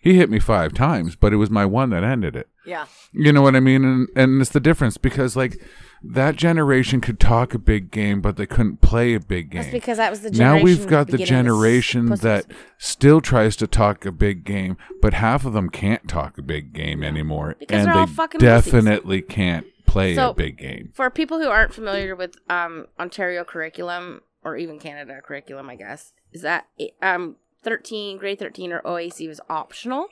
He 0.00 0.14
hit 0.14 0.30
me 0.30 0.38
five 0.38 0.74
times, 0.74 1.16
but 1.16 1.32
it 1.32 1.36
was 1.36 1.50
my 1.50 1.64
one 1.64 1.90
that 1.90 2.04
ended 2.04 2.36
it. 2.36 2.48
Yeah. 2.64 2.86
You 3.12 3.32
know 3.32 3.42
what 3.42 3.56
I 3.56 3.60
mean? 3.60 3.84
And 3.84 4.08
and 4.14 4.40
it's 4.40 4.50
the 4.50 4.60
difference 4.60 4.96
because 4.96 5.34
like 5.34 5.62
that 6.12 6.36
generation 6.36 7.00
could 7.00 7.18
talk 7.18 7.54
a 7.54 7.58
big 7.58 7.90
game, 7.90 8.20
but 8.20 8.36
they 8.36 8.46
couldn't 8.46 8.80
play 8.80 9.14
a 9.14 9.20
big 9.20 9.50
game. 9.50 9.62
That's 9.62 9.72
because 9.72 9.96
that 9.98 10.10
was 10.10 10.20
the 10.20 10.30
now 10.30 10.56
generation. 10.56 10.64
we've 10.64 10.86
got 10.86 11.08
the 11.08 11.18
generation 11.18 12.06
that 12.06 12.46
still 12.78 13.20
tries 13.20 13.56
to 13.56 13.66
talk 13.66 14.04
a 14.04 14.12
big 14.12 14.44
game, 14.44 14.76
but 15.00 15.14
half 15.14 15.44
of 15.44 15.52
them 15.52 15.70
can't 15.70 16.06
talk 16.08 16.38
a 16.38 16.42
big 16.42 16.72
game 16.72 17.02
anymore, 17.02 17.56
Because 17.58 17.78
and 17.80 17.88
they're 17.88 17.94
all 18.00 18.06
they 18.06 18.12
fucking 18.12 18.40
pussies. 18.40 18.64
definitely 18.72 19.22
can't 19.22 19.66
play 19.86 20.14
So- 20.14 20.30
a 20.30 20.34
big 20.34 20.58
game. 20.58 20.90
For 20.94 21.08
people 21.10 21.38
who 21.40 21.48
aren't 21.48 21.72
familiar 21.74 22.14
with 22.14 22.36
um, 22.48 22.86
Ontario 22.98 23.44
curriculum 23.44 24.20
or 24.42 24.56
even 24.56 24.78
Canada 24.78 25.20
curriculum, 25.22 25.70
I 25.70 25.76
guess 25.76 26.12
is 26.32 26.42
that 26.42 26.66
um, 27.00 27.36
thirteen 27.62 28.18
grade 28.18 28.38
thirteen 28.38 28.72
or 28.72 28.80
OAC 28.82 29.26
was 29.28 29.40
optional. 29.48 30.08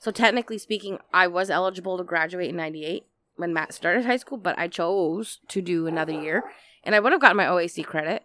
So 0.00 0.10
technically 0.12 0.58
speaking, 0.58 0.98
I 1.12 1.26
was 1.26 1.50
eligible 1.50 1.98
to 1.98 2.04
graduate 2.04 2.50
in 2.50 2.56
'98 2.56 3.04
when 3.38 3.54
Matt 3.54 3.72
started 3.72 4.04
high 4.04 4.16
school, 4.16 4.38
but 4.38 4.58
I 4.58 4.68
chose 4.68 5.40
to 5.48 5.62
do 5.62 5.86
another 5.86 6.12
year, 6.12 6.44
and 6.84 6.94
I 6.94 7.00
would 7.00 7.12
have 7.12 7.20
gotten 7.20 7.36
my 7.36 7.46
OAC 7.46 7.84
credit, 7.84 8.24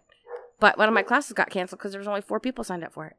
but 0.60 0.76
one 0.76 0.88
of 0.88 0.94
my 0.94 1.02
classes 1.02 1.32
got 1.32 1.50
canceled 1.50 1.78
because 1.78 1.92
there 1.92 2.00
was 2.00 2.08
only 2.08 2.20
four 2.20 2.40
people 2.40 2.64
signed 2.64 2.84
up 2.84 2.92
for 2.92 3.06
it, 3.06 3.16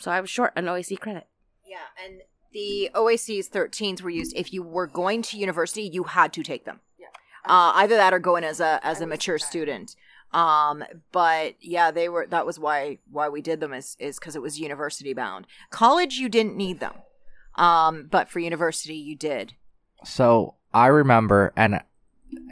so 0.00 0.10
I 0.10 0.20
was 0.20 0.30
short 0.30 0.52
an 0.56 0.66
OAC 0.66 0.98
credit. 0.98 1.26
Yeah, 1.66 2.04
and 2.04 2.22
the 2.52 2.90
OAC's 2.94 3.48
13s 3.48 4.00
were 4.00 4.10
used 4.10 4.34
if 4.36 4.52
you 4.52 4.62
were 4.62 4.86
going 4.86 5.22
to 5.22 5.38
university, 5.38 5.82
you 5.82 6.04
had 6.04 6.32
to 6.32 6.42
take 6.42 6.64
them. 6.64 6.80
Yeah. 6.98 7.08
Uh, 7.44 7.72
either 7.76 7.96
that 7.96 8.14
or 8.14 8.18
go 8.18 8.36
in 8.36 8.44
as 8.44 8.60
a 8.60 8.80
as 8.82 9.00
a 9.00 9.06
mature 9.06 9.38
student. 9.38 9.96
Um, 10.32 10.82
but 11.12 11.54
yeah, 11.60 11.90
they 11.90 12.08
were. 12.08 12.26
That 12.26 12.46
was 12.46 12.58
why 12.58 12.98
why 13.10 13.28
we 13.28 13.42
did 13.42 13.60
them 13.60 13.72
is 13.72 13.96
is 13.98 14.18
because 14.18 14.34
it 14.34 14.42
was 14.42 14.58
university 14.58 15.14
bound. 15.14 15.46
College, 15.70 16.14
you 16.14 16.28
didn't 16.28 16.56
need 16.56 16.80
them, 16.80 16.94
um, 17.56 18.08
but 18.10 18.28
for 18.28 18.40
university, 18.40 18.96
you 18.96 19.16
did. 19.16 19.54
So 20.04 20.54
I 20.74 20.88
remember, 20.88 21.52
and 21.56 21.80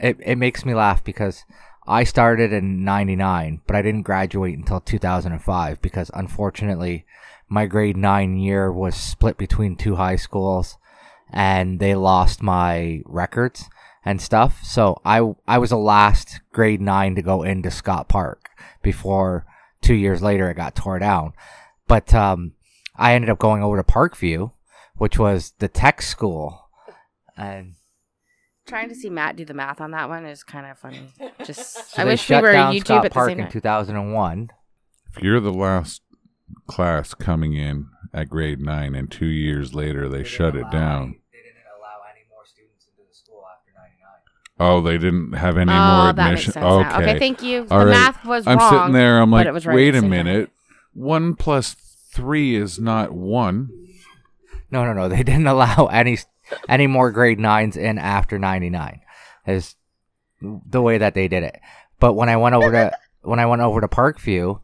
it 0.01 0.17
it 0.25 0.37
makes 0.37 0.65
me 0.65 0.73
laugh 0.73 1.03
because 1.03 1.43
I 1.85 2.05
started 2.05 2.53
in 2.53 2.85
'99, 2.85 3.61
but 3.67 3.75
I 3.75 3.81
didn't 3.81 4.03
graduate 4.03 4.57
until 4.57 4.79
2005 4.79 5.81
because 5.81 6.09
unfortunately, 6.13 7.05
my 7.49 7.65
grade 7.65 7.97
nine 7.97 8.37
year 8.37 8.71
was 8.71 8.95
split 8.95 9.37
between 9.37 9.75
two 9.75 9.95
high 9.95 10.15
schools, 10.15 10.77
and 11.29 11.79
they 11.79 11.95
lost 11.95 12.41
my 12.41 13.01
records 13.05 13.69
and 14.05 14.21
stuff. 14.21 14.63
So 14.63 15.01
I 15.03 15.35
I 15.45 15.57
was 15.57 15.71
the 15.71 15.77
last 15.77 16.39
grade 16.53 16.81
nine 16.81 17.15
to 17.15 17.21
go 17.21 17.43
into 17.43 17.69
Scott 17.69 18.07
Park 18.07 18.49
before 18.81 19.45
two 19.81 19.95
years 19.95 20.21
later 20.21 20.49
it 20.49 20.55
got 20.55 20.75
tore 20.75 20.99
down. 20.99 21.33
But 21.87 22.13
um, 22.13 22.53
I 22.95 23.15
ended 23.15 23.29
up 23.29 23.39
going 23.39 23.61
over 23.61 23.75
to 23.75 23.83
Parkview, 23.83 24.51
which 24.95 25.19
was 25.19 25.53
the 25.59 25.67
tech 25.67 26.01
school, 26.01 26.69
and 27.35 27.75
Trying 28.65 28.89
to 28.89 28.95
see 28.95 29.09
Matt 29.09 29.35
do 29.35 29.43
the 29.43 29.53
math 29.53 29.81
on 29.81 29.91
that 29.91 30.07
one 30.07 30.25
is 30.25 30.43
kind 30.43 30.65
of 30.65 30.77
funny. 30.77 31.09
Just 31.43 31.91
So 31.91 32.01
I 32.01 32.05
wish 32.05 32.29
we 32.29 32.39
were 32.39 32.51
down 32.53 32.73
YouTube 32.73 32.85
Scott 32.85 33.05
at 33.05 33.11
the 33.11 33.13
Park 33.13 33.29
same 33.29 33.39
in 33.39 33.49
2001. 33.49 34.49
If 35.15 35.21
you're 35.21 35.41
the 35.41 35.51
last 35.51 36.01
class 36.67 37.13
coming 37.13 37.53
in 37.53 37.87
at 38.13 38.29
grade 38.29 38.61
nine, 38.61 38.95
and 38.95 39.11
two 39.11 39.25
years 39.25 39.73
later 39.73 40.07
they 40.07 40.23
shut 40.23 40.55
it 40.55 40.69
down. 40.71 41.17
They 41.31 41.39
didn't 41.39 41.65
allow 41.77 41.99
any 42.09 42.21
more 42.29 42.45
students 42.45 42.85
into 42.87 43.07
the 43.09 43.13
school 43.13 43.43
after 43.51 43.71
99. 43.75 43.89
Oh, 44.59 44.81
they 44.81 44.97
didn't 44.97 45.33
have 45.33 45.57
any 45.57 45.71
oh, 45.71 46.03
more 46.03 46.13
that 46.13 46.15
makes 46.15 46.47
admission. 46.47 46.53
sense. 46.53 46.63
now. 46.63 47.01
Okay, 47.01 47.19
thank 47.19 47.43
you. 47.43 47.67
All 47.69 47.79
the 47.79 47.85
right. 47.87 47.91
math 47.91 48.25
was 48.25 48.47
I'm 48.47 48.57
wrong. 48.59 48.71
sitting 48.71 48.93
there. 48.93 49.19
I'm 49.19 49.31
like, 49.31 49.45
right 49.47 49.65
wait 49.67 49.89
a 49.89 49.91
the 49.93 50.01
time. 50.01 50.09
minute. 50.09 50.51
One 50.93 51.35
plus 51.35 51.75
three 52.13 52.55
is 52.55 52.79
not 52.79 53.11
one. 53.11 53.71
No, 54.71 54.85
no, 54.85 54.93
no. 54.93 55.09
They 55.09 55.23
didn't 55.23 55.47
allow 55.47 55.87
any 55.91 56.17
any 56.67 56.87
more 56.87 57.11
grade 57.11 57.39
nines 57.39 57.77
in 57.77 57.97
after 57.97 58.39
99. 58.39 59.01
Is 59.45 59.75
the 60.43 60.81
way 60.81 60.97
that 60.97 61.13
they 61.13 61.27
did 61.27 61.43
it. 61.43 61.59
But 61.99 62.13
when 62.13 62.29
I 62.29 62.37
went 62.37 62.55
over 62.55 62.71
to 62.71 62.97
when 63.21 63.39
I 63.39 63.45
went 63.45 63.61
over 63.61 63.81
to 63.81 63.87
Parkview, 63.87 64.59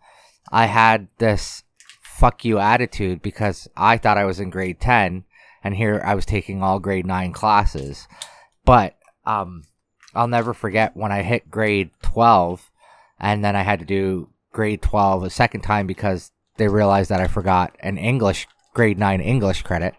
I 0.51 0.65
had 0.65 1.07
this 1.17 1.63
fuck 2.01 2.43
you 2.43 2.59
attitude 2.59 3.21
because 3.21 3.67
I 3.77 3.97
thought 3.97 4.17
I 4.17 4.25
was 4.25 4.41
in 4.41 4.49
grade 4.49 4.81
10 4.81 5.23
and 5.63 5.75
here 5.75 6.01
I 6.03 6.15
was 6.15 6.25
taking 6.25 6.61
all 6.61 6.79
grade 6.79 7.05
9 7.05 7.31
classes. 7.31 8.07
But 8.65 8.97
um 9.25 9.63
I'll 10.13 10.27
never 10.27 10.53
forget 10.53 10.97
when 10.97 11.11
I 11.11 11.21
hit 11.21 11.49
grade 11.49 11.91
12 12.01 12.69
and 13.19 13.43
then 13.43 13.55
I 13.55 13.61
had 13.61 13.79
to 13.79 13.85
do 13.85 14.29
grade 14.51 14.81
12 14.81 15.23
a 15.23 15.29
second 15.29 15.61
time 15.61 15.87
because 15.87 16.31
they 16.57 16.67
realized 16.67 17.09
that 17.09 17.21
I 17.21 17.27
forgot 17.27 17.75
an 17.79 17.97
English 17.97 18.47
grade 18.73 18.99
9 18.99 19.21
English 19.21 19.61
credit. 19.61 19.95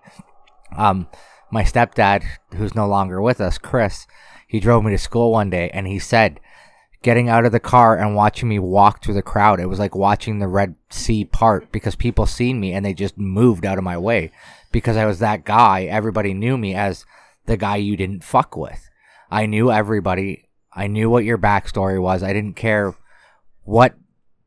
Um 0.77 1.09
my 1.51 1.65
stepdad 1.65 2.25
who's 2.55 2.75
no 2.75 2.87
longer 2.87 3.21
with 3.21 3.41
us, 3.41 3.59
Chris, 3.59 4.07
he 4.47 4.61
drove 4.61 4.85
me 4.85 4.91
to 4.93 4.99
school 4.99 5.33
one 5.33 5.51
day 5.51 5.71
and 5.73 5.87
he 5.87 5.99
said, 5.99 6.41
getting 7.03 7.29
out 7.29 7.47
of 7.47 7.53
the 7.53 7.61
car 7.61 7.97
and 7.97 8.15
watching 8.15 8.49
me 8.49 8.59
walk 8.59 9.03
through 9.03 9.15
the 9.15 9.23
crowd. 9.23 9.61
It 9.61 9.67
was 9.67 9.79
like 9.79 9.95
watching 9.95 10.39
the 10.39 10.49
Red 10.49 10.75
Sea 10.91 11.25
part 11.25 11.73
because 11.73 11.95
people 11.97 12.27
seen 12.27 12.61
me 12.61 12.73
and 12.73 12.85
they 12.85 12.93
just 12.93 13.17
moved 13.17 13.65
out 13.65 13.79
of 13.79 13.85
my 13.85 13.97
way 13.97 14.33
because 14.71 14.97
I 14.97 15.07
was 15.07 15.19
that 15.19 15.45
guy. 15.45 15.85
Everybody 15.85 16.35
knew 16.35 16.59
me 16.59 16.75
as 16.75 17.07
the 17.47 17.57
guy 17.57 17.77
you 17.77 17.97
didn't 17.97 18.25
fuck 18.25 18.57
with. 18.57 18.89
I 19.31 19.47
knew 19.47 19.71
everybody. 19.71 20.49
I 20.73 20.87
knew 20.89 21.09
what 21.09 21.25
your 21.25 21.39
backstory 21.39 22.01
was. 22.01 22.23
I 22.23 22.33
didn't 22.33 22.57
care 22.57 22.95
what 23.65 23.95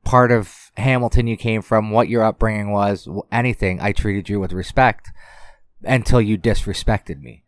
part 0.03 0.31
of 0.31 0.71
Hamilton 0.77 1.27
you 1.27 1.37
came 1.37 1.61
from, 1.61 1.91
what 1.91 2.09
your 2.09 2.23
upbringing 2.23 2.71
was, 2.71 3.07
anything. 3.31 3.79
I 3.81 3.93
treated 3.93 4.29
you 4.29 4.39
with 4.39 4.53
respect 4.53 5.09
until 5.83 6.21
you 6.21 6.37
disrespected 6.37 7.21
me. 7.21 7.43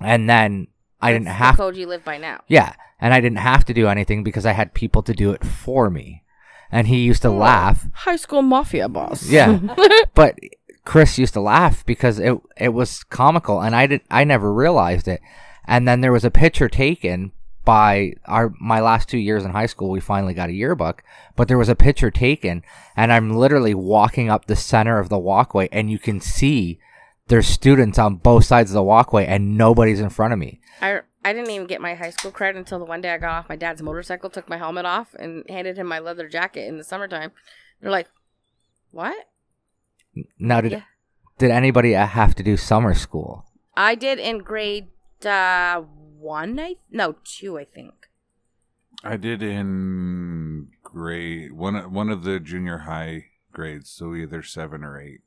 And 0.00 0.28
then 0.28 0.68
I 1.00 1.12
didn't 1.12 1.28
have 1.28 1.56
the 1.56 1.62
code 1.62 1.76
you 1.76 1.86
live 1.86 2.04
by 2.04 2.18
now. 2.18 2.42
yeah, 2.48 2.74
and 3.00 3.14
I 3.14 3.20
didn't 3.20 3.38
have 3.38 3.64
to 3.66 3.74
do 3.74 3.88
anything 3.88 4.24
because 4.24 4.46
I 4.46 4.52
had 4.52 4.74
people 4.74 5.02
to 5.02 5.12
do 5.12 5.30
it 5.32 5.44
for 5.44 5.90
me. 5.90 6.24
And 6.70 6.86
he 6.86 6.98
used 6.98 7.22
to 7.22 7.28
oh, 7.28 7.36
laugh. 7.36 7.88
High 7.92 8.16
school 8.16 8.42
mafia 8.42 8.88
boss. 8.88 9.28
Yeah. 9.28 9.58
but 10.14 10.38
Chris 10.84 11.18
used 11.18 11.34
to 11.34 11.40
laugh 11.40 11.84
because 11.86 12.18
it 12.18 12.36
it 12.56 12.70
was 12.70 13.04
comical 13.04 13.60
and 13.60 13.74
I 13.74 13.86
did 13.86 14.02
I 14.10 14.24
never 14.24 14.52
realized 14.52 15.08
it. 15.08 15.20
And 15.66 15.86
then 15.86 16.00
there 16.00 16.12
was 16.12 16.24
a 16.24 16.30
picture 16.30 16.68
taken 16.68 17.32
by 17.64 18.14
our 18.24 18.54
my 18.60 18.80
last 18.80 19.08
2 19.10 19.18
years 19.18 19.44
in 19.44 19.50
high 19.50 19.66
school 19.66 19.90
we 19.90 20.00
finally 20.00 20.34
got 20.34 20.48
a 20.48 20.54
yearbook, 20.54 21.02
but 21.36 21.48
there 21.48 21.58
was 21.58 21.68
a 21.68 21.74
picture 21.74 22.10
taken 22.10 22.62
and 22.96 23.12
I'm 23.12 23.36
literally 23.36 23.74
walking 23.74 24.30
up 24.30 24.46
the 24.46 24.56
center 24.56 24.98
of 24.98 25.08
the 25.08 25.18
walkway 25.18 25.68
and 25.70 25.90
you 25.90 25.98
can 25.98 26.20
see 26.20 26.80
there's 27.28 27.46
students 27.46 27.98
on 27.98 28.16
both 28.16 28.44
sides 28.44 28.70
of 28.70 28.74
the 28.74 28.82
walkway 28.82 29.26
and 29.26 29.56
nobody's 29.56 30.00
in 30.00 30.10
front 30.10 30.32
of 30.32 30.38
me. 30.38 30.60
I 30.80 31.00
I 31.24 31.32
didn't 31.32 31.50
even 31.50 31.66
get 31.66 31.80
my 31.80 31.94
high 31.94 32.10
school 32.10 32.30
credit 32.30 32.58
until 32.58 32.78
the 32.78 32.84
one 32.84 33.00
day 33.00 33.10
I 33.12 33.18
got 33.18 33.32
off 33.32 33.48
my 33.48 33.56
dad's 33.56 33.82
motorcycle, 33.82 34.30
took 34.30 34.48
my 34.48 34.56
helmet 34.56 34.86
off, 34.86 35.14
and 35.14 35.44
handed 35.48 35.76
him 35.76 35.86
my 35.86 35.98
leather 35.98 36.28
jacket 36.28 36.66
in 36.66 36.78
the 36.78 36.84
summertime. 36.84 37.32
They're 37.80 37.90
like, 37.90 38.08
"What?" 38.92 39.28
Now 40.38 40.60
did 40.60 40.72
Yeah. 40.72 40.82
did 41.38 41.50
anybody 41.50 41.94
uh, 41.94 42.06
have 42.06 42.34
to 42.36 42.42
do 42.42 42.56
summer 42.56 42.94
school? 42.94 43.44
I 43.76 43.94
did 43.94 44.18
in 44.18 44.38
grade 44.38 44.88
uh, 45.24 45.80
one. 45.80 46.58
I 46.58 46.76
no 46.90 47.16
two. 47.24 47.58
I 47.58 47.64
think. 47.64 48.08
I 49.04 49.16
did 49.16 49.42
in 49.42 50.68
grade 50.82 51.52
one 51.52 51.92
one 51.92 52.10
of 52.10 52.24
the 52.24 52.40
junior 52.40 52.78
high 52.78 53.26
grades, 53.52 53.90
so 53.90 54.14
either 54.14 54.42
seven 54.42 54.82
or 54.82 55.00
eight. 55.00 55.20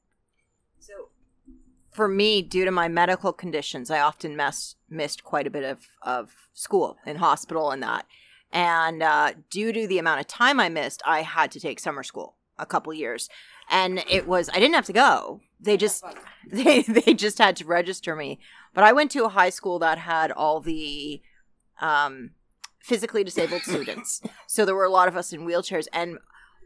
For 1.92 2.08
me, 2.08 2.42
due 2.42 2.66
to 2.66 2.72
my 2.72 2.88
medical 2.88 3.34
conditions, 3.34 3.92
I 3.92 4.00
often 4.00 4.36
mess, 4.36 4.76
missed 4.90 5.24
quite 5.24 5.46
a 5.46 5.52
bit 5.52 5.64
of, 5.64 5.88
of 6.02 6.32
school 6.54 6.98
in 7.06 7.18
hospital 7.18 7.72
and 7.72 7.84
that. 7.84 8.06
And 8.52 9.02
uh, 9.02 9.34
due 9.50 9.72
to 9.72 9.88
the 9.88 9.98
amount 9.98 10.20
of 10.20 10.28
time 10.28 10.60
I 10.60 10.70
missed, 10.70 11.02
I 11.06 11.22
had 11.22 11.52
to 11.52 11.60
take 11.60 11.80
summer 11.80 12.04
school 12.04 12.36
a 12.58 12.66
couple 12.66 12.94
years. 12.94 13.30
And 13.70 14.04
it 14.10 14.28
was 14.28 14.50
I 14.50 14.60
didn't 14.60 14.76
have 14.76 14.86
to 14.86 14.94
go. 14.94 15.42
They 15.60 15.78
just 15.78 16.04
they 16.52 16.82
they 16.82 17.14
just 17.14 17.38
had 17.38 17.56
to 17.58 17.66
register 17.66 18.16
me. 18.16 18.40
But 18.74 18.84
I 18.84 18.94
went 18.94 19.12
to 19.12 19.26
a 19.26 19.30
high 19.30 19.50
school 19.50 19.80
that 19.80 19.98
had 19.98 20.32
all 20.32 20.60
the 20.60 21.22
um, 21.80 22.32
physically 22.82 23.24
disabled 23.24 23.64
students. 23.64 24.22
So 24.48 24.66
there 24.66 24.76
were 24.76 24.84
a 24.84 24.90
lot 24.90 25.08
of 25.08 25.16
us 25.16 25.32
in 25.32 25.46
wheelchairs 25.46 25.88
and 25.94 26.18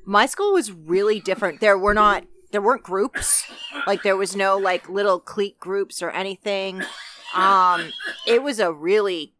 my 0.07 0.25
school 0.25 0.53
was 0.53 0.71
really 0.71 1.19
different. 1.19 1.59
There 1.61 1.77
were 1.77 1.93
not 1.93 2.23
there 2.55 2.61
weren't 2.61 2.83
groups. 2.83 3.43
Like 3.85 4.01
there 4.03 4.15
was 4.15 4.33
no 4.33 4.57
like 4.57 4.87
little 4.87 5.19
clique 5.19 5.59
groups 5.59 6.01
or 6.01 6.09
anything. 6.11 6.81
Um 7.35 7.91
it 8.25 8.41
was 8.41 8.61
a 8.61 8.71
really 8.71 9.33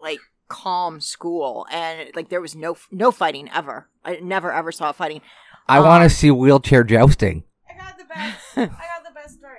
like 0.00 0.18
calm 0.48 0.98
school 1.02 1.66
and 1.70 2.08
like 2.14 2.30
there 2.30 2.40
was 2.40 2.56
no 2.56 2.78
no 2.90 3.10
fighting 3.10 3.50
ever. 3.54 3.90
I 4.02 4.16
never 4.22 4.50
ever 4.50 4.72
saw 4.72 4.92
fighting. 4.92 5.20
I 5.68 5.80
want 5.80 6.02
Um, 6.02 6.08
to 6.08 6.14
see 6.14 6.30
wheelchair 6.30 6.84
jousting. 6.84 7.44
I 7.70 7.76
got 7.76 7.98
the 7.98 8.04
best. 8.06 8.40
I 8.56 8.64
got 8.66 9.04
the 9.04 9.12
best 9.14 9.34
story. 9.40 9.58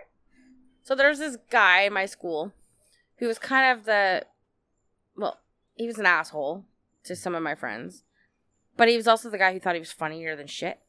So 0.82 0.96
there's 0.96 1.20
this 1.20 1.38
guy 1.52 1.82
in 1.82 1.94
my 1.94 2.08
school 2.08 2.54
who 3.18 3.28
was 3.28 3.38
kind 3.38 3.78
of 3.78 3.86
the, 3.86 4.26
well, 5.16 5.40
he 5.76 5.86
was 5.88 5.98
an 6.00 6.06
asshole 6.08 6.66
to 7.04 7.16
some 7.16 7.34
of 7.36 7.42
my 7.44 7.54
friends, 7.56 8.04
but 8.78 8.88
he 8.88 8.96
was 8.96 9.08
also 9.08 9.30
the 9.30 9.38
guy 9.38 9.54
who 9.54 9.60
thought 9.60 9.76
he 9.76 9.80
was 9.80 9.92
funnier 9.92 10.36
than 10.36 10.48
shit 10.48 10.80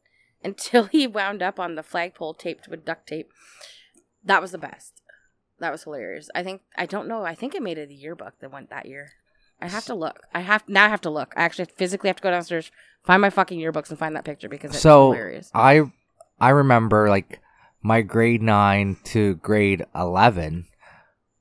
until 0.47 0.85
he 0.85 1.05
wound 1.05 1.41
up 1.43 1.59
on 1.59 1.75
the 1.75 1.83
flagpole 1.83 2.33
taped 2.33 2.67
with 2.67 2.85
duct 2.85 3.07
tape. 3.07 3.31
That 4.23 4.41
was 4.41 4.51
the 4.51 4.57
best. 4.57 5.01
That 5.59 5.71
was 5.71 5.83
hilarious. 5.83 6.29
I 6.33 6.43
think 6.43 6.61
I 6.77 6.85
don't 6.85 7.07
know. 7.07 7.23
I 7.23 7.35
think 7.35 7.53
it 7.53 7.61
made 7.63 7.77
it 7.77 7.89
a 7.89 7.93
yearbook 7.93 8.39
that 8.39 8.51
went 8.51 8.69
that 8.69 8.85
year. 8.85 9.11
I 9.59 9.67
have 9.67 9.85
to 9.85 9.95
look. 9.95 10.21
I 10.33 10.41
have 10.41 10.63
now. 10.67 10.85
I 10.85 10.89
have 10.89 11.01
to 11.01 11.09
look. 11.09 11.33
I 11.35 11.43
actually 11.43 11.65
physically 11.65 12.09
have 12.09 12.17
to 12.17 12.23
go 12.23 12.29
downstairs, 12.31 12.71
find 13.03 13.21
my 13.21 13.31
fucking 13.31 13.59
yearbooks, 13.59 13.89
and 13.89 13.97
find 13.97 14.15
that 14.15 14.23
picture 14.23 14.49
because 14.49 14.71
it's 14.71 14.81
So 14.81 15.11
hilarious. 15.11 15.51
I 15.53 15.91
I 16.39 16.49
remember 16.49 17.09
like 17.09 17.39
my 17.81 18.01
grade 18.01 18.41
9 18.41 18.97
to 19.05 19.35
grade 19.35 19.85
11 19.95 20.67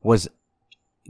was 0.03 0.29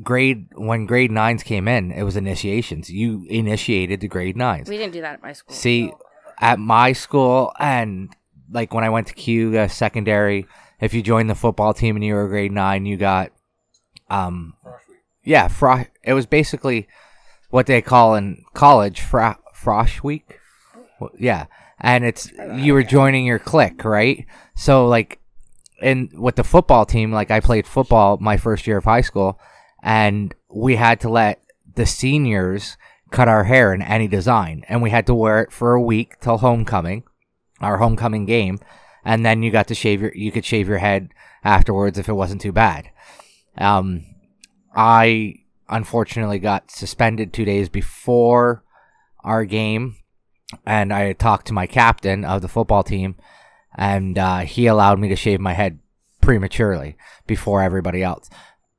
grade 0.03 0.49
when 0.55 0.87
grade 0.87 1.11
9s 1.11 1.45
came 1.45 1.69
in, 1.69 1.93
it 1.93 2.03
was 2.03 2.17
initiations. 2.17 2.91
You 2.91 3.27
initiated 3.29 4.01
the 4.01 4.09
grade 4.09 4.37
9s. 4.37 4.69
We 4.69 4.77
didn't 4.77 4.93
do 4.95 5.01
that 5.03 5.15
at 5.15 5.23
my 5.23 5.33
school. 5.33 5.55
See, 5.55 5.93
at 6.39 6.59
my 6.59 6.93
school 6.93 7.53
and 7.59 8.15
like 8.51 8.73
when 8.73 8.85
I 8.85 8.91
went 8.91 9.09
to 9.09 9.15
Cayuga 9.15 9.69
secondary, 9.69 10.47
if 10.81 10.95
you 10.95 11.03
joined 11.03 11.31
the 11.31 11.35
football 11.35 11.75
team 11.75 11.97
and 11.97 12.05
you 12.05 12.15
were 12.15 12.29
grade 12.29 12.53
nine, 12.53 12.87
you 12.87 12.97
got 12.97 13.33
um 14.11 14.55
yeah, 15.27 15.49
fro- 15.49 15.87
it 16.05 16.15
was 16.15 16.25
basically 16.25 16.89
what 17.51 17.67
they 17.67 17.83
call 17.83 18.15
in 18.15 18.45
college 18.55 19.01
fra- 19.01 19.39
frosh 19.55 20.03
week. 20.03 20.39
Yeah, 21.19 21.47
and 21.81 22.05
it's 22.05 22.31
you 22.55 22.73
were 22.73 22.85
joining 22.85 23.27
your 23.27 23.41
clique, 23.41 23.85
right? 23.85 24.25
So 24.55 24.87
like, 24.87 25.19
in 25.83 26.11
with 26.15 26.37
the 26.37 26.45
football 26.45 26.87
team, 26.87 27.13
like 27.13 27.31
I 27.31 27.41
played 27.41 27.67
football 27.67 28.17
my 28.19 28.37
first 28.37 28.67
year 28.67 28.79
of 28.79 28.85
high 28.85 29.03
school, 29.03 29.39
and 29.83 30.35
we 30.49 30.77
had 30.77 31.01
to 31.01 31.09
let 31.09 31.43
the 31.75 31.87
seniors 31.87 32.79
cut 33.17 33.29
our 33.29 33.45
hair 33.45 33.73
in 33.73 33.81
any 33.81 34.07
design, 34.07 34.63
and 34.69 34.83
we 34.83 34.91
had 34.91 35.07
to 35.07 35.15
wear 35.15 35.41
it 35.41 35.51
for 35.51 35.73
a 35.73 35.81
week 35.81 36.21
till 36.21 36.37
homecoming, 36.37 37.03
our 37.61 37.79
homecoming 37.79 38.27
game, 38.27 38.59
and 39.07 39.25
then 39.25 39.43
you 39.43 39.51
got 39.51 39.67
to 39.69 39.75
shave 39.75 40.03
your 40.03 40.15
you 40.15 40.31
could 40.31 40.45
shave 40.45 40.69
your 40.69 40.79
head 40.79 41.09
afterwards 41.43 41.99
if 41.99 42.11
it 42.11 42.13
wasn't 42.13 42.43
too 42.43 42.53
bad. 42.53 42.91
Um, 43.57 44.05
I 44.75 45.37
unfortunately 45.67 46.39
got 46.39 46.71
suspended 46.71 47.33
two 47.33 47.47
days 47.47 47.71
before 47.71 48.63
our 49.25 49.47
game, 49.47 49.97
and 50.67 50.93
I 50.93 51.15
talked 51.15 51.47
to 51.47 51.55
my 51.55 51.67
captain 51.67 52.23
of 52.23 52.43
the 52.43 52.49
football 52.49 52.83
team, 52.83 53.17
and 53.75 54.19
uh, 54.19 54.41
he 54.41 54.67
allowed 54.67 54.99
me 54.99 55.09
to 55.09 55.17
shave 55.17 55.41
my 55.41 55.55
head 55.55 55.79
prematurely 56.21 56.99
before 57.27 57.63
everybody 57.63 58.03
else 58.03 58.29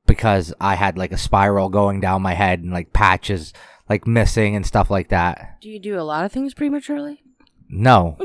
because 0.06 0.54
I 0.62 0.76
had 0.76 0.96
like 0.96 1.12
a 1.12 1.18
spiral 1.18 1.70
going 1.70 2.02
down 2.02 2.22
my 2.22 2.36
head 2.36 2.60
and 2.60 2.72
like 2.72 2.94
patches 2.94 3.52
like 3.90 4.06
missing 4.08 4.56
and 4.56 4.66
stuff 4.66 4.90
like 4.90 5.10
that. 5.10 5.58
Do 5.62 5.70
you 5.70 5.80
do 5.80 6.00
a 6.00 6.02
lot 6.04 6.26
of 6.26 6.32
things 6.32 6.54
prematurely? 6.54 7.22
No. 7.70 8.18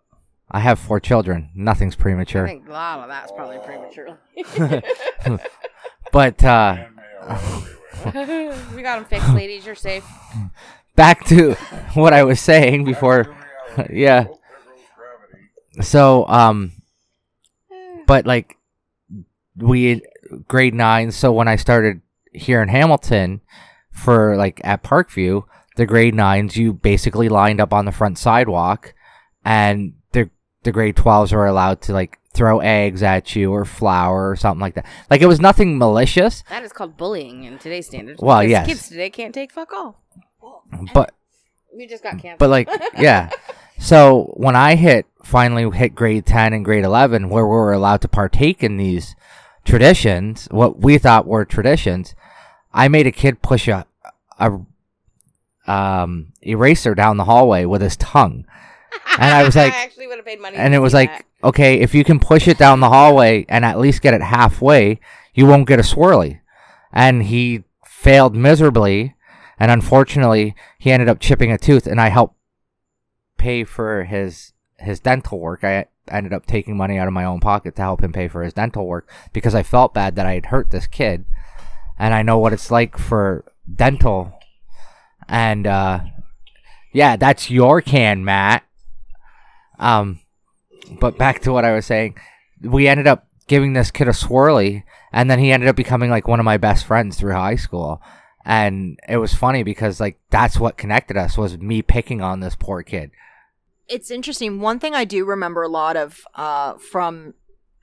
I 0.50 0.60
have 0.60 0.78
four 0.78 0.98
children. 1.00 1.50
Nothing's 1.54 1.94
premature. 1.94 2.46
I 2.46 2.50
premature. 2.50 2.64
think 2.64 2.70
a 2.70 2.72
lot 2.72 2.98
of 3.00 3.08
that's 3.08 3.32
probably 3.32 3.58
prematurely. 3.58 5.40
But 6.10 6.42
uh 6.42 6.86
we 8.74 8.82
got 8.82 8.96
them 8.96 9.04
fixed, 9.04 9.34
ladies. 9.34 9.66
You're 9.66 9.74
safe. 9.74 10.04
back 10.96 11.26
to 11.26 11.52
what 11.94 12.12
I 12.14 12.24
was 12.24 12.40
saying 12.40 12.84
before. 12.84 13.36
yeah. 13.90 14.28
So, 15.82 16.26
um, 16.28 16.72
but 18.06 18.26
like 18.26 18.56
we 19.56 20.00
grade 20.48 20.74
nine. 20.74 21.10
So 21.12 21.32
when 21.32 21.46
I 21.48 21.56
started 21.56 22.00
here 22.32 22.62
in 22.62 22.68
Hamilton 22.68 23.40
for 23.98 24.36
like 24.36 24.60
at 24.64 24.82
Parkview, 24.82 25.44
the 25.76 25.86
grade 25.86 26.14
nines, 26.14 26.56
you 26.56 26.72
basically 26.72 27.28
lined 27.28 27.60
up 27.60 27.72
on 27.72 27.84
the 27.84 27.92
front 27.92 28.18
sidewalk, 28.18 28.94
and 29.44 29.94
the 30.12 30.30
the 30.62 30.72
grade 30.72 30.96
twelves 30.96 31.32
were 31.32 31.46
allowed 31.46 31.80
to 31.82 31.92
like 31.92 32.18
throw 32.32 32.60
eggs 32.60 33.02
at 33.02 33.34
you 33.34 33.52
or 33.52 33.64
flour 33.64 34.30
or 34.30 34.36
something 34.36 34.60
like 34.60 34.74
that. 34.74 34.86
Like 35.10 35.20
it 35.22 35.26
was 35.26 35.40
nothing 35.40 35.76
malicious, 35.78 36.44
That 36.48 36.62
is 36.62 36.72
called 36.72 36.96
bullying 36.96 37.44
in 37.44 37.58
today's 37.58 37.86
standards. 37.86 38.20
Well, 38.22 38.44
yes. 38.44 38.66
Kids 38.66 38.88
today 38.88 39.10
can't 39.10 39.34
take 39.34 39.50
fuck 39.52 39.72
all. 39.72 40.00
but 40.94 41.14
We 41.76 41.86
just 41.86 42.02
got 42.02 42.12
canceled. 42.12 42.38
But 42.38 42.50
like, 42.50 42.68
yeah. 42.98 43.30
So 43.78 44.32
when 44.36 44.54
I 44.56 44.76
hit 44.76 45.06
finally 45.24 45.68
hit 45.76 45.94
grade 45.94 46.26
ten 46.26 46.52
and 46.52 46.64
grade 46.64 46.84
eleven, 46.84 47.28
where 47.28 47.44
we 47.44 47.50
were 47.50 47.72
allowed 47.72 48.02
to 48.02 48.08
partake 48.08 48.62
in 48.62 48.76
these 48.76 49.16
traditions, 49.64 50.46
what 50.50 50.80
we 50.80 50.98
thought 50.98 51.26
were 51.26 51.44
traditions, 51.44 52.14
I 52.72 52.88
made 52.88 53.06
a 53.06 53.12
kid 53.12 53.42
push 53.42 53.68
a 53.68 53.86
a 54.38 54.58
um 55.66 56.32
eraser 56.42 56.94
down 56.94 57.16
the 57.16 57.24
hallway 57.24 57.64
with 57.64 57.82
his 57.82 57.96
tongue, 57.96 58.44
and 59.18 59.34
I 59.34 59.44
was 59.44 59.56
like, 59.62 59.72
I 59.72 59.82
actually 59.84 60.06
would 60.06 60.18
have 60.18 60.26
paid 60.26 60.40
money. 60.40 60.56
and 60.56 60.74
it 60.74 60.78
was 60.78 60.94
like, 60.94 61.10
that. 61.10 61.24
okay, 61.48 61.80
if 61.80 61.94
you 61.94 62.04
can 62.04 62.18
push 62.18 62.48
it 62.48 62.58
down 62.58 62.80
the 62.80 62.88
hallway 62.88 63.44
and 63.48 63.64
at 63.64 63.78
least 63.78 64.02
get 64.02 64.14
it 64.14 64.22
halfway, 64.22 65.00
you 65.34 65.46
won't 65.46 65.68
get 65.68 65.78
a 65.78 65.82
swirly. 65.82 66.40
And 66.92 67.24
he 67.24 67.64
failed 67.84 68.34
miserably. 68.34 69.14
and 69.58 69.70
unfortunately, 69.70 70.54
he 70.78 70.90
ended 70.92 71.08
up 71.08 71.20
chipping 71.20 71.52
a 71.52 71.58
tooth, 71.58 71.86
and 71.86 72.00
I 72.00 72.08
helped 72.08 72.36
pay 73.36 73.64
for 73.64 74.04
his 74.04 74.52
his 74.78 75.00
dental 75.00 75.38
work. 75.38 75.64
I 75.64 75.86
ended 76.10 76.32
up 76.32 76.46
taking 76.46 76.76
money 76.76 76.96
out 76.96 77.08
of 77.08 77.12
my 77.12 77.24
own 77.24 77.40
pocket 77.40 77.76
to 77.76 77.82
help 77.82 78.02
him 78.02 78.12
pay 78.12 78.28
for 78.28 78.42
his 78.42 78.54
dental 78.54 78.86
work 78.86 79.10
because 79.32 79.54
I 79.54 79.62
felt 79.62 79.92
bad 79.94 80.16
that 80.16 80.26
I 80.26 80.34
had 80.34 80.46
hurt 80.46 80.70
this 80.70 80.86
kid, 80.86 81.26
and 81.98 82.14
I 82.14 82.22
know 82.22 82.38
what 82.38 82.52
it's 82.52 82.70
like 82.70 82.96
for 82.96 83.44
dental. 83.74 84.32
And 85.28 85.66
uh, 85.66 86.00
yeah, 86.92 87.16
that's 87.16 87.50
your 87.50 87.80
can, 87.82 88.24
Matt. 88.24 88.64
Um, 89.78 90.20
but 91.00 91.18
back 91.18 91.40
to 91.42 91.52
what 91.52 91.64
I 91.64 91.74
was 91.74 91.86
saying, 91.86 92.16
we 92.62 92.88
ended 92.88 93.06
up 93.06 93.26
giving 93.46 93.72
this 93.72 93.90
kid 93.90 94.08
a 94.08 94.12
swirly, 94.12 94.84
and 95.12 95.30
then 95.30 95.38
he 95.38 95.52
ended 95.52 95.68
up 95.68 95.76
becoming 95.76 96.10
like 96.10 96.26
one 96.28 96.40
of 96.40 96.44
my 96.44 96.56
best 96.56 96.84
friends 96.86 97.18
through 97.18 97.34
high 97.34 97.56
school. 97.56 98.00
And 98.44 98.98
it 99.08 99.18
was 99.18 99.34
funny 99.34 99.62
because 99.62 100.00
like 100.00 100.18
that's 100.30 100.58
what 100.58 100.78
connected 100.78 101.16
us 101.16 101.36
was 101.36 101.58
me 101.58 101.82
picking 101.82 102.20
on 102.22 102.40
this 102.40 102.56
poor 102.56 102.82
kid. 102.82 103.10
it's 103.88 104.10
interesting. 104.10 104.60
One 104.60 104.78
thing 104.78 104.94
I 104.94 105.04
do 105.04 105.24
remember 105.24 105.62
a 105.62 105.68
lot 105.68 105.96
of 105.96 106.20
uh, 106.34 106.74
from 106.74 107.34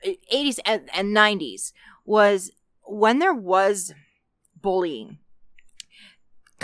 80s 0.05 0.59
and, 0.65 0.89
and 0.93 1.15
90s 1.15 1.71
was 2.05 2.51
when 2.83 3.19
there 3.19 3.33
was 3.33 3.93
bullying. 4.61 5.17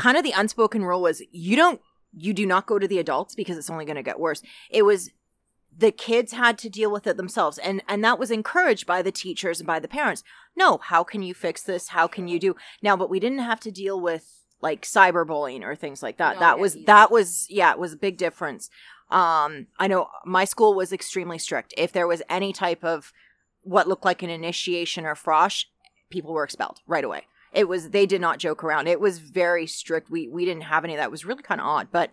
Kind 0.02 0.18
of 0.18 0.24
the 0.24 0.34
unspoken 0.36 0.84
rule 0.84 1.02
was 1.02 1.22
you 1.32 1.56
don't, 1.56 1.82
you 2.18 2.34
do 2.34 2.46
not 2.46 2.66
go 2.66 2.80
to 2.80 2.88
the 2.88 3.00
adults 3.00 3.36
because 3.36 3.58
it's 3.58 3.70
only 3.70 3.86
going 3.86 3.96
to 3.96 4.04
get 4.04 4.20
worse. 4.20 4.42
It 4.70 4.84
was 4.84 5.12
the 5.76 5.92
kids 5.92 6.34
had 6.34 6.58
to 6.60 6.70
deal 6.70 6.92
with 6.92 7.08
it 7.08 7.18
themselves, 7.18 7.58
and 7.58 7.82
and 7.88 8.04
that 8.04 8.20
was 8.20 8.32
encouraged 8.32 8.86
by 8.86 9.02
the 9.02 9.12
teachers 9.12 9.60
and 9.60 9.68
by 9.68 9.80
the 9.80 9.88
parents. 9.88 10.24
No, 10.56 10.80
how 10.80 11.04
can 11.04 11.22
you 11.22 11.34
fix 11.34 11.64
this? 11.64 11.90
How 11.90 12.08
can 12.08 12.28
you 12.28 12.40
do 12.40 12.56
now? 12.82 12.98
But 12.98 13.10
we 13.10 13.20
didn't 13.20 13.40
have 13.40 13.60
to 13.62 13.72
deal 13.72 14.00
with 14.00 14.44
like 14.62 14.84
cyberbullying 14.84 15.64
or 15.64 15.76
things 15.76 16.04
like 16.04 16.18
that. 16.18 16.36
No, 16.36 16.40
that 16.42 16.60
was 16.60 16.76
easy. 16.76 16.86
that 16.86 17.12
was 17.12 17.48
yeah, 17.50 17.72
it 17.72 17.80
was 17.80 17.94
a 17.94 17.98
big 17.98 18.18
difference. 18.18 18.70
Um, 19.10 19.68
I 19.80 19.88
know 19.88 20.08
my 20.26 20.46
school 20.46 20.74
was 20.74 20.92
extremely 20.94 21.38
strict. 21.38 21.74
If 21.78 21.92
there 21.92 22.08
was 22.08 22.22
any 22.30 22.54
type 22.54 22.84
of 22.84 23.12
what 23.62 23.88
looked 23.88 24.06
like 24.06 24.24
an 24.24 24.30
initiation 24.30 25.06
or 25.06 25.16
frosh, 25.16 25.66
people 26.10 26.34
were 26.34 26.44
expelled 26.44 26.80
right 26.88 27.04
away. 27.04 27.26
It 27.54 27.68
was 27.68 27.90
they 27.90 28.06
did 28.06 28.22
not 28.22 28.40
joke 28.40 28.64
around. 28.64 28.88
It 28.88 29.00
was 29.00 29.20
very 29.20 29.68
strict. 29.68 30.10
We 30.10 30.28
we 30.28 30.46
didn't 30.46 30.64
have 30.64 30.84
any 30.84 30.94
of 30.94 30.98
that. 31.00 31.06
It 31.06 31.12
was 31.12 31.26
really 31.26 31.44
kind 31.44 31.62
of 31.62 31.68
odd, 31.68 31.88
but 31.92 32.12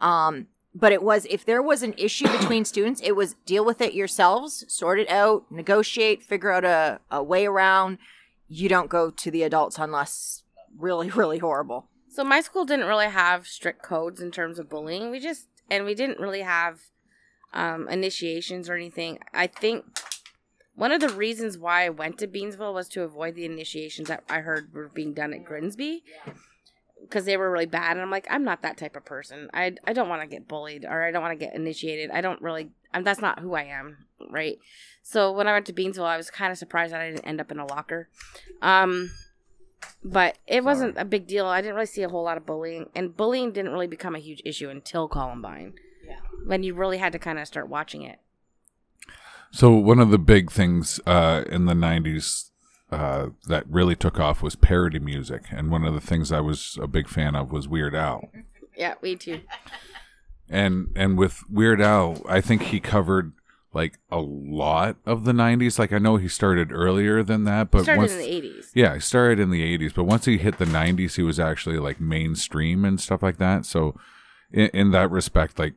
um 0.00 0.46
but 0.74 0.92
it 0.92 1.02
was 1.02 1.26
if 1.28 1.44
there 1.44 1.62
was 1.62 1.82
an 1.82 1.94
issue 1.96 2.28
between 2.28 2.64
students, 2.64 3.00
it 3.02 3.12
was 3.12 3.34
deal 3.46 3.64
with 3.64 3.80
it 3.80 3.94
yourselves, 3.94 4.64
sort 4.68 5.00
it 5.00 5.08
out, 5.08 5.44
negotiate, 5.50 6.22
figure 6.22 6.52
out 6.52 6.64
a, 6.64 7.00
a 7.10 7.22
way 7.22 7.46
around. 7.46 7.98
You 8.48 8.68
don't 8.68 8.88
go 8.88 9.10
to 9.10 9.30
the 9.30 9.42
adults 9.42 9.78
unless 9.78 10.42
really 10.78 11.10
really 11.22 11.38
horrible. 11.38 11.88
So 12.10 12.24
my 12.24 12.40
school 12.40 12.64
didn't 12.64 12.86
really 12.86 13.08
have 13.08 13.46
strict 13.46 13.82
codes 13.82 14.20
in 14.20 14.30
terms 14.30 14.58
of 14.58 14.68
bullying. 14.68 15.10
We 15.10 15.20
just 15.20 15.46
and 15.70 15.84
we 15.84 15.94
didn't 15.94 16.18
really 16.18 16.42
have 16.42 16.80
um, 17.52 17.88
initiations 17.88 18.68
or 18.68 18.74
anything. 18.74 19.18
I 19.32 19.46
think 19.46 19.84
one 20.78 20.92
of 20.92 21.00
the 21.00 21.08
reasons 21.08 21.58
why 21.58 21.86
I 21.86 21.88
went 21.88 22.18
to 22.18 22.28
Beamsville 22.28 22.72
was 22.72 22.88
to 22.90 23.02
avoid 23.02 23.34
the 23.34 23.44
initiations 23.44 24.06
that 24.06 24.22
I 24.30 24.38
heard 24.38 24.72
were 24.72 24.88
being 24.88 25.12
done 25.12 25.34
at 25.34 25.44
Grimsby 25.44 26.04
because 27.02 27.24
they 27.24 27.36
were 27.36 27.50
really 27.50 27.66
bad. 27.66 27.92
And 27.92 28.00
I'm 28.00 28.12
like, 28.12 28.28
I'm 28.30 28.44
not 28.44 28.62
that 28.62 28.76
type 28.76 28.94
of 28.94 29.04
person. 29.04 29.50
I 29.52 29.74
I 29.84 29.92
don't 29.92 30.08
want 30.08 30.22
to 30.22 30.28
get 30.28 30.46
bullied 30.46 30.84
or 30.84 31.02
I 31.02 31.10
don't 31.10 31.20
want 31.22 31.36
to 31.38 31.44
get 31.44 31.56
initiated. 31.56 32.12
I 32.12 32.20
don't 32.20 32.40
really. 32.40 32.70
I'm, 32.94 33.02
that's 33.02 33.20
not 33.20 33.40
who 33.40 33.54
I 33.54 33.64
am, 33.64 34.06
right? 34.30 34.58
So 35.02 35.32
when 35.32 35.48
I 35.48 35.52
went 35.52 35.66
to 35.66 35.72
Beamsville, 35.72 36.04
I 36.04 36.16
was 36.16 36.30
kind 36.30 36.52
of 36.52 36.58
surprised 36.58 36.92
that 36.92 37.00
I 37.00 37.10
didn't 37.10 37.26
end 37.26 37.40
up 37.40 37.50
in 37.50 37.58
a 37.58 37.66
locker. 37.66 38.08
Um, 38.62 39.10
but 40.04 40.38
it 40.46 40.62
wasn't 40.62 40.96
a 40.96 41.04
big 41.04 41.26
deal. 41.26 41.46
I 41.46 41.60
didn't 41.60 41.74
really 41.74 41.86
see 41.86 42.04
a 42.04 42.08
whole 42.08 42.22
lot 42.22 42.36
of 42.36 42.46
bullying, 42.46 42.88
and 42.94 43.16
bullying 43.16 43.50
didn't 43.50 43.72
really 43.72 43.88
become 43.88 44.14
a 44.14 44.20
huge 44.20 44.42
issue 44.44 44.70
until 44.70 45.08
Columbine. 45.08 45.74
Yeah. 46.06 46.20
When 46.46 46.62
you 46.62 46.74
really 46.74 46.98
had 46.98 47.12
to 47.12 47.18
kind 47.18 47.40
of 47.40 47.48
start 47.48 47.68
watching 47.68 48.02
it. 48.02 48.20
So 49.50 49.72
one 49.72 49.98
of 49.98 50.10
the 50.10 50.18
big 50.18 50.50
things 50.50 51.00
uh, 51.06 51.44
in 51.48 51.64
the 51.66 51.74
'90s 51.74 52.50
uh, 52.90 53.28
that 53.46 53.64
really 53.68 53.96
took 53.96 54.18
off 54.20 54.42
was 54.42 54.56
parody 54.56 54.98
music, 54.98 55.44
and 55.50 55.70
one 55.70 55.84
of 55.84 55.94
the 55.94 56.00
things 56.00 56.30
I 56.32 56.40
was 56.40 56.78
a 56.80 56.86
big 56.86 57.08
fan 57.08 57.34
of 57.34 57.50
was 57.52 57.66
Weird 57.68 57.94
Al. 57.94 58.30
Yeah, 58.76 58.94
we 59.00 59.16
too. 59.16 59.40
And 60.48 60.88
and 60.96 61.18
with 61.18 61.42
Weird 61.50 61.80
Al, 61.80 62.22
I 62.28 62.40
think 62.40 62.62
he 62.62 62.80
covered 62.80 63.32
like 63.74 63.98
a 64.10 64.18
lot 64.20 64.96
of 65.04 65.24
the 65.24 65.32
'90s. 65.32 65.78
Like 65.78 65.92
I 65.92 65.98
know 65.98 66.16
he 66.16 66.28
started 66.28 66.72
earlier 66.72 67.22
than 67.22 67.44
that, 67.44 67.70
but 67.70 67.82
Started 67.82 67.98
once 68.00 68.12
in 68.12 68.18
the 68.18 68.24
'80s. 68.24 68.70
yeah, 68.74 68.94
he 68.94 69.00
started 69.00 69.38
in 69.40 69.50
the 69.50 69.78
'80s, 69.78 69.94
but 69.94 70.04
once 70.04 70.24
he 70.24 70.38
hit 70.38 70.58
the 70.58 70.64
'90s, 70.64 71.16
he 71.16 71.22
was 71.22 71.38
actually 71.38 71.78
like 71.78 72.00
mainstream 72.00 72.84
and 72.84 73.00
stuff 73.00 73.22
like 73.22 73.36
that. 73.38 73.66
So 73.66 73.94
in, 74.50 74.68
in 74.72 74.90
that 74.92 75.10
respect, 75.10 75.58
like 75.58 75.74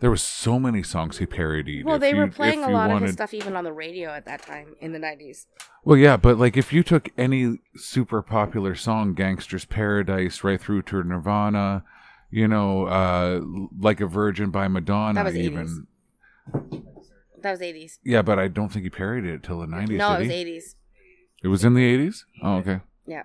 there 0.00 0.10
was 0.10 0.22
so 0.22 0.58
many 0.60 0.82
songs 0.82 1.18
he 1.18 1.26
parodied. 1.26 1.84
Well, 1.84 1.96
If 1.96 2.00
they 2.00 2.10
you- 2.10 2.16
were 2.16 2.28
playing 2.28 2.62
a 2.64 2.68
you 2.68 2.74
lot 2.74 2.90
of 2.90 3.02
his 3.02 3.12
stuff 3.12 3.34
even 3.34 3.56
on 3.56 3.64
the 3.64 3.72
radio 3.72 4.10
at 4.10 4.24
that 4.26 4.42
time 4.42 4.74
in 4.80 4.92
the 4.92 4.98
'90s. 4.98 5.46
Well, 5.84 5.96
yeah, 5.96 6.16
but 6.16 6.38
like 6.38 6.56
if 6.56 6.72
you 6.72 6.82
took 6.82 7.08
any 7.18 7.58
super 7.76 8.22
popular 8.22 8.74
song, 8.74 9.14
"Gangster's 9.14 9.64
Paradise," 9.64 10.44
right 10.44 10.60
through 10.60 10.82
to 10.82 11.02
Nirvana, 11.02 11.84
you 12.30 12.46
know, 12.46 12.86
uh, 12.86 13.40
like 13.78 14.00
a 14.00 14.06
Virgin 14.06 14.50
by 14.50 14.68
Madonna, 14.68 15.14
That 15.14 15.24
was 15.24 15.34
80s. 15.34 15.44
even. 15.44 15.86
That 17.42 17.52
was 17.52 17.60
'80s. 17.60 17.98
Yeah, 18.04 18.22
but 18.22 18.38
I 18.38 18.48
don't 18.48 18.68
think 18.70 18.82
he 18.84 18.90
parodied 18.90 19.30
it 19.30 19.42
till 19.42 19.60
the 19.60 19.66
nineties. 19.66 19.98
No, 19.98 20.14
it 20.14 20.20
was 20.20 20.28
'80s. 20.28 20.74
It 21.42 21.48
was 21.48 21.64
in 21.64 21.74
the 21.74 21.84
eighties. 21.84 22.24
Oh, 22.42 22.56
okay. 22.56 22.80
Yeah. 23.06 23.22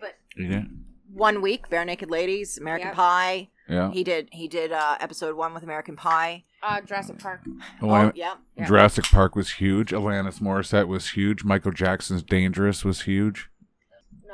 but 0.00 0.14
Yeah, 0.36 0.64
One 1.12 1.40
week, 1.42 1.68
Barenaked 1.68 2.10
Ladies, 2.10 2.58
American 2.58 2.88
Yep. 2.88 2.96
Pie. 2.96 3.48
Yeah. 3.68 3.90
He 3.92 4.04
did 4.04 4.28
he 4.32 4.48
did 4.48 4.72
uh, 4.72 4.96
episode 5.00 5.36
one 5.36 5.54
with 5.54 5.62
American 5.62 5.96
Pie. 5.96 6.44
Uh, 6.62 6.80
Jurassic 6.80 7.18
Park. 7.18 7.40
Alan- 7.80 8.08
oh 8.08 8.12
yeah. 8.14 8.34
Yeah. 8.56 8.66
Jurassic 8.66 9.04
Park 9.06 9.34
was 9.36 9.52
huge. 9.52 9.90
Alanis 9.92 10.40
Morissette 10.40 10.86
was 10.88 11.10
huge. 11.10 11.44
Michael 11.44 11.72
Jackson's 11.72 12.22
"Dangerous" 12.22 12.84
was 12.84 13.02
huge. 13.02 13.48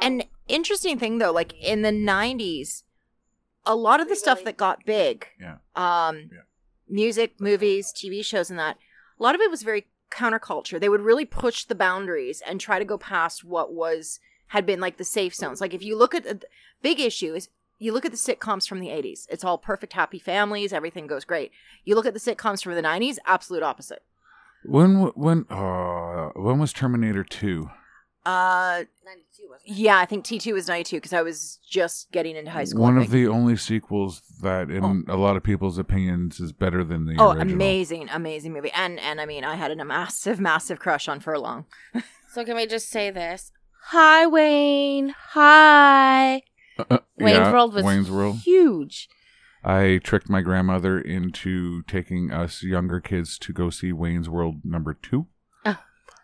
And 0.01 0.24
interesting 0.47 0.99
thing 0.99 1.18
though, 1.18 1.33
like 1.33 1.53
in 1.62 1.83
the 1.83 1.91
'90s, 1.91 2.83
a 3.66 3.74
lot 3.74 4.01
of 4.01 4.09
the 4.09 4.16
stuff 4.16 4.45
that 4.45 4.57
got 4.57 4.85
big, 4.85 5.26
Yeah. 5.41 5.57
um, 5.76 6.31
Yeah. 6.33 6.43
music, 6.89 7.41
movies, 7.41 7.93
TV 7.93 8.24
shows, 8.24 8.51
and 8.51 8.59
that, 8.59 8.79
a 9.18 9.22
lot 9.22 9.35
of 9.35 9.41
it 9.41 9.51
was 9.51 9.62
very 9.62 9.87
counterculture. 10.11 10.81
They 10.81 10.89
would 10.89 11.03
really 11.03 11.24
push 11.26 11.64
the 11.64 11.74
boundaries 11.74 12.41
and 12.47 12.61
try 12.61 12.79
to 12.79 12.85
go 12.85 12.97
past 12.97 13.45
what 13.45 13.72
was 13.72 14.20
had 14.53 14.64
been 14.64 14.81
like 14.81 14.97
the 14.97 15.05
safe 15.05 15.35
zones. 15.35 15.61
Like 15.61 15.74
if 15.74 15.83
you 15.83 15.97
look 15.97 16.14
at 16.14 16.24
the 16.24 16.41
big 16.81 16.99
issue 17.01 17.35
is 17.35 17.49
you 17.79 17.93
look 17.93 18.05
at 18.05 18.11
the 18.12 18.16
sitcoms 18.18 18.66
from 18.68 18.81
the 18.81 18.89
80s. 18.89 19.26
It's 19.31 19.45
all 19.45 19.59
perfect 19.59 19.93
happy 19.93 20.18
families, 20.18 20.72
everything 20.72 21.07
goes 21.07 21.24
great. 21.24 21.51
You 21.85 21.95
look 21.95 22.07
at 22.07 22.14
the 22.14 22.20
sitcoms 22.20 22.62
from 22.62 22.74
the 22.74 22.83
90s, 22.83 23.16
absolute 23.26 23.62
opposite. 23.62 24.03
When 24.64 25.07
when 25.14 25.47
uh 25.51 26.31
when 26.35 26.59
was 26.59 26.72
Terminator 26.72 27.22
Two? 27.24 27.70
Uh 28.26 28.83
'92 29.07 29.49
was. 29.49 29.61
yeah, 29.64 29.97
I 29.99 30.05
think 30.05 30.24
T2 30.24 30.53
was 30.53 30.66
92 30.68 30.97
because 30.97 31.12
I 31.12 31.22
was 31.22 31.61
just 31.70 32.11
getting 32.11 32.35
into 32.37 32.51
high 32.51 32.64
school. 32.64 32.83
I 32.83 32.89
One 32.89 32.97
of 32.99 33.05
think. 33.05 33.12
the 33.12 33.29
only 33.29 33.57
sequels 33.57 34.20
that, 34.43 34.68
in 34.70 35.05
a 35.09 35.16
lot 35.16 35.37
of 35.37 35.43
people's 35.45 35.79
opinions, 35.79 36.41
is 36.41 36.53
better 36.53 36.83
than 36.85 37.07
the 37.07 37.14
Oh, 37.18 37.31
original. 37.31 37.55
amazing, 37.55 38.09
amazing 38.11 38.53
movie. 38.53 38.72
And 38.74 38.99
and 39.01 39.20
I 39.20 39.26
mean, 39.26 39.45
I 39.45 39.55
had 39.55 39.70
a 39.70 39.83
massive, 39.85 40.41
massive 40.41 40.79
crush 40.81 41.09
on 41.09 41.20
Furlong. 41.20 41.64
So 42.31 42.45
can 42.45 42.57
we 42.57 42.66
just 42.66 42.91
say 42.91 43.11
this? 43.11 43.53
Hi, 43.87 44.26
Wayne. 44.26 45.14
Hi. 45.31 46.43
Uh, 46.91 46.99
Wayne's 47.18 47.39
yeah, 47.39 47.53
World 47.53 47.74
was 47.74 47.85
Wayne's 47.85 48.11
World. 48.11 48.37
huge. 48.39 49.09
I 49.64 50.01
tricked 50.03 50.29
my 50.31 50.41
grandmother 50.41 51.01
into 51.01 51.83
taking 51.83 52.31
us 52.33 52.62
younger 52.62 53.01
kids 53.01 53.39
to 53.41 53.53
go 53.53 53.70
see 53.70 53.93
Wayne's 53.93 54.29
World 54.29 54.57
number 54.64 54.95
two. 54.95 55.26
Oh. 55.66 55.76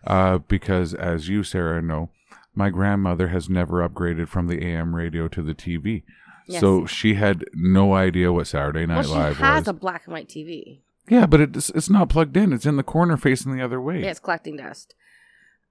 Uh, 0.07 0.39
because, 0.39 0.95
as 0.95 1.29
you, 1.29 1.43
Sarah, 1.43 1.83
know, 1.83 2.11
my 2.55 2.71
grandmother 2.71 3.29
has 3.29 3.49
never 3.49 3.87
upgraded 3.87 4.29
from 4.29 4.47
the 4.47 4.65
AM 4.65 4.95
radio 4.95 5.27
to 5.29 5.43
the 5.43 5.55
TV. 5.55 6.05
Yes. 6.47 6.61
So 6.61 6.87
she 6.87 7.15
had 7.15 7.45
no 7.55 7.95
idea 7.95 8.33
what 8.33 8.47
Saturday 8.47 8.87
Well, 8.87 8.99
Night 8.99 9.07
she 9.07 9.13
Live 9.13 9.37
has 9.39 9.63
was. 9.63 9.69
a 9.69 9.73
black 9.73 10.03
and 10.05 10.13
white 10.13 10.29
TV. 10.29 10.81
yeah, 11.09 11.27
but 11.27 11.41
it's, 11.41 11.71
it's 11.71 11.91
not 11.91 12.09
plugged 12.11 12.37
in. 12.37 12.53
It's 12.53 12.67
in 12.67 12.77
the 12.77 12.83
corner 12.83 13.17
facing 13.17 13.57
the 13.57 13.65
other 13.65 13.81
way. 13.81 14.03
Yeah, 14.03 14.11
it's 14.11 14.21
collecting 14.21 14.57
dust. 14.59 14.95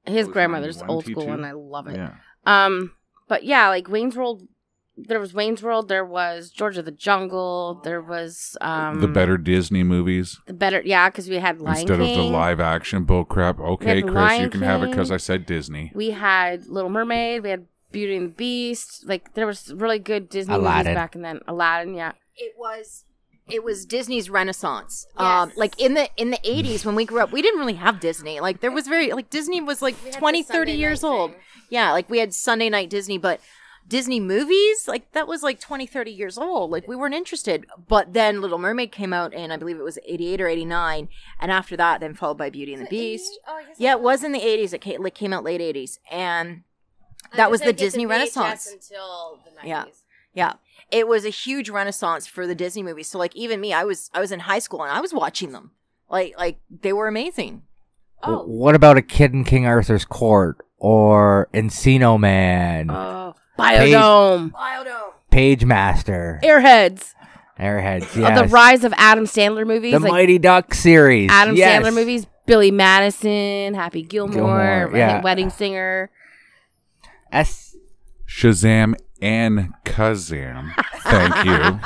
His 0.06 0.28
grandmother's 0.28 0.82
old 0.82 1.06
school, 1.06 1.32
and 1.32 1.46
I 1.46 1.52
love 1.54 1.88
it. 1.88 1.96
Yeah. 1.96 2.16
Um, 2.46 2.92
but 3.30 3.46
yeah, 3.46 3.70
like 3.70 3.88
Wayne's 3.88 4.18
World. 4.18 4.48
There 4.96 5.20
was 5.20 5.34
Wayne's 5.34 5.64
World. 5.64 5.88
There 5.90 6.06
was 6.06 6.52
George 6.52 6.78
of 6.78 6.86
the 6.86 6.92
Jungle. 6.92 7.82
There 7.84 8.02
was 8.02 8.56
um 8.62 9.02
the 9.02 9.08
better 9.08 9.38
Disney 9.38 9.84
movies 9.84 10.40
the 10.46 10.54
better 10.54 10.82
yeah 10.86 11.10
because 11.10 11.28
we 11.30 11.38
had 11.38 11.60
Lion 11.60 11.80
instead 11.80 12.00
of 12.00 12.08
the 12.08 12.22
live 12.22 12.60
action 12.60 13.04
bull 13.04 13.26
crap. 13.26 13.60
Okay, 13.60 14.02
Chris, 14.02 14.14
Lion 14.14 14.42
you 14.44 14.50
can 14.50 14.62
have 14.62 14.84
it 14.84 14.90
because 14.92 15.12
I 15.12 15.18
said 15.18 15.46
Disney. 15.46 15.92
We 15.96 16.12
had 16.12 16.68
Little 16.68 16.90
Mermaid. 16.92 17.42
We 17.44 17.50
had 17.50 17.66
Beauty 17.92 18.16
and 18.18 18.26
the 18.28 18.34
Beast. 18.36 19.08
Like 19.08 19.34
there 19.34 19.48
was 19.48 19.74
really 19.74 20.00
good 20.00 20.30
Disney 20.30 20.54
Aladdin. 20.54 20.92
movies 20.92 20.96
back 20.96 21.16
and 21.16 21.26
then. 21.26 21.40
Aladdin, 21.48 21.96
yeah. 21.96 22.12
It 22.36 22.54
was 22.58 23.06
it 23.50 23.64
was 23.64 23.86
Disney's 23.86 24.30
renaissance. 24.30 25.08
Um 25.18 25.52
like 25.56 25.80
in 25.80 25.96
the 25.96 26.08
in 26.18 26.30
the 26.30 26.40
80s 26.46 26.86
when 26.86 26.94
we 26.94 27.06
grew 27.06 27.20
up, 27.22 27.32
we 27.32 27.42
didn't 27.42 27.60
really 27.60 27.74
have 27.74 28.00
Disney. 28.00 28.40
Like 28.40 28.60
there 28.62 28.72
was 28.72 28.88
very 28.88 29.12
like 29.12 29.32
Disney 29.32 29.60
was 29.60 29.82
like 29.82 29.96
We 30.06 30.12
20 30.12 30.44
30 30.44 30.72
years 30.74 31.04
old. 31.04 31.32
thing. 31.32 31.40
Yeah, 31.70 31.92
like 31.94 32.10
we 32.12 32.20
had 32.20 32.34
Sunday 32.36 32.70
night 32.70 32.92
Disney, 32.92 33.18
but 33.18 33.40
Disney 33.88 34.20
movies, 34.20 34.88
like 34.88 35.12
that 35.12 35.28
was 35.28 35.44
like 35.44 35.60
20, 35.60 35.86
30 35.86 36.12
years 36.12 36.38
old. 36.38 36.72
Like 36.72 36.88
we 36.88 36.96
weren't 36.96 37.14
interested. 37.14 37.66
But 37.88 38.14
then 38.14 38.42
Little 38.42 38.58
Mermaid 38.58 38.92
came 38.92 39.14
out 39.14 39.34
in 39.34 39.52
I 39.52 39.58
believe 39.58 39.78
it 39.78 39.84
was 39.84 40.00
88 40.06 40.42
or 40.42 40.48
89. 40.48 41.10
And 41.40 41.52
after 41.52 41.76
that, 41.78 42.00
then 42.00 42.14
followed 42.14 42.38
by 42.38 42.50
Beauty 42.50 42.74
and 42.74 42.86
the 42.86 42.90
Beast. 42.90 43.40
Yeah, 43.78 43.94
it 43.94 44.02
was 44.02 44.24
in 44.24 44.32
the 44.32 44.40
80s. 44.40 44.74
It 44.74 44.82
came, 44.82 45.04
like, 45.04 45.14
came 45.16 45.34
out 45.34 45.44
late 45.44 45.62
80s. 45.62 46.00
And 46.12 46.64
that 47.36 47.52
was 47.52 47.62
the 47.62 47.74
Disney 47.74 48.06
Renaissance. 48.06 48.68
until 48.72 49.40
the 49.46 49.52
90s. 49.52 49.68
Yeah. 49.68 49.86
Yeah. 50.34 50.54
It 50.92 51.08
was 51.08 51.26
a 51.26 51.30
huge 51.30 51.70
renaissance 51.70 52.28
for 52.28 52.46
the 52.48 52.56
Disney 52.56 52.84
movies. 52.84 53.08
So 53.08 53.18
like 53.18 53.36
even 53.36 53.60
me, 53.62 53.74
I 53.74 53.84
was 53.84 54.10
I 54.14 54.20
was 54.20 54.32
in 54.32 54.42
high 54.42 54.60
school 54.60 54.84
and 54.84 54.92
I 54.92 55.02
was 55.02 55.14
watching 55.14 55.52
them. 55.52 55.72
Like 56.10 56.36
like 56.38 56.60
they 56.82 56.94
were 56.94 57.08
amazing. 57.08 57.64
Oh. 58.22 58.44
What 58.46 58.76
about 58.76 58.98
a 58.98 59.02
kid 59.02 59.34
in 59.34 59.44
King 59.44 59.66
Arthur's 59.66 60.06
court 60.06 60.58
or 60.78 61.50
Encino 61.54 62.20
Man, 62.20 62.90
Oh. 62.92 63.33
Biodome. 63.58 64.52
Biodome. 64.52 65.14
Pagemaster, 65.32 66.42
Airheads. 66.44 67.14
Airheads, 67.60 68.18
Oh, 68.18 68.22
yes. 68.22 68.40
the 68.42 68.48
rise 68.48 68.84
of 68.84 68.94
Adam 68.98 69.26
Sandler 69.26 69.66
movies. 69.66 69.94
the 69.94 70.00
like 70.00 70.12
Mighty 70.12 70.40
Duck 70.40 70.74
series, 70.74 71.30
Adam 71.32 71.56
yes. 71.56 71.82
Sandler 71.84 71.94
movies. 71.94 72.26
Billy 72.46 72.72
Madison, 72.72 73.74
Happy 73.74 74.02
Gilmore, 74.02 74.34
Gilmore, 74.34 74.92
yeah. 74.98 75.22
Wedding 75.22 75.50
Singer. 75.50 76.12
S- 77.32 77.76
Shazam 78.28 78.96
and 79.22 79.74
Kazam. 79.86 80.74
Thank 81.04 81.46
you. 81.46 81.80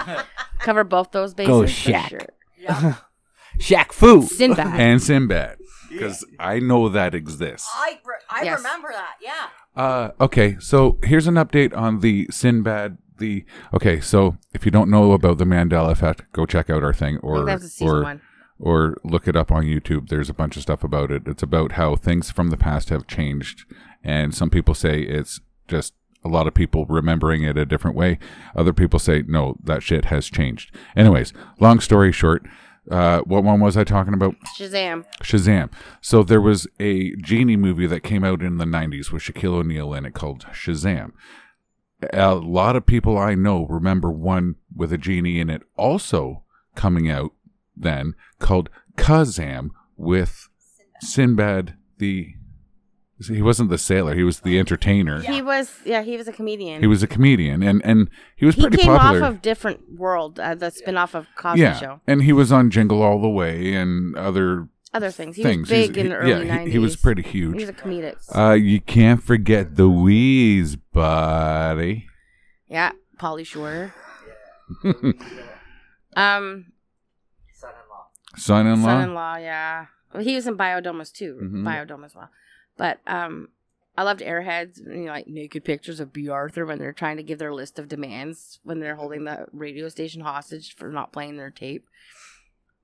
Cover 0.60 0.84
both 0.84 1.12
those 1.12 1.34
bases. 1.36 1.50
Go 1.50 1.62
for 1.62 1.68
Shaq. 1.68 2.10
sure. 2.10 2.98
Shaq 3.60 3.92
Fu. 3.92 4.24
Sinbad. 4.24 4.80
and 4.80 5.02
Sinbad. 5.02 5.58
Because 5.92 6.26
I 6.40 6.60
know 6.60 6.90
that 6.90 7.14
exists. 7.16 7.70
I 7.74 8.00
re- 8.06 8.16
I 8.30 8.44
Yes. 8.44 8.58
remember 8.60 8.90
that. 8.92 9.16
Yeah. 9.22 9.32
Uh, 9.78 10.12
okay, 10.20 10.58
so 10.60 10.98
here's 11.04 11.28
an 11.28 11.36
update 11.36 11.76
on 11.78 12.00
the 12.00 12.28
Sinbad. 12.32 12.98
The 13.20 13.46
okay, 13.74 14.00
so 14.00 14.38
if 14.54 14.66
you 14.66 14.72
don't 14.72 14.90
know 14.90 15.12
about 15.12 15.38
the 15.38 15.46
Mandela 15.46 15.92
effect, 15.92 16.24
go 16.34 16.46
check 16.46 16.70
out 16.70 16.84
our 16.84 16.94
thing, 16.94 17.18
or 17.20 17.46
that 17.46 17.62
was 17.62 17.74
season 17.74 17.88
or 17.96 18.04
one. 18.04 18.22
or 18.60 18.98
look 19.04 19.28
it 19.28 19.36
up 19.36 19.52
on 19.52 19.64
YouTube. 19.66 20.10
There's 20.10 20.30
a 20.30 20.34
bunch 20.36 20.56
of 20.56 20.62
stuff 20.64 20.84
about 20.84 21.12
it. 21.12 21.24
It's 21.28 21.42
about 21.44 21.74
how 21.74 21.96
things 21.96 22.30
from 22.32 22.50
the 22.50 22.58
past 22.58 22.90
have 22.90 23.08
changed, 23.08 23.66
and 24.04 24.36
some 24.36 24.50
people 24.50 24.74
say 24.76 25.02
it's 25.02 25.40
just 25.68 25.94
a 26.24 26.28
lot 26.30 26.48
of 26.48 26.54
people 26.54 26.86
remembering 26.88 27.44
it 27.44 27.58
a 27.58 27.66
different 27.66 27.96
way. 27.98 28.20
Other 28.56 28.74
people 28.74 29.00
say 29.00 29.24
no, 29.28 29.58
that 29.64 29.82
shit 29.84 30.06
has 30.06 30.28
changed. 30.28 30.76
Anyways, 30.96 31.34
long 31.60 31.80
story 31.80 32.12
short, 32.12 32.46
uh, 32.90 33.20
what 33.22 33.44
one 33.44 33.60
was 33.60 33.76
I 33.76 33.84
talking 33.84 34.14
about? 34.14 34.36
Shazam. 34.58 35.06
Shazam. 35.22 35.72
So 36.02 36.24
there 36.24 36.42
was 36.42 36.68
a 36.80 37.16
genie 37.18 37.58
movie 37.58 37.88
that 37.88 38.02
came 38.02 38.24
out 38.24 38.42
in 38.42 38.58
the 38.58 38.66
90s 38.66 39.12
with 39.12 39.24
Shaquille 39.24 39.56
O'Neal 39.56 39.94
in 39.94 40.06
it 40.06 40.14
called 40.14 40.46
Shazam. 40.54 41.12
A 42.14 42.36
lot 42.36 42.76
of 42.76 42.86
people 42.86 43.18
I 43.18 43.36
know 43.36 43.66
remember 43.66 44.12
one 44.12 44.56
with 44.74 44.94
a 44.94 44.98
genie 44.98 45.40
in 45.40 45.50
it 45.50 45.64
also 45.76 46.44
coming 46.76 47.10
out 47.10 47.32
then 47.76 48.14
called 48.40 48.70
Kazam 48.98 49.72
with 49.96 50.48
Sinbad 51.02 51.76
the 51.98 52.36
he 53.26 53.42
wasn't 53.42 53.70
the 53.70 53.78
sailor, 53.78 54.14
he 54.16 54.24
was 54.24 54.42
the 54.42 54.60
entertainer. 54.60 55.22
He 55.22 55.42
was, 55.42 55.74
yeah, 55.86 56.02
he 56.04 56.18
was 56.18 56.28
a 56.28 56.32
comedian. 56.32 56.82
He 56.82 56.88
was 56.88 57.02
a 57.04 57.08
comedian 57.08 57.64
and 57.64 57.82
and 57.84 58.10
he 58.36 58.46
was 58.46 58.56
He 58.56 58.62
pretty 58.62 58.78
came 58.78 58.96
popular. 58.96 59.24
off 59.26 59.30
of 59.34 59.42
Different 59.42 59.96
World, 59.98 60.40
uh, 60.40 60.54
the 60.56 60.70
spin-off 60.70 61.16
of 61.16 61.26
Cosby 61.36 61.62
yeah, 61.62 61.80
Show. 61.80 62.02
and 62.06 62.24
he 62.24 62.32
was 62.34 62.52
on 62.52 62.70
Jingle 62.70 63.02
All 63.02 63.20
the 63.22 63.30
Way 63.30 63.74
and 63.74 64.16
other 64.16 64.70
Other 64.94 65.10
things. 65.12 65.36
He 65.36 65.44
things. 65.44 65.62
was 65.62 65.70
big 65.70 65.96
He's- 65.96 66.06
in 66.06 66.10
the 66.10 66.16
he- 66.16 66.32
early 66.34 66.48
yeah, 66.48 66.58
90s. 66.60 66.66
he, 66.66 66.72
he 66.74 66.80
was 66.80 66.96
pretty 66.96 67.22
huge. 67.24 67.54
He 67.56 67.60
huge. 67.66 67.70
was 67.70 67.70
a 67.70 67.74
comedic. 67.74 68.18
Uh, 68.36 68.54
you 68.54 68.80
can't 68.82 69.22
forget 69.24 69.76
the 69.76 69.90
wheeze, 69.90 70.76
buddy. 70.76 72.08
yeah, 72.70 72.92
Pauly 73.20 73.46
Shore. 73.46 73.94
um, 76.16 76.66
Son-in-law. 77.54 78.08
son-in-law, 78.36 78.86
Son-in-law. 78.86 79.36
yeah. 79.38 79.86
Well, 80.14 80.24
he 80.24 80.36
was 80.36 80.48
in 80.48 80.58
Biodomus 80.58 81.12
too. 81.12 81.38
Mhm. 81.42 81.64
Biodome 81.64 82.06
as 82.06 82.16
well. 82.16 82.30
But 82.78 83.00
um, 83.08 83.50
I 83.98 84.04
loved 84.04 84.22
Airheads. 84.22 84.80
You 84.80 85.06
know, 85.06 85.12
like 85.12 85.28
naked 85.28 85.66
pictures 85.66 86.00
of 86.00 86.14
Bea 86.14 86.30
Arthur 86.30 86.66
when 86.66 86.78
they're 86.78 86.94
trying 86.94 87.18
to 87.18 87.24
give 87.24 87.40
their 87.40 87.54
list 87.54 87.80
of 87.80 87.88
demands 87.88 88.60
when 88.64 88.80
they're 88.80 88.96
holding 88.96 89.24
the 89.26 89.48
radio 89.52 89.90
station 89.90 90.22
hostage 90.22 90.76
for 90.76 90.90
not 90.90 91.12
playing 91.12 91.38
their 91.38 91.50
tape. 91.52 91.88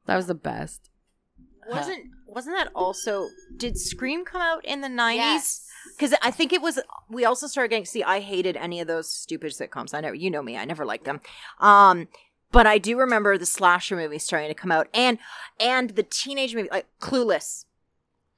That 0.06 0.16
was 0.16 0.28
the 0.28 0.36
best. 0.36 0.90
Wasn't 1.70 2.08
wasn't 2.28 2.58
that 2.58 2.70
also 2.76 3.30
did 3.56 3.78
Scream 3.78 4.26
come 4.26 4.42
out 4.42 4.66
in 4.66 4.82
the 4.82 4.90
90s? 4.90 5.66
Cuz 5.98 6.14
I 6.22 6.30
think 6.30 6.52
it 6.52 6.62
was 6.62 6.78
we 7.10 7.24
also 7.24 7.48
started 7.48 7.70
getting 7.70 7.86
see 7.86 8.04
I 8.04 8.20
hated 8.20 8.58
any 8.58 8.82
of 8.82 8.88
those 8.88 9.10
stupid 9.10 9.54
sitcoms. 9.54 9.94
I 9.94 10.02
know 10.02 10.12
you 10.12 10.30
know 10.30 10.42
me. 10.42 10.58
I 10.58 10.66
never 10.66 10.84
liked 10.84 11.06
them. 11.06 11.22
Um 11.60 12.10
but 12.52 12.68
I 12.68 12.80
do 12.80 13.00
remember 13.00 13.38
the 13.38 13.46
slasher 13.46 13.96
movies 13.96 14.24
starting 14.24 14.50
to 14.50 14.54
come 14.54 14.74
out 14.74 14.90
and 14.94 15.20
and 15.58 15.92
the 15.92 16.04
teenage 16.04 16.54
movie 16.54 16.70
like 16.70 16.88
Clueless. 17.00 17.64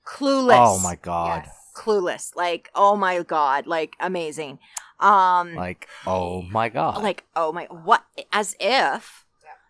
Clueless. 0.05 0.57
Oh 0.59 0.79
my 0.79 0.95
god. 1.01 1.49
Clueless. 1.75 2.35
Like 2.35 2.69
oh 2.75 2.95
my 2.95 3.21
god, 3.23 3.67
like 3.67 3.95
amazing. 3.99 4.59
Um 4.99 5.55
Like, 5.55 5.87
oh 6.07 6.41
my 6.43 6.69
god. 6.69 7.03
like 7.03 7.25
oh 7.35 7.51
my 7.51 7.65
what 7.65 8.03
as 8.31 8.55
if 8.61 9.25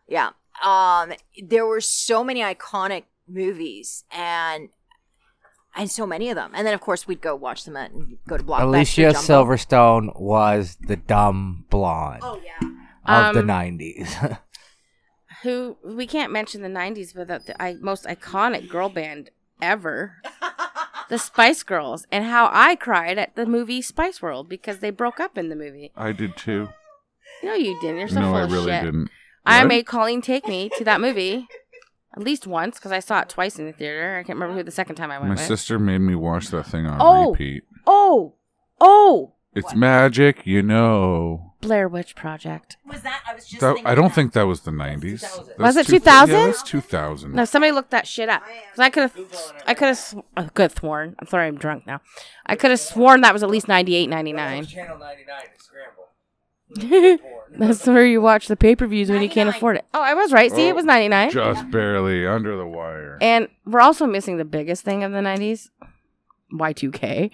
yeah 0.08 0.30
um 0.64 1.14
there 1.44 1.66
were 1.66 1.82
so 1.82 2.24
many 2.24 2.42
iconic 2.42 3.06
movies 3.28 4.04
and 4.12 4.70
and 5.76 5.90
so 5.90 6.06
many 6.06 6.30
of 6.30 6.36
them 6.36 6.52
and 6.54 6.66
then 6.68 6.76
of 6.76 6.80
course 6.80 7.08
we'd 7.08 7.22
go 7.22 7.36
watch 7.36 7.64
them 7.66 7.76
at 7.76 7.90
and 7.92 8.18
go 8.28 8.38
to 8.38 8.44
blockbuster 8.44 8.62
Alicia 8.62 9.12
Jumbo. 9.14 9.20
Silverstone 9.20 10.20
was 10.22 10.78
the 10.80 10.96
dumb 10.96 11.66
blonde 11.72 12.20
oh 12.24 12.40
yeah 12.46 12.70
of 13.08 13.34
the 13.34 13.42
Um, 13.42 13.48
90s. 13.48 14.38
Who 15.44 15.78
we 15.84 16.06
can't 16.08 16.32
mention 16.32 16.62
the 16.62 16.70
'90s 16.70 17.16
without 17.16 17.46
the 17.46 17.60
I, 17.62 17.74
most 17.82 18.06
iconic 18.06 18.68
girl 18.70 18.90
band 18.90 19.30
ever, 19.62 20.22
the 21.10 21.18
Spice 21.18 21.64
Girls, 21.64 22.06
and 22.12 22.26
how 22.26 22.50
I 22.52 22.76
cried 22.76 23.18
at 23.18 23.36
the 23.36 23.46
movie 23.46 23.82
Spice 23.82 24.22
World 24.22 24.50
because 24.50 24.80
they 24.80 24.90
broke 24.92 25.20
up 25.20 25.38
in 25.38 25.50
the 25.50 25.56
movie. 25.56 25.92
I 25.96 26.12
did 26.12 26.36
too. 26.38 26.70
No, 27.44 27.54
you 27.54 27.80
didn't. 27.82 27.98
You're 27.98 28.08
so 28.08 28.22
no, 28.22 28.28
full 28.28 28.36
I 28.36 28.42
of 28.44 28.52
really 28.52 28.72
shit. 28.72 28.84
didn't. 28.84 29.10
I 29.46 29.60
What? 29.62 29.68
made 29.68 29.86
Colleen 29.86 30.22
take 30.22 30.48
me 30.48 30.70
to 30.78 30.84
that 30.86 31.00
movie 31.02 31.48
at 32.16 32.24
least 32.24 32.48
once 32.48 32.78
because 32.78 32.92
I 32.92 33.00
saw 33.00 33.20
it 33.20 33.30
twice 33.30 33.60
in 33.60 33.66
the 33.66 33.74
theater. 33.74 34.18
I 34.18 34.24
can't 34.24 34.38
remember 34.40 34.56
who 34.58 34.64
the 34.64 34.72
second 34.72 34.96
time 34.96 35.12
I 35.12 35.18
went 35.20 35.30
My 35.30 35.36
with. 35.36 35.46
sister 35.46 35.78
made 35.78 36.00
me 36.00 36.16
watch 36.16 36.48
that 36.48 36.66
thing 36.66 36.86
on 36.88 36.98
Oh. 37.00 37.32
repeat. 37.32 37.64
Oh, 37.86 38.36
oh, 38.82 39.35
It's 39.56 39.74
magic, 39.74 40.46
you 40.46 40.62
know. 40.62 41.54
Blair 41.62 41.88
Witch 41.88 42.14
Project. 42.16 42.78
was 42.86 43.02
that 43.02 43.24
i 43.28 43.34
was 43.34 43.48
just 43.48 43.62
That, 43.62 43.76
thinking 43.76 43.88
I 43.88 43.96
don't 43.96 44.10
that. 44.10 44.14
think 44.14 44.34
that 44.34 44.44
was 44.44 44.62
the 44.62 44.72
90s. 44.72 45.58
Was 45.58 45.78
it 45.78 45.88
2000? 45.88 46.36
Yeah, 46.36 46.46
that's 46.46 46.62
2000. 46.64 47.34
No, 47.34 47.46
somebody 47.46 47.72
looked 47.72 47.90
that 47.92 48.06
shit 48.06 48.30
up. 48.30 48.44
'Cause 48.44 48.80
I 48.80 48.90
could 48.90 49.02
have, 49.02 49.18
I 49.66 49.74
could 49.74 49.88
have, 49.88 49.98
sw- 49.98 50.16
I 50.36 50.44
could 50.44 50.64
have 50.64 50.74
oh, 50.76 50.80
sworn. 50.80 51.16
I'm 51.18 51.28
sorry, 51.28 51.48
I'm 51.48 51.58
drunk 51.58 51.88
now. 51.88 52.02
I 52.46 52.56
could 52.56 52.70
have 52.70 52.80
sworn 52.80 53.22
that 53.22 53.34
was 53.34 53.42
at 53.42 53.50
least 53.50 53.68
98, 53.68 54.08
99. 54.08 54.66
Channel 54.66 55.00
99 55.00 55.36
Scramble. 55.58 57.20
That's 57.58 57.88
where 57.88 58.06
you 58.06 58.22
watch 58.22 58.48
the 58.48 58.56
pay 58.58 58.76
per 58.76 58.86
views 58.86 59.10
when 59.10 59.22
you 59.22 59.30
can't 59.30 59.50
afford 59.50 59.78
it. 59.78 59.86
Oh, 59.94 60.02
I 60.02 60.14
was 60.14 60.34
right. 60.34 60.52
See, 60.52 60.68
it 60.68 60.72
oh, 60.72 60.76
was 60.76 60.86
99. 60.86 61.32
Just 61.32 61.72
barely 61.72 62.28
under 62.28 62.58
the 62.58 62.68
wire. 62.68 63.18
And 63.22 63.48
we're 63.66 63.82
also 63.82 64.06
missing 64.06 64.38
the 64.38 64.46
biggest 64.46 64.84
thing 64.84 65.04
of 65.04 65.12
the 65.12 65.20
90s 65.20 65.70
Y2K. 66.54 67.32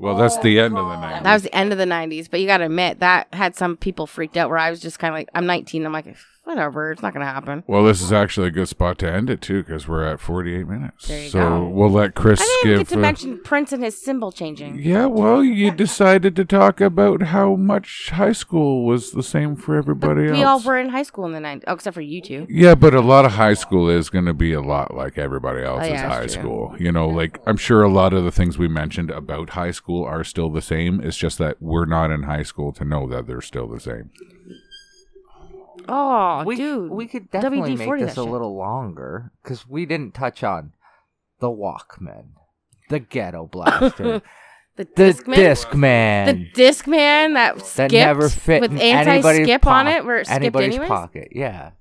Well, 0.00 0.16
that's 0.16 0.38
the 0.38 0.58
end 0.58 0.78
of 0.78 0.86
the 0.86 0.94
90s. 0.94 1.22
That 1.24 1.32
was 1.34 1.42
the 1.42 1.54
end 1.54 1.72
of 1.72 1.78
the 1.78 1.84
90s, 1.84 2.30
but 2.30 2.40
you 2.40 2.46
got 2.46 2.58
to 2.58 2.64
admit, 2.64 3.00
that 3.00 3.28
had 3.34 3.54
some 3.54 3.76
people 3.76 4.06
freaked 4.06 4.38
out 4.38 4.48
where 4.48 4.58
I 4.58 4.70
was 4.70 4.80
just 4.80 4.98
kind 4.98 5.12
of 5.12 5.18
like, 5.18 5.28
I'm 5.34 5.44
19. 5.44 5.84
I'm 5.84 5.92
like, 5.92 6.16
whatever, 6.44 6.90
it's 6.92 7.02
not 7.02 7.12
going 7.14 7.24
to 7.24 7.30
happen. 7.32 7.62
well, 7.66 7.84
this 7.84 8.00
is 8.02 8.12
actually 8.12 8.48
a 8.48 8.50
good 8.50 8.68
spot 8.68 8.98
to 8.98 9.10
end 9.12 9.30
it, 9.30 9.40
too, 9.40 9.62
because 9.62 9.86
we're 9.86 10.04
at 10.04 10.20
48 10.20 10.66
minutes. 10.66 11.06
There 11.08 11.22
you 11.22 11.28
so 11.30 11.38
go. 11.38 11.68
we'll 11.68 11.90
let 11.90 12.14
Chris 12.14 12.40
I 12.40 12.44
didn't 12.44 12.58
even 12.58 12.70
give. 12.80 12.88
get 12.88 12.92
to 12.94 12.98
uh, 12.98 13.02
mention 13.02 13.40
Prince 13.44 13.72
and 13.72 13.84
his 13.84 14.02
symbol 14.02 14.32
changing. 14.32 14.78
Yeah, 14.80 15.06
well, 15.06 15.44
you 15.44 15.70
decided 15.86 16.34
to 16.36 16.44
talk 16.44 16.80
about 16.80 17.22
how 17.22 17.54
much 17.56 18.10
high 18.12 18.32
school 18.32 18.84
was 18.84 19.12
the 19.12 19.22
same 19.22 19.54
for 19.56 19.76
everybody 19.76 20.26
else. 20.28 20.36
We 20.36 20.42
all 20.44 20.60
were 20.60 20.78
in 20.78 20.88
high 20.88 21.02
school 21.04 21.26
in 21.26 21.32
the 21.32 21.40
90s. 21.40 21.64
Oh, 21.66 21.74
except 21.74 21.94
for 21.94 22.00
you 22.00 22.20
two. 22.20 22.46
Yeah, 22.48 22.74
but 22.74 22.94
a 22.94 23.00
lot 23.00 23.24
of 23.24 23.32
high 23.32 23.54
school 23.54 23.88
is 23.88 24.10
going 24.10 24.24
to 24.26 24.34
be 24.34 24.52
a 24.52 24.60
lot 24.62 24.94
like 24.94 25.18
everybody 25.18 25.62
else's 25.62 25.90
Oh, 25.90 25.92
yeah, 25.92 26.08
high 26.08 26.20
true. 26.26 26.28
school. 26.28 26.74
You 26.78 26.90
know, 26.92 27.08
like 27.08 27.38
I'm 27.46 27.56
sure 27.56 27.82
a 27.82 27.88
lot 27.90 28.12
of 28.12 28.24
the 28.24 28.32
things 28.32 28.58
we 28.58 28.68
mentioned 28.68 29.10
about 29.10 29.50
high 29.50 29.70
school 29.72 30.04
are 30.04 30.24
still 30.24 30.50
the 30.50 30.62
same. 30.62 31.00
It's 31.00 31.16
just 31.16 31.38
that 31.38 31.56
we're 31.60 31.84
not 31.86 32.10
in 32.10 32.24
high 32.24 32.42
school 32.42 32.72
to 32.72 32.84
know 32.84 33.06
that 33.08 33.26
they're 33.26 33.40
still 33.40 33.68
the 33.68 33.80
same. 33.80 34.10
Oh, 35.88 36.42
we, 36.44 36.56
dude. 36.56 36.90
we 36.90 37.06
could 37.06 37.30
definitely 37.30 37.76
make 37.76 37.88
WD-40 37.88 38.00
this 38.00 38.12
a 38.12 38.14
shit. 38.22 38.24
little 38.30 38.56
longer 38.56 39.32
because 39.42 39.68
we 39.68 39.86
didn't 39.86 40.14
touch 40.14 40.42
on 40.42 40.72
the 41.40 41.48
Walkman, 41.48 42.30
the 42.88 42.98
Ghetto 43.00 43.46
Blaster, 43.46 44.22
The 44.76 44.84
the 44.84 45.02
Discman? 45.02 45.34
Discman, 45.36 46.26
The 46.54 46.62
Discman 46.62 47.34
that 47.34 47.56
that 47.56 47.66
skipped 47.66 47.92
never 47.92 48.28
fit 48.28 48.60
with 48.62 48.72
anybody's 48.80 49.24
anti-skip 49.26 49.66
on 49.66 49.88
it, 49.88 50.04
where 50.04 50.18
it 50.18 50.26
skipped 50.26 50.40
anybody's 50.40 50.68
anyways. 50.76 50.88
pocket. 50.88 51.28
Yeah, 51.32 51.72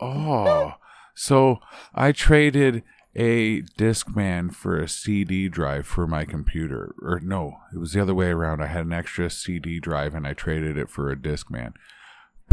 Oh, 0.00 0.72
so 1.14 1.58
I 1.94 2.12
traded 2.12 2.82
a 3.14 3.62
Discman 3.78 4.54
for 4.54 4.78
a 4.80 4.88
CD 4.88 5.48
drive 5.48 5.86
for 5.86 6.06
my 6.06 6.24
computer. 6.24 6.94
Or 7.02 7.20
no, 7.20 7.58
it 7.74 7.78
was 7.78 7.92
the 7.92 8.00
other 8.02 8.14
way 8.14 8.28
around. 8.30 8.62
I 8.62 8.66
had 8.66 8.86
an 8.86 8.92
extra 8.92 9.30
CD 9.30 9.78
drive 9.78 10.14
and 10.14 10.26
I 10.26 10.32
traded 10.32 10.76
it 10.76 10.90
for 10.90 11.10
a 11.10 11.16
Discman. 11.16 11.74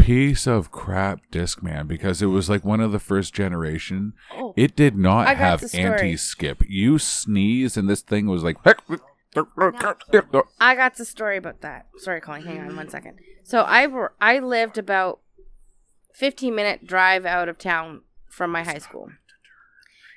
Piece 0.00 0.46
of 0.46 0.70
crap 0.70 1.20
Discman 1.30 1.86
because 1.86 2.22
it 2.22 2.26
was 2.26 2.48
like 2.48 2.64
one 2.64 2.80
of 2.80 2.92
the 2.92 2.98
first 2.98 3.34
generation. 3.34 4.14
Oh. 4.34 4.54
It 4.56 4.74
did 4.74 4.96
not 4.96 5.28
I 5.28 5.34
have 5.34 5.62
anti 5.74 6.16
skip. 6.16 6.62
You 6.68 6.98
sneeze 6.98 7.76
and 7.76 7.88
this 7.88 8.02
thing 8.02 8.26
was 8.26 8.42
like. 8.42 8.56
I 10.60 10.74
got 10.74 10.96
the 10.96 11.04
story 11.04 11.36
about 11.36 11.60
that. 11.60 11.86
Sorry, 11.98 12.20
Colin. 12.20 12.42
Hang 12.42 12.60
on 12.60 12.76
one 12.76 12.88
second. 12.88 13.18
So 13.44 13.62
I 13.62 13.86
I 14.20 14.40
lived 14.40 14.78
about 14.78 15.20
fifteen 16.12 16.54
minute 16.54 16.86
drive 16.86 17.24
out 17.24 17.48
of 17.48 17.58
town 17.58 18.02
from 18.28 18.50
my 18.50 18.64
high 18.64 18.78
school. 18.78 19.10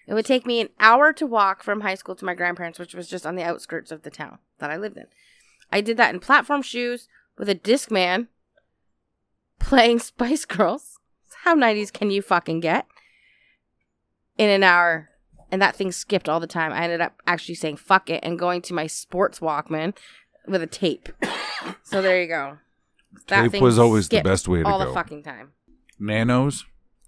It 0.08 0.14
would 0.14 0.26
take 0.26 0.46
me 0.46 0.60
an 0.60 0.70
hour 0.80 1.14
to 1.14 1.26
walk 1.26 1.64
from 1.64 1.82
high 1.82 1.96
school 1.96 2.16
to 2.16 2.26
my 2.26 2.34
grandparents, 2.34 2.80
which 2.80 2.94
was 2.94 3.08
just 3.08 3.26
on 3.26 3.36
the 3.36 3.44
outskirts 3.44 3.92
of 3.92 4.04
the 4.04 4.10
town 4.10 4.40
that 4.60 4.70
I 4.70 4.78
lived 4.78 4.98
in. 4.98 5.06
I 5.72 5.82
did 5.82 5.98
that 5.98 6.14
in 6.14 6.20
platform 6.20 6.62
shoes 6.62 7.08
with 7.38 7.50
a 7.50 7.56
Discman, 7.56 8.28
playing 9.60 10.00
Spice 10.00 10.46
Girls. 10.46 10.98
How 11.44 11.56
90s 11.56 11.92
can 11.92 12.10
you 12.12 12.22
fucking 12.22 12.62
get? 12.62 12.86
In 14.38 14.50
an 14.50 14.64
hour. 14.64 15.10
And 15.52 15.62
that 15.62 15.76
thing 15.76 15.92
skipped 15.92 16.28
all 16.28 16.40
the 16.40 16.48
time. 16.48 16.72
I 16.72 16.84
ended 16.84 17.02
up 17.02 17.22
actually 17.28 17.56
saying 17.56 17.78
fuck 17.78 18.10
it 18.10 18.24
and 18.24 18.40
going 18.40 18.62
to 18.64 18.74
my 18.74 18.88
sports 18.88 19.40
Walkman 19.40 19.96
with 20.48 20.64
a 20.64 20.68
tape. 20.68 21.10
so 21.84 22.02
there 22.02 22.22
you 22.22 22.28
go. 22.28 22.58
That 23.28 23.44
Tape 23.44 23.52
thing 23.52 23.64
was 23.64 23.78
always 23.78 24.10
the 24.10 24.22
best 24.22 24.48
way 24.48 24.60
to 24.60 24.66
all 24.66 24.80
go. 24.80 24.86
All 24.86 24.88
the 24.88 24.94
fucking 24.94 25.22
time. 25.24 25.52
Nanos. 26.00 26.66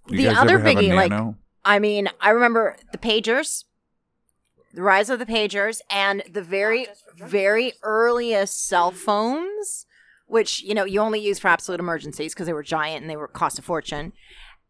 You 0.08 0.18
The 0.18 0.24
guys 0.24 0.36
other 0.38 0.54
ever 0.58 0.68
have 0.68 0.76
a 0.76 0.80
biggie, 0.80 0.94
like- 0.94 1.10
nano? 1.10 1.36
I 1.64 1.80
mean, 1.80 2.08
I 2.20 2.30
remember 2.30 2.76
the 2.92 2.98
pagers, 2.98 3.64
the 4.72 4.82
rise 4.82 5.10
of 5.10 5.18
the 5.18 5.26
pagers, 5.26 5.80
and 5.90 6.22
the 6.32 6.42
very, 6.42 6.86
very 7.16 7.72
earliest 7.82 8.68
cell 8.68 8.92
phones, 8.92 9.84
which 10.26 10.62
you 10.62 10.74
know 10.74 10.84
you 10.84 11.00
only 11.00 11.20
use 11.20 11.38
for 11.38 11.48
absolute 11.48 11.80
emergencies 11.80 12.34
because 12.34 12.46
they 12.46 12.52
were 12.52 12.62
giant 12.62 13.02
and 13.02 13.10
they 13.10 13.16
were 13.16 13.28
cost 13.28 13.58
a 13.58 13.62
fortune. 13.62 14.12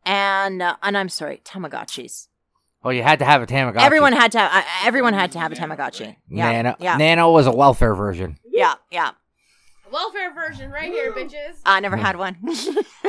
And 0.05 0.63
uh, 0.63 0.77
and 0.83 0.97
I'm 0.97 1.09
sorry, 1.09 1.41
Tamagotchis. 1.45 2.29
Well, 2.85 2.93
you 2.93 3.03
had 3.03 3.19
to 3.19 3.25
have 3.25 3.43
a 3.43 3.47
Tamagotchi. 3.47 3.81
Everyone 3.83 4.13
had 4.13 4.33
to. 4.33 4.41
Uh, 4.41 4.63
everyone 4.85 5.15
had 5.15 5.33
to 5.33 5.41
have 5.41 5.51
a 5.51 5.57
Tamagotchi. 5.57 6.17
Yeah, 6.29 6.53
Nano, 6.53 6.77
yeah, 6.79 6.97
Nano 6.97 7.33
was 7.33 7.47
a 7.47 7.53
welfare 7.53 7.95
version. 7.95 8.39
yeah, 8.51 8.75
yeah. 8.91 9.13
Welfare 9.91 10.35
version 10.35 10.71
right 10.71 10.93
here, 10.93 11.13
bitches. 11.13 11.59
I 11.65 11.79
never 11.81 11.97
had 11.97 12.17
one. 12.17 12.37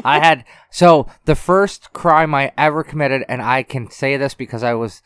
I 0.06 0.20
had 0.20 0.45
so 0.72 1.08
the 1.26 1.36
first 1.36 1.91
crime 1.91 2.36
I 2.36 2.52
ever 2.58 2.84
committed, 2.84 3.24
and 3.28 3.41
I 3.41 3.64
can 3.64 3.89
say 3.89 4.16
this 4.16 4.36
because 4.36 4.62
I 4.64 4.74
was 4.76 5.02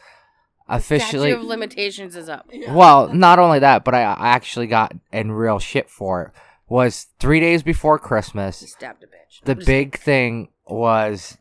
officially 0.68 1.30
Statute 1.32 1.40
of 1.44 1.46
limitations 1.46 2.16
is 2.16 2.28
up. 2.30 2.50
well, 2.70 3.14
not 3.14 3.40
only 3.40 3.60
that, 3.60 3.84
but 3.86 3.94
I, 3.96 4.04
I 4.04 4.30
actually 4.30 4.68
got 4.68 4.94
in 5.12 5.32
real 5.32 5.60
shit 5.60 5.90
for 5.90 6.24
it. 6.24 6.32
Was 6.72 7.08
three 7.20 7.42
days 7.42 7.64
before 7.64 8.00
Christmas. 8.00 8.58
Stabbed 8.58 9.04
a 9.04 9.08
bitch. 9.08 9.44
The 9.44 9.56
big 9.56 9.98
thing 10.00 10.48
was 10.66 11.38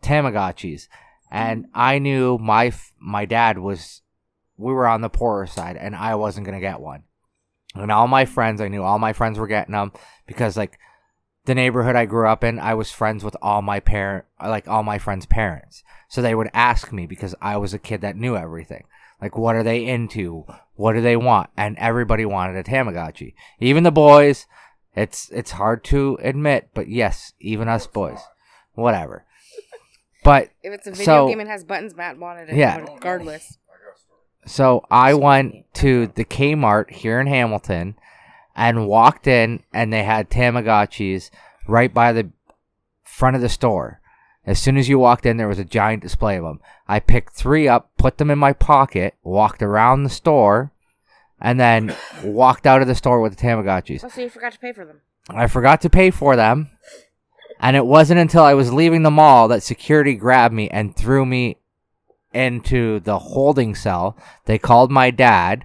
Tamagotchis, 0.00 0.86
and 1.28 1.66
I 1.74 1.98
knew 1.98 2.38
my 2.38 2.66
f- 2.66 2.92
my 3.00 3.24
dad 3.24 3.58
was. 3.58 4.02
We 4.56 4.72
were 4.72 4.86
on 4.86 5.00
the 5.00 5.08
poorer 5.08 5.48
side, 5.48 5.76
and 5.76 5.96
I 5.96 6.14
wasn't 6.14 6.46
gonna 6.46 6.60
get 6.60 6.78
one. 6.78 7.02
And 7.74 7.90
all 7.90 8.06
my 8.06 8.26
friends, 8.26 8.60
I 8.60 8.68
knew 8.68 8.84
all 8.84 9.00
my 9.00 9.12
friends 9.12 9.40
were 9.40 9.48
getting 9.48 9.72
them 9.72 9.90
because 10.24 10.56
like 10.56 10.78
the 11.46 11.56
neighborhood 11.56 11.96
I 11.96 12.06
grew 12.06 12.28
up 12.28 12.44
in, 12.44 12.60
I 12.60 12.74
was 12.74 12.92
friends 12.92 13.24
with 13.24 13.36
all 13.42 13.60
my 13.60 13.80
parent, 13.80 14.24
like 14.40 14.68
all 14.68 14.84
my 14.84 14.98
friends' 14.98 15.26
parents. 15.26 15.82
So 16.08 16.22
they 16.22 16.34
would 16.36 16.50
ask 16.54 16.92
me 16.92 17.06
because 17.06 17.34
I 17.42 17.56
was 17.56 17.74
a 17.74 17.78
kid 17.80 18.02
that 18.02 18.16
knew 18.16 18.36
everything. 18.36 18.84
Like, 19.24 19.38
what 19.38 19.56
are 19.56 19.62
they 19.62 19.86
into? 19.86 20.44
What 20.74 20.92
do 20.92 21.00
they 21.00 21.16
want? 21.16 21.48
And 21.56 21.78
everybody 21.78 22.26
wanted 22.26 22.56
a 22.56 22.62
Tamagotchi. 22.62 23.32
Even 23.58 23.82
the 23.82 23.90
boys. 23.90 24.44
It's 24.94 25.30
it's 25.30 25.52
hard 25.52 25.82
to 25.84 26.18
admit, 26.22 26.68
but 26.74 26.88
yes, 26.88 27.32
even 27.40 27.66
us 27.66 27.86
boys. 27.86 28.20
Whatever. 28.74 29.24
But 30.22 30.50
If 30.62 30.74
it's 30.74 30.86
a 30.86 30.90
video 30.90 31.04
So- 31.06 31.28
game 31.28 31.40
and 31.40 31.48
has 31.48 31.64
buttons, 31.64 31.96
Matt 31.96 32.18
wanted 32.18 32.50
it. 32.50 32.56
Yeah. 32.56 32.76
Regardless. 32.80 33.56
So 34.46 34.84
I 34.90 35.14
went 35.14 35.72
to 35.76 36.08
the 36.08 36.24
Kmart 36.26 36.90
here 36.90 37.18
in 37.18 37.26
Hamilton 37.26 37.96
and 38.54 38.86
walked 38.86 39.26
in, 39.26 39.62
and 39.72 39.90
they 39.90 40.02
had 40.02 40.28
Tamagotchis 40.28 41.30
right 41.66 41.92
by 41.94 42.12
the 42.12 42.30
front 43.04 43.36
of 43.36 43.42
the 43.42 43.48
store. 43.48 44.02
As 44.46 44.58
soon 44.58 44.76
as 44.76 44.88
you 44.88 44.98
walked 44.98 45.24
in, 45.24 45.36
there 45.36 45.48
was 45.48 45.58
a 45.58 45.64
giant 45.64 46.02
display 46.02 46.36
of 46.36 46.44
them. 46.44 46.60
I 46.86 47.00
picked 47.00 47.34
three 47.34 47.66
up, 47.66 47.90
put 47.96 48.18
them 48.18 48.30
in 48.30 48.38
my 48.38 48.52
pocket, 48.52 49.14
walked 49.22 49.62
around 49.62 50.02
the 50.02 50.10
store, 50.10 50.70
and 51.40 51.58
then 51.58 51.96
walked 52.22 52.66
out 52.66 52.82
of 52.82 52.88
the 52.88 52.94
store 52.94 53.20
with 53.20 53.36
the 53.36 53.42
Tamagotchis. 53.42 54.04
Oh, 54.04 54.08
so 54.08 54.20
you 54.20 54.28
forgot 54.28 54.52
to 54.52 54.58
pay 54.58 54.72
for 54.72 54.84
them. 54.84 55.00
I 55.30 55.46
forgot 55.46 55.80
to 55.82 55.90
pay 55.90 56.10
for 56.10 56.36
them, 56.36 56.70
and 57.58 57.76
it 57.76 57.86
wasn't 57.86 58.20
until 58.20 58.42
I 58.42 58.52
was 58.52 58.72
leaving 58.72 59.02
the 59.02 59.10
mall 59.10 59.48
that 59.48 59.62
security 59.62 60.14
grabbed 60.14 60.54
me 60.54 60.68
and 60.68 60.94
threw 60.94 61.24
me 61.24 61.56
into 62.34 63.00
the 63.00 63.18
holding 63.18 63.74
cell. 63.74 64.18
They 64.44 64.58
called 64.58 64.90
my 64.90 65.10
dad, 65.10 65.64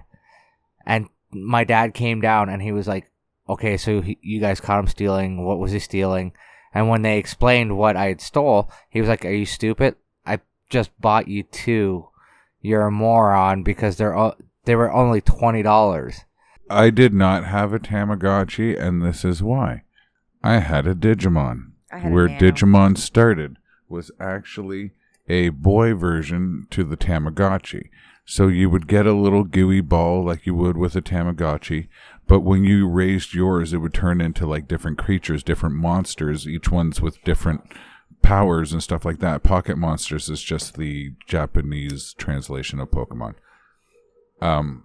and 0.86 1.08
my 1.30 1.64
dad 1.64 1.92
came 1.92 2.22
down 2.22 2.48
and 2.48 2.62
he 2.62 2.72
was 2.72 2.88
like, 2.88 3.10
"Okay, 3.48 3.76
so 3.76 4.00
he, 4.00 4.18
you 4.22 4.40
guys 4.40 4.60
caught 4.60 4.78
him 4.78 4.86
stealing. 4.86 5.44
What 5.44 5.58
was 5.58 5.72
he 5.72 5.78
stealing?" 5.78 6.32
And 6.74 6.88
when 6.88 7.02
they 7.02 7.18
explained 7.18 7.76
what 7.76 7.96
I 7.96 8.06
had 8.06 8.20
stole, 8.20 8.70
he 8.88 9.00
was 9.00 9.08
like, 9.08 9.24
"Are 9.24 9.30
you 9.30 9.46
stupid? 9.46 9.96
I 10.26 10.40
just 10.68 10.90
bought 11.00 11.28
you 11.28 11.42
two. 11.42 12.08
You're 12.60 12.86
a 12.86 12.90
moron 12.92 13.62
because 13.62 13.96
they're 13.96 14.16
o- 14.16 14.36
they 14.64 14.76
were 14.76 14.92
only 14.92 15.20
twenty 15.20 15.62
dollars." 15.62 16.24
I 16.68 16.90
did 16.90 17.12
not 17.12 17.44
have 17.46 17.72
a 17.72 17.80
Tamagotchi, 17.80 18.80
and 18.80 19.02
this 19.02 19.24
is 19.24 19.42
why. 19.42 19.82
I 20.44 20.58
had 20.58 20.86
a 20.86 20.94
Digimon. 20.94 21.72
I 21.92 21.98
had 21.98 22.12
where 22.12 22.28
Nano. 22.28 22.38
Digimon 22.38 22.96
started 22.96 23.56
was 23.88 24.12
actually 24.20 24.92
a 25.28 25.48
boy 25.48 25.94
version 25.94 26.66
to 26.70 26.84
the 26.84 26.96
Tamagotchi. 26.96 27.88
So 28.24 28.46
you 28.46 28.70
would 28.70 28.86
get 28.86 29.06
a 29.06 29.12
little 29.12 29.42
gooey 29.42 29.80
ball 29.80 30.24
like 30.24 30.46
you 30.46 30.54
would 30.54 30.76
with 30.76 30.94
a 30.94 31.02
Tamagotchi, 31.02 31.88
but 32.30 32.40
when 32.42 32.62
you 32.62 32.86
raised 32.88 33.34
yours, 33.34 33.72
it 33.72 33.78
would 33.78 33.92
turn 33.92 34.20
into 34.20 34.46
like 34.46 34.68
different 34.68 34.98
creatures, 34.98 35.42
different 35.42 35.74
monsters, 35.74 36.46
each 36.46 36.70
one's 36.70 37.00
with 37.00 37.20
different 37.24 37.62
powers 38.22 38.72
and 38.72 38.80
stuff 38.80 39.04
like 39.04 39.18
that. 39.18 39.42
Pocket 39.42 39.76
Monsters 39.76 40.28
is 40.28 40.40
just 40.40 40.76
the 40.76 41.10
Japanese 41.26 42.14
translation 42.14 42.78
of 42.78 42.92
Pokemon. 42.92 43.34
Um, 44.40 44.84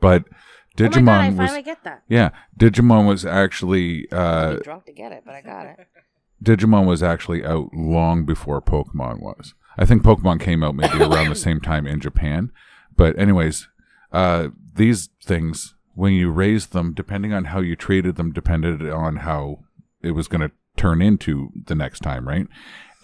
but 0.00 0.24
oh 0.28 0.82
my 0.82 0.88
god, 0.90 0.98
I 0.98 0.98
Digimon 0.98 1.36
finally 1.36 1.56
was 1.56 1.64
get 1.64 1.84
that. 1.84 2.02
yeah, 2.08 2.28
Digimon 2.60 3.08
was 3.08 3.24
actually 3.24 4.06
I 4.12 4.16
uh, 4.16 4.52
was 4.56 4.62
drunk 4.64 4.84
to 4.84 4.92
get 4.92 5.12
it, 5.12 5.22
but 5.24 5.34
I 5.34 5.40
got 5.40 5.64
it. 5.64 5.86
Digimon 6.44 6.84
was 6.84 7.02
actually 7.02 7.42
out 7.42 7.72
long 7.72 8.26
before 8.26 8.60
Pokemon 8.60 9.20
was. 9.20 9.54
I 9.78 9.86
think 9.86 10.02
Pokemon 10.02 10.40
came 10.40 10.62
out 10.62 10.74
maybe 10.74 11.02
around 11.02 11.30
the 11.30 11.34
same 11.46 11.62
time 11.62 11.86
in 11.86 12.00
Japan. 12.00 12.52
But 12.94 13.18
anyways, 13.18 13.66
uh, 14.12 14.48
these 14.74 15.08
things 15.22 15.74
when 15.94 16.12
you 16.12 16.30
raised 16.30 16.72
them, 16.72 16.92
depending 16.92 17.32
on 17.32 17.46
how 17.46 17.60
you 17.60 17.76
treated 17.76 18.16
them, 18.16 18.32
depended 18.32 18.88
on 18.88 19.16
how 19.16 19.60
it 20.02 20.12
was 20.12 20.28
going 20.28 20.40
to 20.40 20.50
turn 20.76 21.00
into 21.00 21.50
the 21.66 21.74
next 21.74 22.00
time, 22.00 22.28
right? 22.28 22.46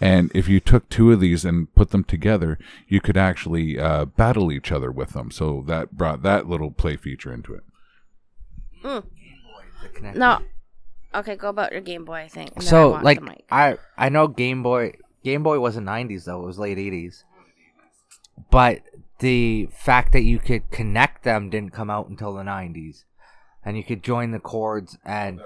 And 0.01 0.31
if 0.33 0.49
you 0.49 0.59
took 0.59 0.89
two 0.89 1.11
of 1.11 1.19
these 1.19 1.45
and 1.45 1.73
put 1.75 1.91
them 1.91 2.03
together, 2.03 2.57
you 2.87 2.99
could 2.99 3.17
actually 3.17 3.79
uh, 3.79 4.05
battle 4.05 4.51
each 4.51 4.71
other 4.71 4.91
with 4.91 5.11
them. 5.11 5.29
So 5.29 5.63
that 5.67 5.91
brought 5.91 6.23
that 6.23 6.47
little 6.49 6.71
play 6.71 6.97
feature 6.97 7.31
into 7.31 7.53
it. 7.53 7.63
No. 10.15 10.39
Okay, 11.13 11.35
go 11.35 11.49
about 11.49 11.71
your 11.71 11.81
Game 11.81 12.05
Boy 12.05 12.27
thing. 12.31 12.49
and 12.55 12.65
then 12.65 12.67
I 12.67 12.69
so 12.69 12.89
like. 13.03 13.21
I 13.51 13.77
I 13.97 14.09
know 14.09 14.27
Game 14.27 14.63
Boy 14.63 14.93
Game 15.23 15.43
Boy 15.43 15.59
wasn't 15.59 15.87
90s 15.87 16.25
though, 16.25 16.41
it 16.41 16.45
was 16.45 16.57
late 16.57 16.77
80s. 16.77 17.23
But 18.49 18.81
the 19.21 19.67
fact 19.71 20.11
that 20.13 20.21
you 20.23 20.37
could 20.37 20.69
connect 20.71 21.23
them 21.23 21.49
didn't 21.49 21.71
come 21.73 21.89
out 21.89 22.09
until 22.09 22.33
the 22.33 22.43
90s. 22.43 23.05
And 23.63 23.77
you 23.77 23.83
could 23.83 24.03
join 24.03 24.31
the 24.31 24.39
cords 24.39 24.97
and 25.05 25.39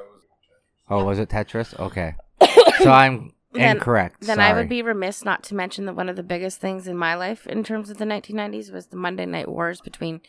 Oh, 0.89 1.03
was 1.03 1.19
it 1.19 1.30
Tetris? 1.30 1.78
Okay. 1.80 2.15
so 2.80 2.91
I'm 2.91 3.34
Then- 3.53 3.78
incorrect. 3.78 4.21
Then 4.21 4.39
I 4.39 4.49
Sorry. 4.49 4.61
would 4.61 4.69
be 4.69 4.82
remiss 4.82 5.23
not 5.26 5.43
to 5.45 5.55
mention 5.55 5.86
that 5.86 5.95
one 5.95 6.09
of 6.09 6.15
the 6.15 6.23
biggest 6.23 6.59
things 6.61 6.88
in 6.88 6.95
my 6.97 7.15
life 7.15 7.45
in 7.47 7.63
terms 7.63 7.89
of 7.89 7.97
the 7.97 8.05
1990s 8.05 8.71
was 8.71 8.88
the 8.88 8.97
Monday 8.97 9.26
Night 9.26 9.47
Wars 9.49 9.82
between 9.82 10.21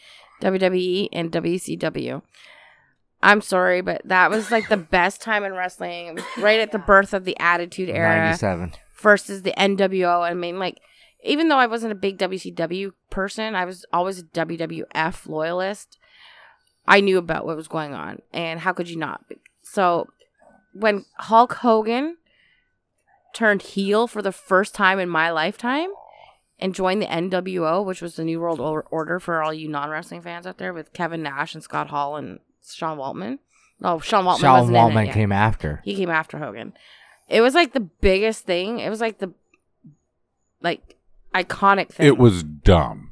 WWE 0.43 1.09
and 1.13 1.31
WCW. 1.33 2.23
I'm 3.23 3.41
sorry, 3.41 3.81
but 3.81 4.03
that 4.05 4.31
was 4.31 4.51
like 4.51 4.69
the 4.69 4.77
best 4.77 5.21
time 5.21 5.45
in 5.45 5.53
wrestling. 5.55 6.19
Right 6.39 6.61
at 6.61 6.73
the 6.73 6.79
birth 6.93 7.15
of 7.15 7.25
the 7.25 7.39
Attitude 7.39 7.89
Era. 7.89 8.17
97. 8.17 8.73
First 8.93 9.31
is 9.31 9.43
the 9.43 9.53
NWO. 9.57 10.23
I 10.23 10.35
mean, 10.35 10.59
like, 10.59 10.81
even 11.25 11.49
though 11.49 11.59
I 11.59 11.67
wasn't 11.67 11.93
a 11.93 11.97
big 11.97 12.19
WCW 12.19 12.93
person, 13.11 13.55
I 13.55 13.65
was 13.65 13.85
always 13.93 14.19
a 14.19 14.25
WWF 14.25 15.27
loyalist. 15.27 15.99
I 16.87 17.01
knew 17.01 17.19
about 17.19 17.47
what 17.47 17.57
was 17.57 17.69
going 17.69 17.95
on, 17.95 18.21
and 18.33 18.61
how 18.61 18.73
could 18.73 18.89
you 18.89 18.97
not? 18.97 19.25
So, 19.63 20.09
when 20.73 21.05
Hulk 21.19 21.55
Hogan 21.55 22.17
turned 23.35 23.63
heel 23.63 24.07
for 24.07 24.23
the 24.23 24.33
first 24.33 24.75
time 24.75 24.99
in 24.99 25.09
my 25.09 25.31
lifetime, 25.31 25.89
and 26.59 26.75
joined 26.75 27.03
the 27.03 27.07
NWO, 27.07 27.85
which 27.85 28.01
was 28.01 28.17
the 28.17 28.25
New 28.25 28.41
World 28.41 28.61
Order 28.91 29.21
for 29.21 29.43
all 29.43 29.53
you 29.53 29.69
non 29.69 29.91
wrestling 29.91 30.23
fans 30.23 30.47
out 30.47 30.59
there, 30.59 30.73
with 30.73 30.93
Kevin 30.93 31.23
Nash 31.23 31.55
and 31.55 31.63
Scott 31.63 31.89
Hall 31.89 32.17
and 32.17 32.41
Sean 32.65 32.99
Waltman. 32.99 33.39
No, 33.81 33.99
Sean 33.99 34.25
Waltman 34.25 34.41
Sean 34.41 34.61
wasn't 34.61 34.77
in 34.77 34.83
it 34.83 35.09
Waltman 35.09 35.13
came 35.13 35.33
after. 35.33 35.81
He 35.85 35.95
came 35.95 36.11
after 36.11 36.39
Hogan. 36.39 36.73
It 37.29 37.41
was 37.41 37.55
like 37.55 37.73
the 37.73 37.81
biggest 37.81 38.45
thing. 38.45 38.79
It 38.79 38.89
was 38.89 39.01
like 39.01 39.19
the 39.19 39.33
like 40.63 40.96
iconic 41.45 41.89
thing. 41.89 42.07
It 42.07 42.19
was 42.19 42.43
dumb. 42.43 43.11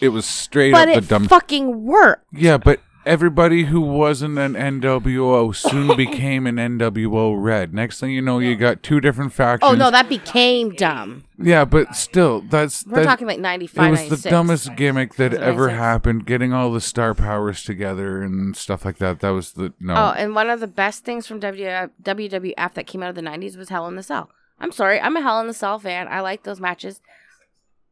It 0.00 0.10
was 0.10 0.26
straight 0.26 0.72
but 0.72 0.88
up 0.88 0.94
the 0.94 0.98
it 0.98 1.08
dumb. 1.08 1.26
fucking 1.28 1.84
worked. 1.84 2.24
yeah, 2.32 2.56
but 2.56 2.80
everybody 3.04 3.64
who 3.64 3.80
wasn't 3.80 4.38
an 4.38 4.52
NWO 4.54 5.54
soon 5.56 5.96
became 5.96 6.46
an 6.46 6.56
NWO 6.56 7.34
Red. 7.42 7.74
Next 7.74 7.98
thing 7.98 8.10
you 8.12 8.22
know, 8.22 8.38
you 8.38 8.54
got 8.54 8.82
two 8.84 9.00
different 9.00 9.32
factions. 9.32 9.72
Oh 9.72 9.74
no, 9.74 9.90
that 9.90 10.08
became 10.08 10.70
dumb. 10.74 11.24
yeah, 11.36 11.64
but 11.64 11.96
still, 11.96 12.42
that's 12.42 12.86
We're 12.86 12.96
that- 12.98 13.04
talking 13.06 13.26
like 13.26 13.40
95, 13.40 13.86
It 13.86 13.90
was 14.10 14.22
the 14.22 14.30
dumbest 14.30 14.76
gimmick 14.76 15.14
that 15.16 15.34
ever 15.34 15.70
happened. 15.70 16.26
Getting 16.26 16.52
all 16.52 16.70
the 16.70 16.80
star 16.80 17.12
powers 17.14 17.64
together 17.64 18.22
and 18.22 18.56
stuff 18.56 18.84
like 18.84 18.98
that. 18.98 19.18
That 19.20 19.30
was 19.30 19.52
the 19.54 19.72
no. 19.80 19.94
Oh, 19.94 20.14
and 20.16 20.32
one 20.34 20.48
of 20.48 20.60
the 20.60 20.68
best 20.68 21.04
things 21.04 21.26
from 21.26 21.40
WWF 21.40 22.74
that 22.74 22.86
came 22.86 23.02
out 23.02 23.08
of 23.10 23.14
the 23.16 23.22
90s 23.22 23.56
was 23.56 23.68
Hell 23.68 23.88
in 23.88 23.96
the 23.96 24.02
Cell. 24.02 24.30
I'm 24.60 24.72
sorry, 24.72 25.00
I'm 25.00 25.16
a 25.16 25.20
Hell 25.22 25.40
in 25.40 25.46
the 25.46 25.54
Cell 25.54 25.78
fan. 25.78 26.08
I 26.08 26.20
like 26.20 26.42
those 26.42 26.60
matches. 26.60 27.00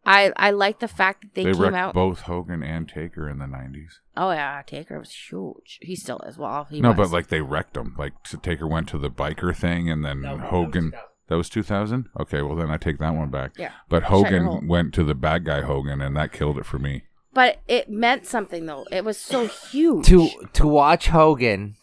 I 0.07 0.33
I 0.37 0.51
like 0.53 0.79
the 0.79 0.89
fact 0.89 1.23
that 1.23 1.35
they, 1.35 1.45
they 1.45 1.53
came 1.53 1.75
out. 1.75 1.93
both 1.95 2.21
Hogan 2.23 2.63
and 2.63 2.89
Taker 2.89 3.29
in 3.29 3.39
the 3.39 3.47
nineties. 3.47 4.01
Oh 4.17 4.31
yeah, 4.31 4.63
Taker 4.67 4.99
was 4.99 5.13
huge. 5.13 5.79
He 5.83 5.97
still 5.97 6.21
is. 6.21 6.39
Well, 6.39 6.65
he 6.71 6.81
No, 6.81 6.91
was. 6.91 6.97
but 6.97 7.11
like 7.13 7.27
they 7.29 7.41
wrecked 7.41 7.75
them. 7.75 7.95
Like 7.99 8.13
so 8.25 8.39
Taker 8.39 8.67
went 8.67 8.89
to 8.91 8.99
the 8.99 9.11
biker 9.11 9.55
thing, 9.55 9.91
and 9.91 10.05
then 10.05 10.23
Hogan. 10.23 10.93
That 11.29 11.35
was 11.37 11.49
two 11.49 11.65
thousand. 11.65 12.07
Okay, 12.21 12.41
well 12.41 12.55
then 12.55 12.71
I 12.71 12.77
take 12.77 12.99
that 13.01 13.15
one 13.15 13.31
back. 13.31 13.53
Yeah. 13.59 13.73
But 13.89 14.05
Shut 14.05 14.31
your 14.31 14.43
hole. 14.45 14.53
Hogan 14.55 14.69
went 14.69 14.95
to 14.95 15.03
the 15.03 15.15
bad 15.17 15.45
guy 15.45 15.63
Hogan, 15.63 16.01
and 16.01 16.17
that 16.17 16.33
killed 16.33 16.57
it 16.57 16.65
for 16.67 16.79
me. 16.79 17.03
but 17.35 17.59
it 17.67 17.91
meant 17.91 18.27
something 18.27 18.65
though. 18.67 18.87
It 18.93 19.05
was 19.05 19.19
so 19.19 19.49
huge. 19.49 20.07
to 20.07 20.29
to 20.53 20.67
watch 20.69 21.09
Hogan 21.09 21.75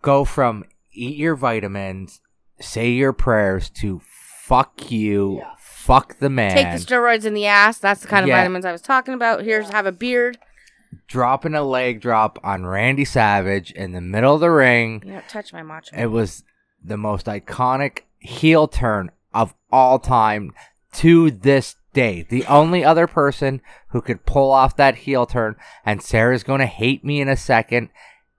go 0.00 0.24
from 0.24 0.64
eat 0.94 1.16
your 1.18 1.36
vitamins, 1.36 2.22
say 2.60 2.90
your 2.90 3.12
prayers 3.12 3.68
to 3.70 4.00
fuck 4.44 4.90
you, 4.90 5.42
fuck 5.82 6.18
the 6.18 6.30
man, 6.30 6.54
Take 6.54 6.70
the 6.72 6.94
steroids 6.94 7.24
in 7.24 7.34
the 7.34 7.46
ass. 7.46 7.78
That's 7.78 8.02
the 8.02 8.08
kind 8.08 8.22
of 8.24 8.28
Yeah. 8.28 8.36
vitamins 8.38 8.64
I 8.64 8.72
was 8.72 8.82
talking 8.82 9.14
about. 9.14 9.42
Here's 9.42 9.68
have 9.70 9.86
a 9.86 9.92
beard. 9.92 10.38
dropping 11.08 11.54
a 11.54 11.62
leg 11.62 12.00
drop 12.00 12.38
on 12.44 12.66
Randy 12.66 13.04
Savage 13.04 13.70
in 13.72 13.92
the 13.92 14.00
middle 14.00 14.34
of 14.34 14.40
the 14.40 14.50
ring. 14.50 15.02
You 15.06 15.12
don't 15.12 15.28
touch 15.28 15.52
my 15.52 15.62
macho. 15.62 15.96
It 15.96 16.06
was 16.10 16.44
the 16.84 16.96
most 16.98 17.26
iconic 17.26 18.00
heel 18.18 18.68
turn 18.68 19.10
of 19.32 19.54
all 19.70 19.98
time 19.98 20.52
to 20.94 21.30
this 21.30 21.76
day. 21.94 22.26
The 22.28 22.44
only 22.46 22.84
other 22.84 23.06
person 23.06 23.62
who 23.88 24.00
could 24.02 24.26
pull 24.26 24.50
off 24.50 24.76
that 24.76 24.96
heel 24.96 25.24
turn, 25.26 25.56
and 25.86 26.02
Sarah's 26.02 26.42
going 26.42 26.60
to 26.60 26.66
hate 26.66 27.04
me 27.04 27.20
in 27.22 27.28
a 27.28 27.36
second, 27.36 27.88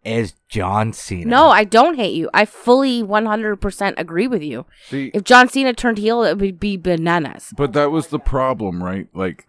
is 0.05 0.33
John 0.49 0.93
Cena. 0.93 1.29
no, 1.29 1.49
I 1.49 1.63
don't 1.63 1.95
hate 1.95 2.13
you. 2.15 2.29
I 2.33 2.45
fully 2.45 3.01
100% 3.03 3.93
agree 3.97 4.27
with 4.27 4.41
you. 4.43 4.65
See, 4.87 5.11
If 5.13 5.23
John 5.23 5.47
Cena 5.49 5.73
turned 5.73 5.97
heel, 5.97 6.23
it 6.23 6.37
would 6.37 6.59
be 6.59 6.77
bananas. 6.77 7.53
but 7.55 7.73
that 7.73 7.91
was 7.91 8.07
the 8.07 8.19
problem, 8.19 8.83
right? 8.83 9.07
Like, 9.13 9.47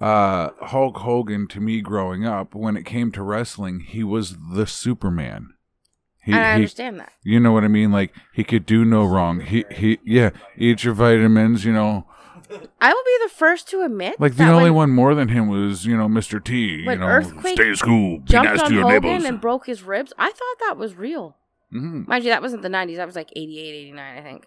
uh, 0.00 0.50
Hulk 0.62 0.98
Hogan 0.98 1.48
to 1.48 1.60
me 1.60 1.80
growing 1.80 2.24
up, 2.24 2.54
when 2.54 2.76
it 2.76 2.84
came 2.84 3.10
to 3.12 3.22
wrestling, 3.22 3.80
he 3.80 4.04
was 4.04 4.36
the 4.54 4.66
Superman. 4.66 5.54
He, 6.22 6.32
and 6.32 6.40
I 6.40 6.48
he- 6.50 6.54
understand 6.56 7.00
that. 7.00 7.12
You 7.24 7.40
know 7.40 7.52
what 7.52 7.64
I 7.64 7.68
mean? 7.68 7.90
Like 7.90 8.12
he 8.32 8.44
could 8.44 8.66
do 8.66 8.84
no 8.84 9.04
wrong. 9.04 9.40
He 9.40 9.64
he 9.70 9.98
yeah, 10.04 10.30
eat 10.56 10.84
your 10.84 10.94
vitamins, 10.94 11.64
you 11.64 11.72
know. 11.72 12.06
I 12.80 12.92
will 12.92 13.04
be 13.04 13.18
the 13.24 13.28
first 13.34 13.68
to 13.70 13.82
admit 13.82 14.18
Like 14.20 14.32
the 14.32 14.44
that 14.44 14.52
only 14.54 14.70
when 14.70 14.74
one 14.74 14.90
more 14.90 15.14
than 15.14 15.28
him 15.28 15.48
was, 15.48 15.84
you 15.86 15.96
know, 15.96 16.08
Mr. 16.08 16.42
T, 16.42 16.56
you 16.56 16.86
When 16.86 17.00
know, 17.00 17.06
Earthquake 17.06 17.54
stay 17.56 17.68
in 17.68 17.76
school, 17.76 18.18
be 18.18 18.24
jumped 18.24 18.50
nice 18.52 18.60
on 18.62 18.68
to 18.70 18.74
your 18.74 18.84
Hogan 18.84 19.02
neighbors. 19.10 19.24
and 19.24 19.40
broke 19.40 19.66
his 19.66 19.82
ribs. 19.82 20.12
I 20.18 20.30
thought 20.30 20.66
that 20.66 20.76
was 20.76 20.94
real. 20.94 21.36
hmm 21.70 22.04
Mind 22.06 22.24
you, 22.24 22.30
that 22.30 22.42
wasn't 22.42 22.62
the 22.62 22.68
90s. 22.68 22.96
That 22.96 23.06
was 23.06 23.16
like 23.16 23.30
88, 23.36 23.74
89, 23.74 24.18
I 24.18 24.22
think. 24.22 24.46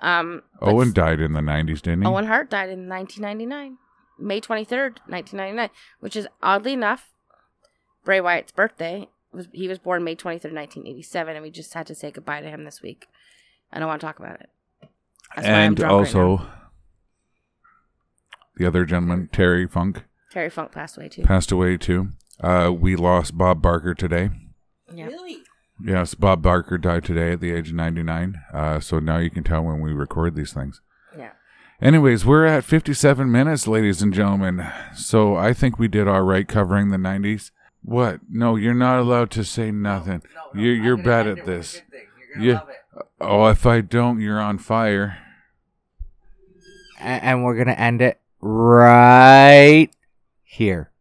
Um, 0.00 0.42
but 0.60 0.68
Owen 0.70 0.92
died 0.92 1.20
in 1.20 1.32
the 1.32 1.40
90s, 1.40 1.80
didn't 1.82 2.02
he? 2.02 2.08
Owen 2.08 2.26
Hart 2.26 2.50
died 2.50 2.70
in 2.70 2.88
1999, 2.88 3.78
May 4.18 4.40
23rd, 4.40 4.98
1999, 5.06 5.70
which 6.00 6.16
is 6.16 6.26
oddly 6.42 6.72
enough 6.72 7.10
Bray 8.04 8.20
Wyatt's 8.20 8.52
birthday. 8.52 9.08
Was 9.32 9.48
he 9.52 9.66
was 9.68 9.78
born 9.78 10.04
May 10.04 10.14
23rd, 10.14 10.52
1987, 10.54 11.36
and 11.36 11.42
we 11.42 11.50
just 11.50 11.72
had 11.74 11.86
to 11.86 11.94
say 11.94 12.10
goodbye 12.10 12.40
to 12.40 12.48
him 12.50 12.64
this 12.64 12.82
week. 12.82 13.06
I 13.72 13.78
don't 13.78 13.88
want 13.88 14.00
to 14.00 14.06
talk 14.06 14.18
about 14.18 14.40
it. 14.40 14.50
That's 15.34 15.46
why 15.48 15.54
I'm 15.54 15.66
and 15.68 15.76
drunk 15.76 15.90
right 15.92 15.98
also 15.98 16.36
now. 16.36 16.52
The 18.62 18.68
other 18.68 18.84
gentleman, 18.84 19.28
Terry 19.32 19.66
Funk, 19.66 20.04
Terry 20.30 20.48
Funk 20.48 20.70
passed 20.70 20.96
away 20.96 21.08
too. 21.08 21.22
passed 21.22 21.50
away 21.50 21.76
too. 21.76 22.10
Uh, 22.40 22.72
we 22.76 22.94
lost 22.94 23.36
Bob 23.36 23.60
Barker 23.60 23.92
today. 23.92 24.30
Yeah. 24.94 25.08
Yes, 25.84 26.14
Bob 26.14 26.42
Barker 26.42 26.78
died 26.78 27.04
today 27.04 27.32
at 27.32 27.40
the 27.40 27.50
age 27.52 27.70
of 27.70 27.74
99. 27.74 28.40
Uh, 28.54 28.78
so 28.78 29.00
now 29.00 29.18
you 29.18 29.30
can 29.30 29.42
tell 29.42 29.62
when 29.64 29.80
we 29.80 29.92
record 29.92 30.36
these 30.36 30.52
things. 30.52 30.80
Yeah. 31.18 31.30
Anyways, 31.80 32.24
we're 32.24 32.46
at 32.46 32.62
57 32.62 33.30
minutes, 33.32 33.66
ladies 33.66 34.00
and 34.00 34.14
gentlemen. 34.14 34.70
So 34.94 35.34
I 35.34 35.52
think 35.52 35.78
we 35.80 35.88
did 35.88 36.06
all 36.06 36.22
right 36.22 36.46
covering 36.46 36.90
the 36.90 36.98
90s. 36.98 37.50
What? 37.82 38.20
No, 38.30 38.54
you're 38.54 38.74
not 38.74 39.00
allowed 39.00 39.32
to 39.32 39.42
say 39.44 39.72
nothing. 39.72 40.22
you're 40.54 40.74
you're 40.74 40.96
bad 40.96 41.26
at 41.26 41.44
this. 41.46 41.82
Yeah. 42.38 42.60
Oh, 43.20 43.46
if 43.46 43.66
I 43.66 43.80
don't, 43.80 44.20
you're 44.20 44.40
on 44.40 44.58
fire. 44.58 45.18
A- 47.00 47.02
and 47.04 47.42
we're 47.42 47.56
gonna 47.56 47.72
end 47.72 48.00
it 48.00 48.20
right 48.42 49.88
here. 50.42 50.90